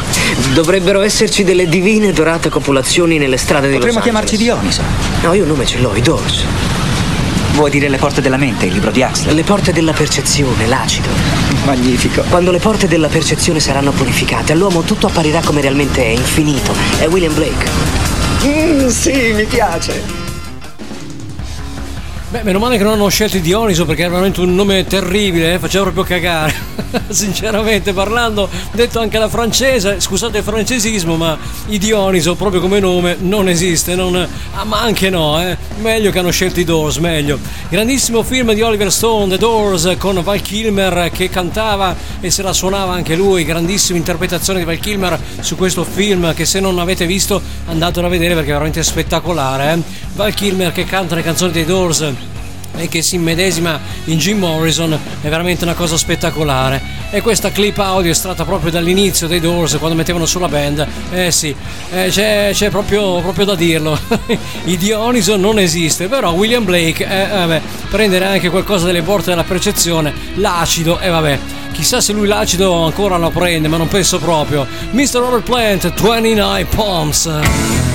Dovrebbero 0.53 1.01
esserci 1.01 1.43
delle 1.43 1.67
divine 1.67 2.13
dorate 2.13 2.49
copulazioni 2.49 3.17
nelle 3.17 3.37
strade 3.37 3.67
di 3.67 3.75
Potremmo 3.75 3.99
chiamarci. 3.99 4.37
Dioniso. 4.37 4.81
No, 5.21 5.33
io 5.33 5.43
un 5.43 5.49
nome 5.49 5.65
ce 5.65 5.79
l'ho, 5.79 5.93
i 5.93 6.01
Doors. 6.01 6.45
Vuoi 7.51 7.69
dire 7.69 7.89
le 7.89 7.97
porte 7.97 8.21
della 8.21 8.37
mente, 8.37 8.67
il 8.67 8.73
libro 8.73 8.91
di 8.91 9.03
Axel? 9.03 9.35
Le 9.35 9.43
porte 9.43 9.73
della 9.73 9.93
percezione, 9.93 10.67
l'acido. 10.67 11.09
Magnifico. 11.65 12.23
Quando 12.29 12.51
le 12.51 12.59
porte 12.59 12.87
della 12.87 13.07
percezione 13.07 13.59
saranno 13.59 13.91
purificate, 13.91 14.53
all'uomo 14.53 14.81
tutto 14.81 15.07
apparirà 15.07 15.41
come 15.43 15.61
realmente 15.61 16.03
è, 16.03 16.09
infinito. 16.09 16.73
È 16.97 17.07
William 17.07 17.33
Blake. 17.33 17.69
Mm, 18.45 18.87
sì, 18.87 19.33
mi 19.33 19.45
piace. 19.45 20.26
Beh, 22.29 22.43
meno 22.43 22.59
male 22.59 22.75
che 22.75 22.83
non 22.83 22.91
hanno 22.91 23.07
scelto 23.07 23.37
Dioniso 23.37 23.85
perché 23.85 24.01
era 24.01 24.09
veramente 24.09 24.41
un 24.41 24.53
nome 24.53 24.83
terribile, 24.85 25.53
eh, 25.53 25.59
faceva 25.59 25.85
proprio 25.85 26.03
cagare. 26.03 26.53
Sinceramente 27.07 27.93
parlando, 27.93 28.49
detto 28.73 28.99
anche 28.99 29.15
alla 29.15 29.29
francese, 29.29 30.01
scusate 30.01 30.39
il 30.39 30.43
francesismo, 30.43 31.15
ma 31.15 31.37
i 31.67 31.77
Dioniso 31.77 32.35
proprio 32.35 32.59
come 32.59 32.81
nome 32.81 33.15
non 33.21 33.47
esiste, 33.47 33.95
non... 33.95 34.27
ah, 34.55 34.63
ma 34.65 34.81
anche 34.81 35.09
no, 35.09 35.41
eh. 35.41 35.55
Meglio 35.79 36.11
che 36.11 36.19
hanno 36.19 36.31
scelto 36.31 36.59
i 36.59 36.65
Doors, 36.65 36.97
meglio. 36.97 37.39
Grandissimo 37.69 38.23
film 38.23 38.53
di 38.53 38.61
Oliver 38.61 38.91
Stone, 38.91 39.29
The 39.29 39.37
Doors, 39.37 39.95
con 39.97 40.21
Val 40.21 40.41
Kilmer 40.41 41.09
che 41.13 41.29
cantava 41.29 41.95
e 42.19 42.29
se 42.29 42.41
la 42.41 42.51
suonava 42.51 42.91
anche 42.91 43.15
lui, 43.15 43.45
grandissima 43.45 43.97
interpretazione 43.97 44.59
di 44.59 44.65
Val 44.65 44.79
Kilmer 44.79 45.17
su 45.39 45.55
questo 45.55 45.85
film 45.85 46.33
che 46.33 46.45
se 46.45 46.59
non 46.59 46.77
avete 46.77 47.05
visto 47.05 47.41
andatelo 47.67 48.05
a 48.05 48.09
vedere 48.09 48.33
perché 48.33 48.49
è 48.49 48.51
veramente 48.51 48.83
spettacolare. 48.83 49.71
Eh? 49.71 50.05
Val 50.17 50.33
Kilmer 50.33 50.71
che 50.71 50.83
canta 50.83 51.13
le 51.13 51.21
canzoni 51.21 51.51
dei 51.51 51.63
Doors 51.63 52.11
e 52.75 52.87
che 52.87 53.03
si 53.03 53.15
immedesima 53.15 53.79
in 54.05 54.17
Jim 54.17 54.39
Morrison 54.39 54.93
è 54.93 55.27
veramente 55.27 55.63
una 55.63 55.75
cosa 55.75 55.95
spettacolare 55.95 56.81
e 57.11 57.21
questa 57.21 57.51
clip 57.51 57.77
audio 57.77 58.09
estratta 58.09 58.43
proprio 58.43 58.71
dall'inizio 58.71 59.27
dei 59.27 59.39
Doors 59.39 59.77
quando 59.77 59.95
mettevano 59.95 60.25
sulla 60.25 60.47
band 60.47 60.87
eh 61.11 61.31
sì 61.31 61.55
eh, 61.91 62.07
c'è, 62.09 62.49
c'è 62.51 62.71
proprio, 62.71 63.21
proprio 63.21 63.45
da 63.45 63.53
dirlo 63.53 63.95
i 64.65 64.75
Dioniso 64.75 65.35
non 65.35 65.59
esiste 65.59 66.07
però 66.07 66.31
William 66.31 66.65
Blake 66.65 67.05
eh, 67.05 67.27
vabbè, 67.27 67.61
prendere 67.91 68.25
anche 68.25 68.49
qualcosa 68.49 68.87
delle 68.87 69.03
porte 69.03 69.29
della 69.29 69.43
percezione 69.43 70.11
l'acido 70.35 70.99
e 70.99 71.09
vabbè 71.09 71.39
Chissà 71.73 72.01
se 72.01 72.11
lui 72.11 72.25
l'acido 72.25 72.85
ancora 72.85 73.17
lo 73.17 73.29
prende, 73.29 73.67
ma 73.67 73.77
non 73.77 73.87
penso 73.87 74.17
proprio. 74.17 74.65
Mr. 74.89 75.19
Robert 75.19 75.43
Plant, 75.43 75.93
29 75.93 76.65
Palms. 76.65 77.86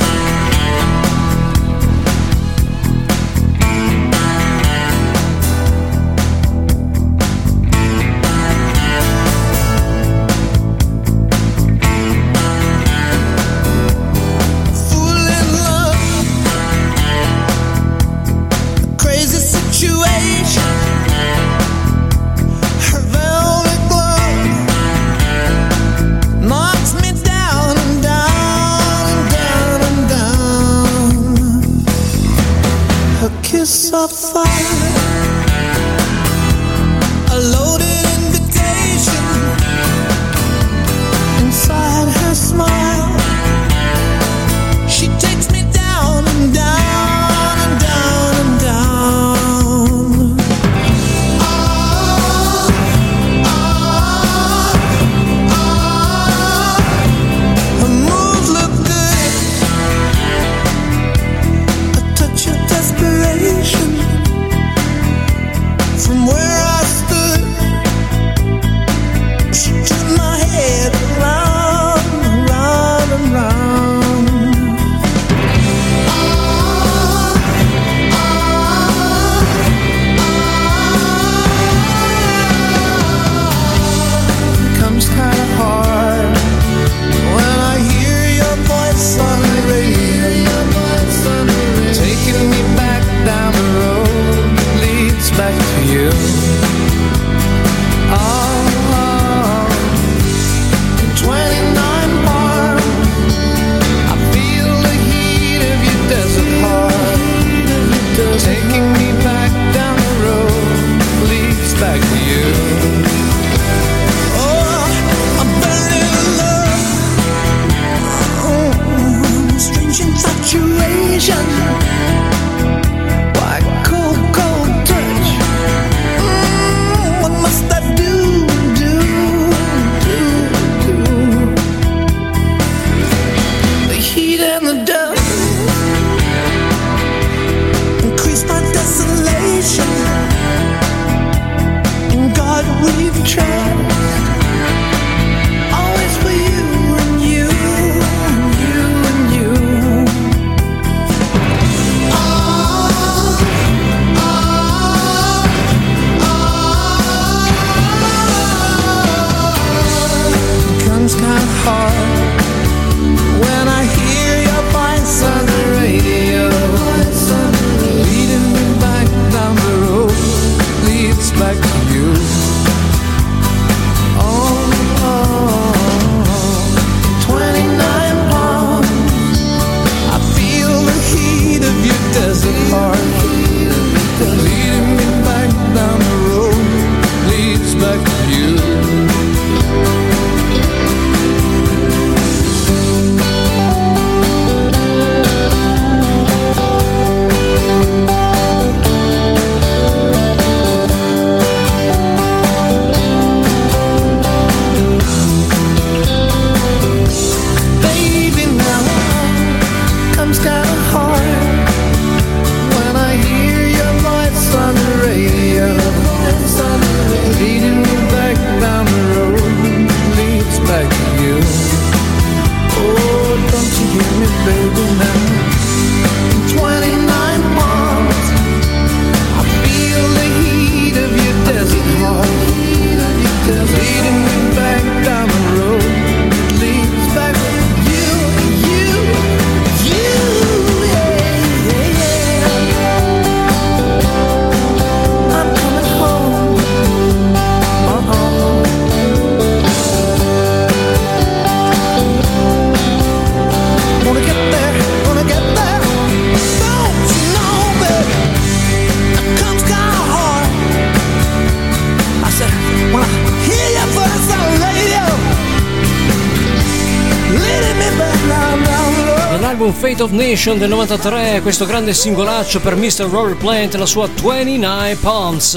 Of 270.02 270.10
Nation 270.10 270.58
del 270.58 270.68
93, 270.68 271.40
questo 271.42 271.64
grande 271.64 271.94
singolaccio 271.94 272.60
per 272.60 272.76
Mr. 272.76 273.08
Robert 273.08 273.36
Plant 273.36 273.74
e 273.74 273.78
la 273.78 273.86
sua 273.86 274.08
29 274.08 274.96
Palms. 274.96 275.52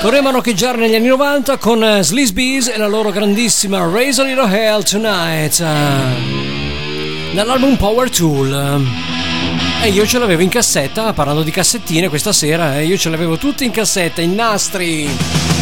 Torniamo 0.00 0.28
a 0.28 0.32
roccheggiare 0.32 0.78
negli 0.78 0.94
anni 0.94 1.08
90 1.08 1.56
con 1.58 1.82
eh, 1.82 2.02
Sleaze 2.02 2.32
Bees 2.32 2.68
e 2.68 2.78
la 2.78 2.86
loro 2.86 3.10
grandissima 3.10 3.86
Raise 3.90 4.20
a 4.20 4.24
Little 4.24 4.50
Hell 4.50 4.82
Tonight 4.82 5.60
eh, 5.60 7.34
dall'album 7.34 7.76
Power 7.76 8.10
Tool. 8.10 8.86
E 9.82 9.88
io 9.88 10.06
ce 10.06 10.18
l'avevo 10.18 10.42
in 10.42 10.48
cassetta, 10.48 11.12
parlando 11.12 11.42
di 11.42 11.50
cassettine 11.50 12.08
questa 12.08 12.32
sera, 12.32 12.78
eh, 12.78 12.86
io 12.86 12.96
ce 12.96 13.08
l'avevo 13.10 13.36
tutte 13.36 13.64
in 13.64 13.70
cassetta, 13.70 14.20
in 14.20 14.34
nastri. 14.34 15.59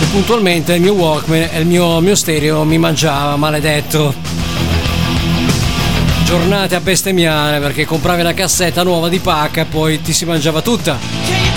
E 0.00 0.04
puntualmente 0.10 0.74
il 0.74 0.80
mio 0.80 0.94
Walkman 0.94 1.48
e 1.50 1.58
il 1.60 1.66
mio, 1.66 2.00
mio 2.00 2.14
stereo 2.14 2.64
mi 2.64 2.78
mangiava, 2.78 3.36
maledetto. 3.36 4.14
Giornate 6.24 6.74
a 6.74 6.80
bestemmiare 6.80 7.58
perché 7.58 7.84
compravi 7.84 8.20
una 8.20 8.34
cassetta 8.34 8.82
nuova 8.82 9.08
di 9.08 9.18
pacca 9.18 9.62
e 9.62 9.64
poi 9.64 10.00
ti 10.00 10.12
si 10.12 10.24
mangiava 10.24 10.60
tutta. 10.60 10.98
Che 11.24 11.48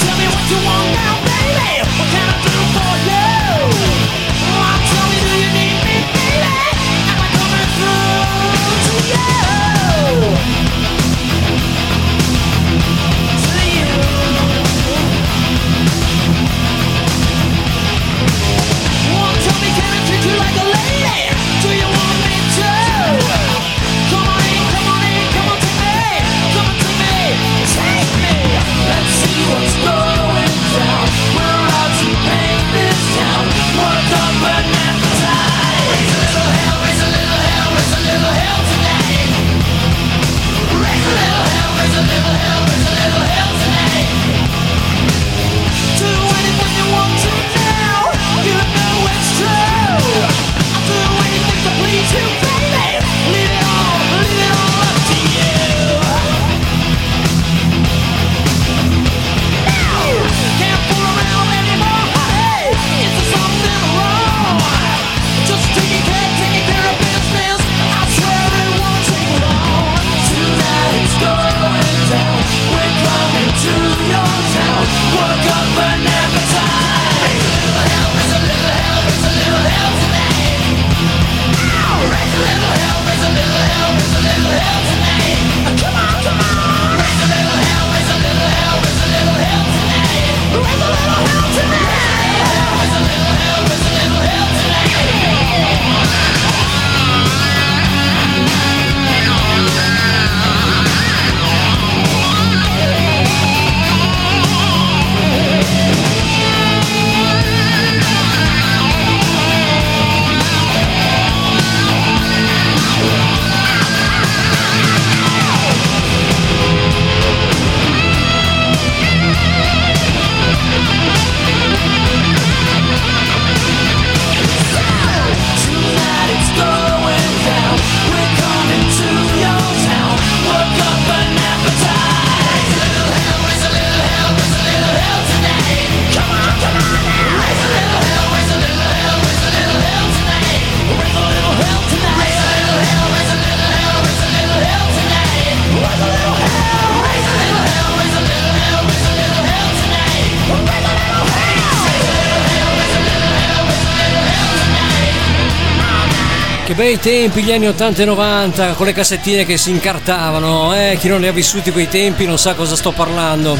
bei 156.82 157.00
tempi, 157.00 157.44
gli 157.44 157.52
anni 157.52 157.68
80 157.68 158.02
e 158.02 158.06
90, 158.06 158.74
con 158.74 158.88
le 158.88 158.94
cassettine 158.94 159.46
che 159.46 159.56
si 159.56 159.70
incartavano, 159.70 160.74
eh, 160.74 160.98
chi 161.00 161.10
non 161.10 161.22
li 161.22 161.28
ha 161.28 161.32
vissuti 161.32 161.70
quei 161.70 161.88
tempi 161.88 162.26
non 162.26 162.40
sa 162.40 162.56
cosa 162.56 162.76
sto 162.76 162.92
parlando. 162.92 163.56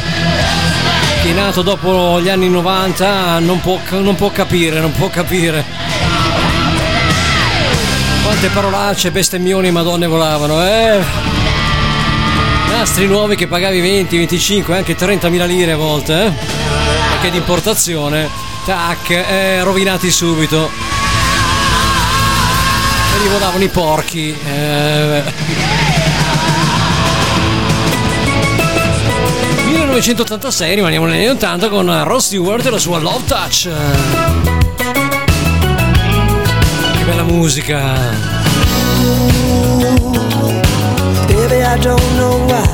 Chi 1.22 1.30
è 1.30 1.34
nato 1.34 1.62
dopo 1.62 2.20
gli 2.20 2.30
anni 2.30 2.50
90 2.50 3.38
non 3.38 3.60
può, 3.60 3.80
non 3.92 4.16
può 4.16 4.32
capire, 4.32 4.80
non 4.80 4.92
può 4.94 5.08
capire. 5.10 5.64
Quante 8.24 8.48
parolacce, 8.48 9.12
bestemmioni, 9.12 9.70
madonne 9.70 10.08
volavano, 10.08 10.66
eh. 10.66 11.00
Nastri 12.70 13.06
nuovi 13.06 13.36
che 13.36 13.46
pagavi 13.46 13.82
20, 13.82 14.18
25, 14.18 14.76
anche 14.76 14.98
30.000 14.98 15.46
lire 15.46 15.74
a 15.74 15.78
volte, 15.78 16.26
eh. 16.26 16.32
Perché 17.12 17.30
di 17.30 17.38
importazione, 17.38 18.28
tac, 18.66 19.12
eh, 19.12 19.62
rovinati 19.62 20.10
subito. 20.10 20.91
E 23.14 23.24
gli 23.24 23.30
volavano 23.30 23.64
i 23.64 23.70
porchi. 23.70 24.38
Eh. 24.46 25.24
1986, 29.72 30.76
rimaniamo 30.76 31.06
negli 31.06 31.26
anni 31.26 31.30
80 31.30 31.70
con 31.70 32.04
Ross 32.04 32.26
Stewart 32.28 32.66
e 32.66 32.70
la 32.70 32.78
sua 32.78 33.00
Love 33.00 33.26
Touch. 33.26 33.70
Che 36.98 37.04
bella 37.04 37.24
musica. 37.24 37.80
Baby, 41.28 41.62
I 41.64 41.78
don't 41.80 42.02
know 42.16 42.38
why. 42.48 42.68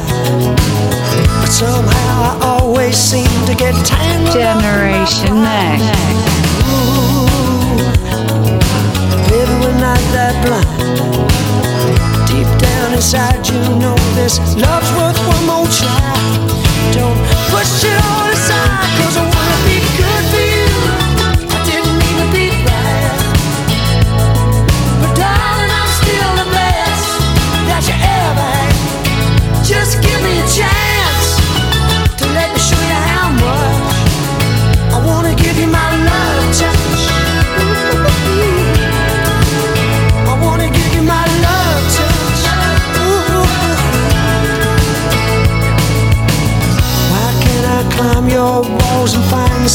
But 1.39 1.49
somehow 1.49 2.23
I 2.23 2.37
always 2.41 2.95
seem 2.95 3.45
to 3.45 3.53
get 3.55 3.73
tangled 3.85 4.33
Generation 4.33 5.45
X. 5.45 6.36
we're 9.67 9.79
not 9.81 9.99
that 10.15 10.35
blind. 10.45 10.67
Deep 12.27 12.47
down 12.59 12.93
inside, 12.93 13.47
you 13.47 13.59
know 13.79 13.95
this 14.15 14.39
love's 14.55 14.91
worth 14.95 15.19
one 15.27 15.45
more 15.45 15.67
try. 15.67 16.13
Don't 16.93 17.19
push 17.51 17.83
it 17.83 17.99
all 18.03 18.26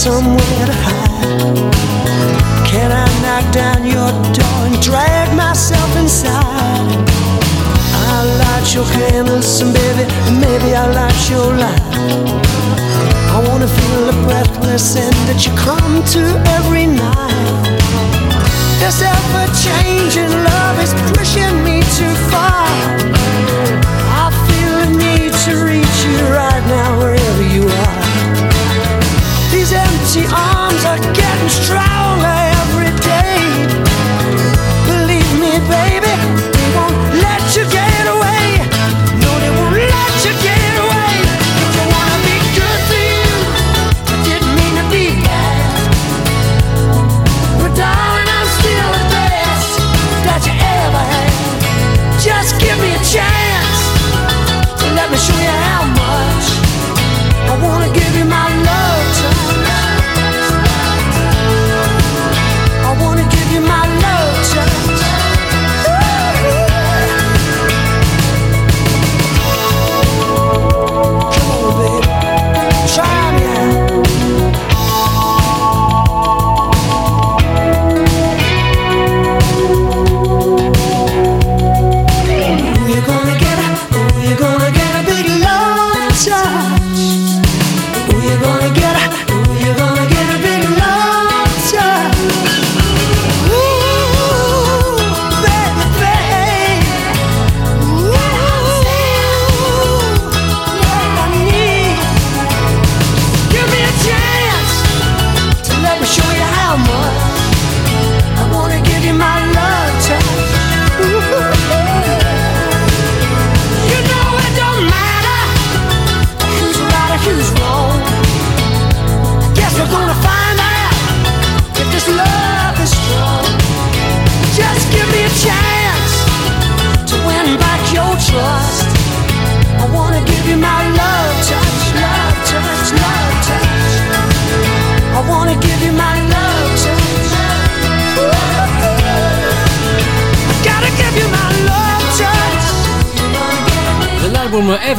somewhere 0.02 0.66
to 0.66 0.76
hide. 0.82 1.54
Can 2.66 2.90
I 2.90 3.06
knock 3.22 3.46
down 3.54 3.86
your 3.86 4.10
door 4.34 4.60
and 4.66 4.74
drag 4.82 5.30
myself 5.36 5.90
inside? 5.96 6.90
I'll 8.10 8.30
light 8.42 8.66
your 8.74 8.84
candles 8.98 9.60
and 9.60 9.72
baby, 9.72 10.04
maybe 10.42 10.74
I'll 10.74 10.92
light 10.92 11.22
your 11.30 11.54
light. 11.54 11.82
I 13.30 13.38
wanna 13.46 13.68
feel 13.68 14.00
the 14.10 14.18
breathless 14.26 14.96
end 14.96 15.14
that 15.30 15.46
you 15.46 15.52
come 15.54 15.94
to 16.14 16.22
every 16.58 16.86
night. 16.86 17.78
This 18.82 18.98
ever-changing 19.06 20.34
love 20.50 20.76
is 20.82 20.92
pushing 21.14 21.54
me 21.62 21.78
too 21.94 22.14
far. 22.26 22.66
I 24.22 24.26
feel 24.50 24.72
the 24.82 24.90
need 24.98 25.32
to 25.46 25.52
reach 25.70 25.98
you 26.10 26.18
right 26.34 26.64
now, 26.66 26.88
wherever 26.98 27.44
you 27.54 27.68
are. 27.68 28.01
just 31.52 31.68
try. 31.68 31.91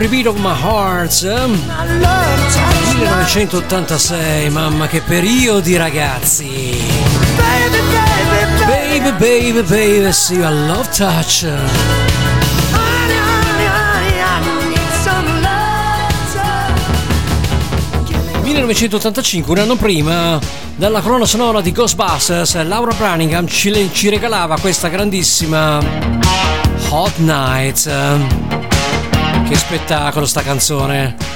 Every 0.03 0.21
Beat 0.21 0.27
of 0.27 0.37
My 0.41 0.53
Heart 0.53 1.23
eh? 1.23 1.47
1986 2.97 4.49
mamma 4.49 4.87
che 4.87 4.99
periodi 4.99 5.77
ragazzi. 5.77 6.77
Baby 8.67 9.11
baby 9.17 9.61
baby. 9.61 10.11
See 10.11 10.35
you 10.35 10.45
I 10.45 10.51
love 10.67 10.89
touch. 10.89 11.47
...1985, 18.43 19.51
un 19.51 19.57
anno 19.57 19.77
prima, 19.77 20.37
dalla 20.75 20.99
colonna 20.99 21.25
sonora 21.25 21.61
di 21.61 21.71
Ghostbusters, 21.71 22.61
Laura 22.63 22.91
Branningham 22.91 23.47
ci, 23.47 23.89
ci 23.93 24.09
regalava 24.09 24.59
questa 24.59 24.89
grandissima 24.89 25.79
Hot 26.89 27.17
Night. 27.19 28.62
Che 29.47 29.55
spettacolo 29.55 30.25
sta 30.25 30.41
canzone! 30.41 31.32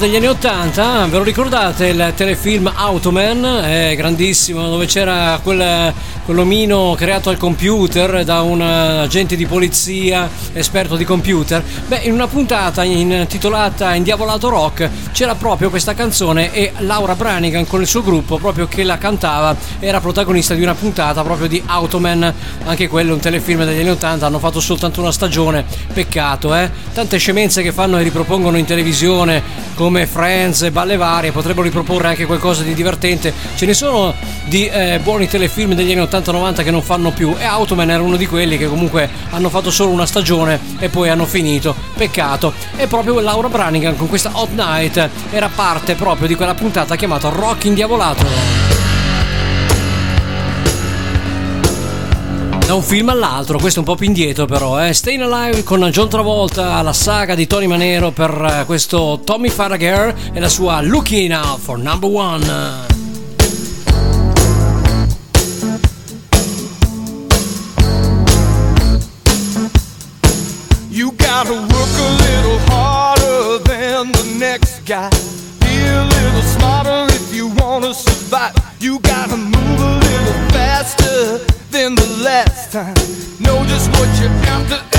Degli 0.00 0.16
anni 0.16 0.28
80, 0.28 1.06
ve 1.08 1.18
lo 1.18 1.22
ricordate 1.22 1.88
il 1.88 2.12
telefilm 2.16 2.72
Automan? 2.74 3.44
È 3.62 3.94
grandissimo, 3.94 4.66
dove 4.70 4.86
c'era 4.86 5.38
quel, 5.42 5.92
quell'omino 6.30 6.94
creato 6.96 7.28
al 7.28 7.36
computer 7.36 8.22
da 8.22 8.42
un 8.42 8.60
agente 8.60 9.34
di 9.34 9.46
polizia 9.46 10.30
esperto 10.52 10.94
di 10.94 11.04
computer. 11.04 11.60
Beh, 11.88 12.02
in 12.04 12.12
una 12.12 12.28
puntata 12.28 12.84
intitolata 12.84 13.94
Indiavolato 13.94 14.48
Rock 14.48 14.88
c'era 15.10 15.34
proprio 15.34 15.70
questa 15.70 15.92
canzone 15.92 16.52
e 16.52 16.70
Laura 16.78 17.16
Branigan 17.16 17.66
con 17.66 17.80
il 17.80 17.88
suo 17.88 18.04
gruppo 18.04 18.38
proprio 18.38 18.68
che 18.68 18.84
la 18.84 18.96
cantava 18.96 19.56
era 19.80 19.98
protagonista 19.98 20.54
di 20.54 20.62
una 20.62 20.76
puntata 20.76 21.24
proprio 21.24 21.48
di 21.48 21.60
Automan. 21.66 22.32
Anche 22.64 22.86
quello 22.86 23.14
un 23.14 23.20
telefilm 23.20 23.64
degli 23.64 23.80
anni 23.80 23.90
80, 23.90 24.24
hanno 24.24 24.38
fatto 24.38 24.60
soltanto 24.60 25.00
una 25.00 25.10
stagione, 25.10 25.64
peccato, 25.92 26.54
eh? 26.54 26.70
Tante 26.94 27.18
scemenze 27.18 27.60
che 27.62 27.72
fanno 27.72 27.98
e 27.98 28.04
ripropongono 28.04 28.56
in 28.56 28.66
televisione 28.66 29.42
come 29.74 30.06
Friends 30.06 30.62
e 30.62 30.70
balle 30.70 30.96
varie, 30.96 31.32
potrebbero 31.32 31.64
riproporre 31.64 32.08
anche 32.08 32.26
qualcosa 32.26 32.62
di 32.62 32.72
divertente. 32.72 33.32
Ce 33.56 33.66
ne 33.66 33.74
sono 33.74 34.14
di 34.44 34.68
eh, 34.68 35.00
buoni 35.02 35.26
telefilm 35.26 35.74
degli 35.74 35.90
anni 35.90 36.02
80-90 36.20 36.62
che 36.62 36.70
non 36.70 36.82
fanno 36.82 37.10
più 37.10 37.34
e 37.38 37.44
Automan 37.44 37.90
era 37.90 38.02
uno 38.02 38.16
di 38.16 38.26
quelli 38.26 38.56
che 38.56 38.68
comunque 38.68 39.08
hanno 39.30 39.48
fatto 39.48 39.70
solo 39.70 39.90
una 39.90 40.06
stagione 40.06 40.60
e 40.78 40.88
poi 40.88 41.08
hanno 41.08 41.26
finito. 41.26 41.74
Peccato. 41.94 42.52
E 42.76 42.86
proprio 42.86 43.20
Laura 43.20 43.48
Branigan 43.48 43.96
con 43.96 44.08
questa 44.08 44.30
Hot 44.34 44.50
Night 44.50 45.08
era 45.30 45.50
parte 45.54 45.94
proprio 45.94 46.28
di 46.28 46.34
quella 46.34 46.54
puntata 46.54 46.96
chiamata 46.96 47.28
Rock 47.28 47.64
Indiavolato. 47.64 48.68
Da 52.70 52.76
un 52.76 52.82
film 52.84 53.08
all'altro, 53.08 53.58
questo 53.58 53.80
è 53.80 53.82
un 53.82 53.88
po' 53.88 53.96
più 53.96 54.06
indietro 54.06 54.46
però, 54.46 54.86
eh. 54.86 54.92
Staying 54.92 55.22
Alive 55.22 55.64
con 55.64 55.80
John 55.90 56.08
Travolta, 56.08 56.80
la 56.82 56.92
saga 56.92 57.34
di 57.34 57.48
Tony 57.48 57.66
Manero 57.66 58.12
per 58.12 58.60
eh, 58.60 58.64
questo 58.64 59.20
Tommy 59.24 59.48
Farragher 59.48 60.14
e 60.32 60.38
la 60.38 60.48
sua 60.48 60.80
Looking 60.80 61.32
Out 61.32 61.58
for 61.58 61.78
Number 61.78 62.08
One. 62.08 63.09
You 71.40 71.46
gotta 71.46 71.60
work 71.62 71.94
a 71.96 72.10
little 72.26 72.58
harder 72.68 73.64
than 73.64 74.12
the 74.12 74.36
next 74.38 74.80
guy. 74.84 75.08
Be 75.60 75.86
a 75.86 76.04
little 76.04 76.42
smarter 76.42 77.06
if 77.14 77.34
you 77.34 77.48
wanna 77.56 77.94
survive. 77.94 78.54
You 78.78 78.98
gotta 78.98 79.38
move 79.38 79.80
a 79.80 79.98
little 80.04 80.34
faster 80.50 81.38
than 81.70 81.94
the 81.94 82.20
last 82.22 82.72
time. 82.72 82.94
Know 83.40 83.64
just 83.64 83.88
what 83.88 84.20
you're 84.20 84.28
after 84.52 84.89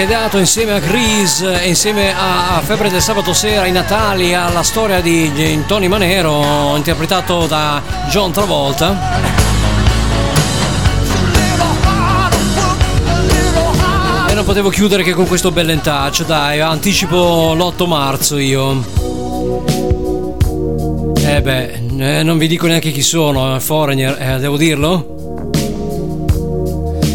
che 0.00 0.06
dato 0.06 0.38
insieme 0.38 0.72
a 0.72 0.78
Grease 0.78 1.60
e 1.60 1.68
insieme 1.68 2.14
a 2.16 2.58
Febbre 2.64 2.88
del 2.88 3.02
sabato 3.02 3.34
sera, 3.34 3.62
ai 3.62 3.70
Natali, 3.70 4.32
alla 4.32 4.62
storia 4.62 5.02
di 5.02 5.62
Tony 5.66 5.88
Manero, 5.88 6.74
interpretato 6.74 7.46
da 7.46 7.82
John 8.08 8.32
Travolta. 8.32 8.96
E 14.26 14.32
non 14.32 14.44
potevo 14.46 14.70
chiudere 14.70 15.02
che 15.02 15.12
con 15.12 15.26
questo 15.26 15.50
bel 15.50 15.68
in 15.68 15.82
touch, 15.82 16.24
dai, 16.24 16.60
anticipo 16.60 17.52
l'8 17.52 17.86
marzo 17.86 18.38
io. 18.38 18.82
Eh 21.26 21.42
beh, 21.42 21.80
eh, 21.98 22.22
non 22.22 22.38
vi 22.38 22.46
dico 22.48 22.66
neanche 22.66 22.90
chi 22.90 23.02
sono, 23.02 23.54
eh, 23.54 23.60
Foreigner, 23.60 24.16
eh, 24.18 24.38
devo 24.38 24.56
dirlo? 24.56 25.50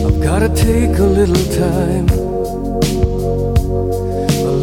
I've 0.06 0.20
gotta 0.20 0.50
take 0.50 0.96
a 1.00 1.06
little 1.08 1.48
time, 1.48 2.25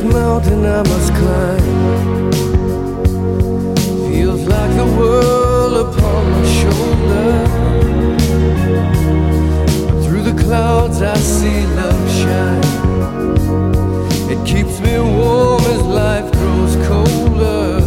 This 0.00 0.12
mountain 0.12 0.64
I 0.64 0.82
must 0.82 1.12
climb 1.14 2.30
feels 4.10 4.46
like 4.46 4.76
the 4.76 4.86
world 4.98 5.88
upon 5.88 6.30
my 6.30 6.44
shoulder. 6.60 7.46
Through 10.04 10.22
the 10.22 10.42
clouds 10.42 11.02
I 11.02 11.16
see 11.16 11.66
love 11.76 12.10
shine. 12.20 12.64
It 14.30 14.46
keeps 14.46 14.80
me 14.80 14.98
warm 14.98 15.62
as 15.62 15.82
life 15.82 16.32
grows 16.32 16.76
colder. 16.86 17.79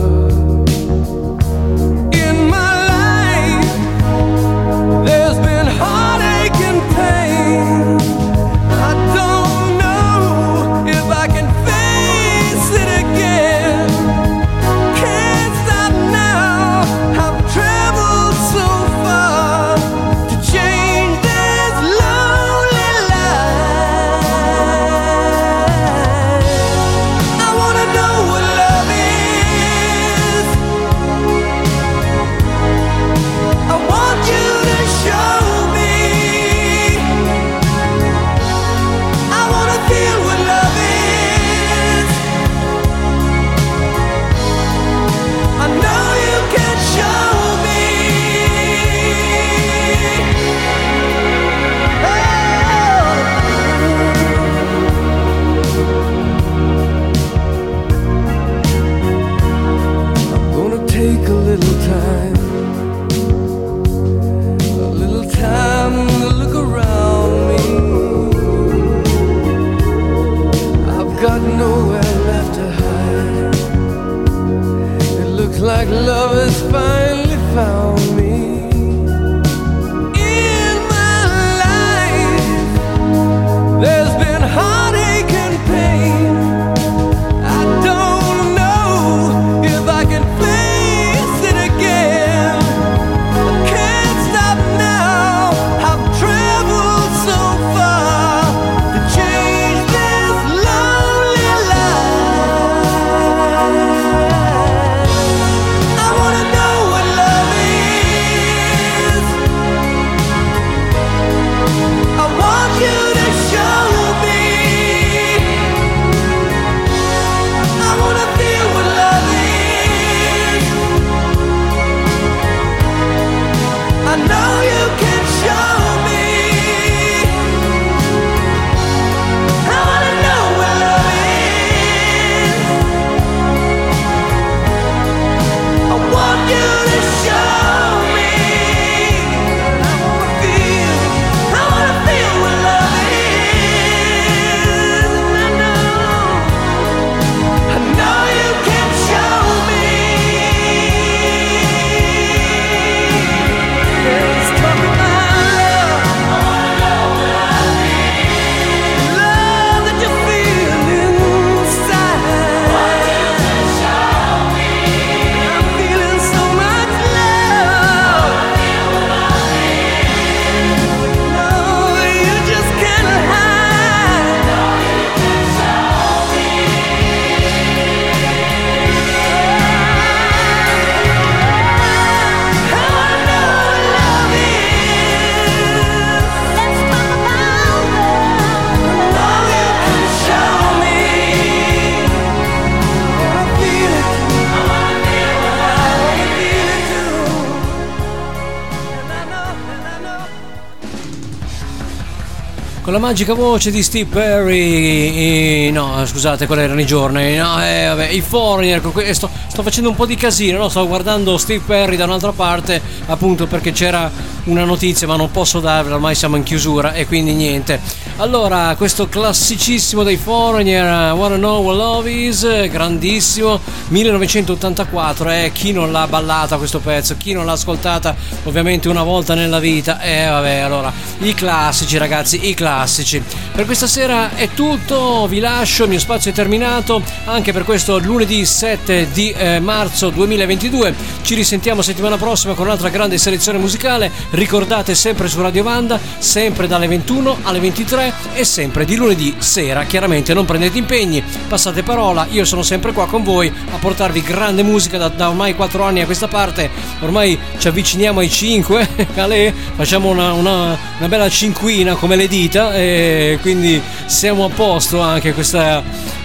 Magica 203.03 203.33
voce 203.33 203.69
di 203.69 203.83
Steve 203.83 204.09
Perry, 204.09 205.67
i- 205.67 205.71
no 205.71 206.05
scusate, 206.05 206.47
quelli 206.47 206.61
erano 206.63 206.79
i 206.79 206.85
giorni, 206.85 207.35
no, 207.35 207.61
eh, 207.61 207.87
vabbè, 207.87 208.07
i 208.07 208.21
Foreigner, 208.21 208.79
que- 208.79 209.13
sto, 209.13 209.29
sto 209.47 209.61
facendo 209.61 209.89
un 209.89 209.95
po' 209.95 210.05
di 210.05 210.15
casino, 210.15 210.57
no? 210.57 210.69
sto 210.69 210.87
guardando 210.87 211.37
Steve 211.37 211.61
Perry 211.65 211.97
da 211.97 212.05
un'altra 212.05 212.31
parte, 212.31 212.81
appunto 213.07 213.45
perché 213.45 213.73
c'era 213.73 214.09
una 214.45 214.63
notizia 214.63 215.05
ma 215.05 215.17
non 215.17 215.29
posso 215.31 215.59
darvela, 215.59 215.95
ormai 215.95 216.15
siamo 216.15 216.37
in 216.37 216.43
chiusura 216.43 216.93
e 216.93 217.05
quindi 217.05 217.33
niente. 217.33 217.81
Allora, 218.17 218.75
questo 218.77 219.09
classicissimo 219.09 220.03
dei 220.03 220.17
Foreigner, 220.17 221.13
Wanna 221.13 221.37
Know 221.37 221.63
What 221.63 221.77
Love 221.77 222.11
Is, 222.11 222.69
grandissimo, 222.69 223.59
1984, 223.87 225.31
eh, 225.31 225.51
chi 225.51 225.71
non 225.71 225.91
l'ha 225.91 226.05
ballata 226.05 226.57
questo 226.57 226.79
pezzo, 226.79 227.17
chi 227.17 227.33
non 227.33 227.47
l'ha 227.47 227.53
ascoltata 227.53 228.15
ovviamente 228.43 228.87
una 228.87 229.01
volta 229.01 229.33
nella 229.33 229.59
vita, 229.59 229.99
eh 229.99 230.27
vabbè, 230.27 230.57
allora, 230.59 230.93
i 231.21 231.33
classici 231.33 231.97
ragazzi, 231.97 232.47
i 232.47 232.53
classici. 232.53 233.21
Per 233.51 233.65
questa 233.65 233.87
sera 233.87 234.35
è 234.35 234.47
tutto, 234.53 235.25
vi 235.27 235.39
lascio, 235.39 235.83
il 235.83 235.89
mio 235.89 235.99
spazio 235.99 236.29
è 236.29 236.33
terminato, 236.35 237.01
anche 237.25 237.51
per 237.51 237.63
questo 237.63 237.97
lunedì 237.97 238.45
7 238.45 239.09
di 239.11 239.31
eh, 239.31 239.59
marzo 239.59 240.11
2022, 240.11 240.93
ci 241.23 241.35
risentiamo 241.35 241.81
settimana 241.81 242.17
prossima 242.17 242.53
con 242.53 242.65
un'altra 242.65 242.89
grande 242.89 243.17
selezione 243.17 243.57
musicale, 243.57 244.11
ricordate 244.31 244.93
sempre 244.93 245.27
su 245.29 245.41
Radio 245.41 245.63
Vanda, 245.63 245.99
sempre 246.17 246.67
dalle 246.67 246.87
21 246.87 247.37
alle 247.43 247.59
23 247.59 248.13
e 248.33 248.43
sempre 248.43 248.83
di 248.85 248.95
lunedì 248.95 249.33
sera, 249.37 249.85
chiaramente 249.85 250.33
non 250.33 250.45
prendete 250.45 250.77
impegni, 250.77 251.23
passate 251.47 251.81
parola, 251.81 252.27
io 252.29 252.43
sono 252.43 252.61
sempre 252.61 252.91
qua 252.91 253.07
con 253.07 253.23
voi 253.23 253.47
a 253.71 253.77
portarvi 253.77 254.21
grande 254.21 254.63
musica 254.63 254.97
da, 254.97 255.07
da 255.07 255.29
ormai 255.29 255.55
4 255.55 255.83
anni 255.83 256.01
a 256.01 256.05
questa 256.05 256.27
parte, 256.27 256.69
ormai 256.99 257.39
ci 257.57 257.67
avviciniamo 257.69 258.19
ai 258.19 258.29
5, 258.29 258.87
Ale, 259.15 259.53
facciamo 259.75 260.09
una, 260.09 260.33
una- 260.33 260.77
una 260.97 261.07
bella 261.07 261.29
cinquina 261.29 261.95
come 261.95 262.15
le 262.17 262.27
dita 262.27 262.73
e 262.75 263.37
quindi 263.41 263.81
siamo 264.05 264.45
a 264.45 264.49
posto 264.49 264.99
anche 264.99 265.33
questa, 265.33 265.81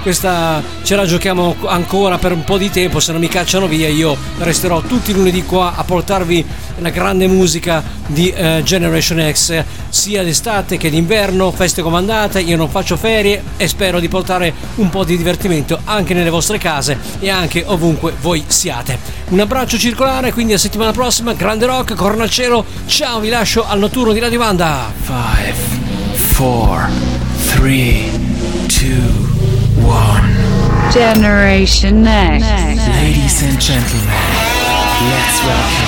questa 0.08 0.62
ce 0.84 0.96
la 0.96 1.04
giochiamo 1.04 1.54
ancora 1.66 2.16
per 2.16 2.32
un 2.32 2.42
po' 2.42 2.56
di 2.56 2.70
tempo, 2.70 2.98
se 2.98 3.12
non 3.12 3.20
mi 3.20 3.28
cacciano 3.28 3.66
via 3.66 3.90
io 3.90 4.16
resterò 4.38 4.80
tutti 4.80 5.10
i 5.10 5.12
lunedì 5.12 5.44
qua 5.44 5.74
a 5.76 5.84
portarvi 5.84 6.42
la 6.78 6.88
grande 6.88 7.26
musica 7.26 7.84
di 8.06 8.30
eh, 8.30 8.62
Generation 8.64 9.30
X, 9.30 9.62
sia 9.90 10.22
d'estate 10.22 10.78
che 10.78 10.88
d'inverno, 10.88 11.50
feste 11.50 11.82
comandate, 11.82 12.40
io 12.40 12.56
non 12.56 12.70
faccio 12.70 12.96
ferie 12.96 13.42
e 13.58 13.68
spero 13.68 14.00
di 14.00 14.08
portare 14.08 14.54
un 14.76 14.88
po' 14.88 15.04
di 15.04 15.14
divertimento 15.14 15.78
anche 15.84 16.14
nelle 16.14 16.30
vostre 16.30 16.56
case 16.56 16.96
e 17.20 17.28
anche 17.28 17.64
ovunque 17.66 18.14
voi 18.18 18.42
siate. 18.46 18.98
Un 19.28 19.40
abbraccio 19.40 19.76
circolare, 19.76 20.32
quindi 20.32 20.54
a 20.54 20.58
settimana 20.58 20.92
prossima, 20.92 21.34
grande 21.34 21.66
rock, 21.66 21.94
corna 21.94 22.22
al 22.22 22.30
cielo, 22.30 22.64
ciao, 22.86 23.20
vi 23.20 23.28
lascio 23.28 23.66
al 23.68 23.78
notturno 23.78 24.14
di 24.14 24.20
Radio 24.20 24.38
Banda. 24.38 24.90
5, 25.04 25.52
four, 26.14 26.88
three, 27.50 28.08
two, 28.68 29.27
one. 29.88 30.28
Generation 30.92 32.02
Next. 32.02 32.44
Ladies 32.88 33.42
and 33.42 33.58
gentlemen, 33.60 34.06
let's 35.08 35.40
welcome 35.42 35.87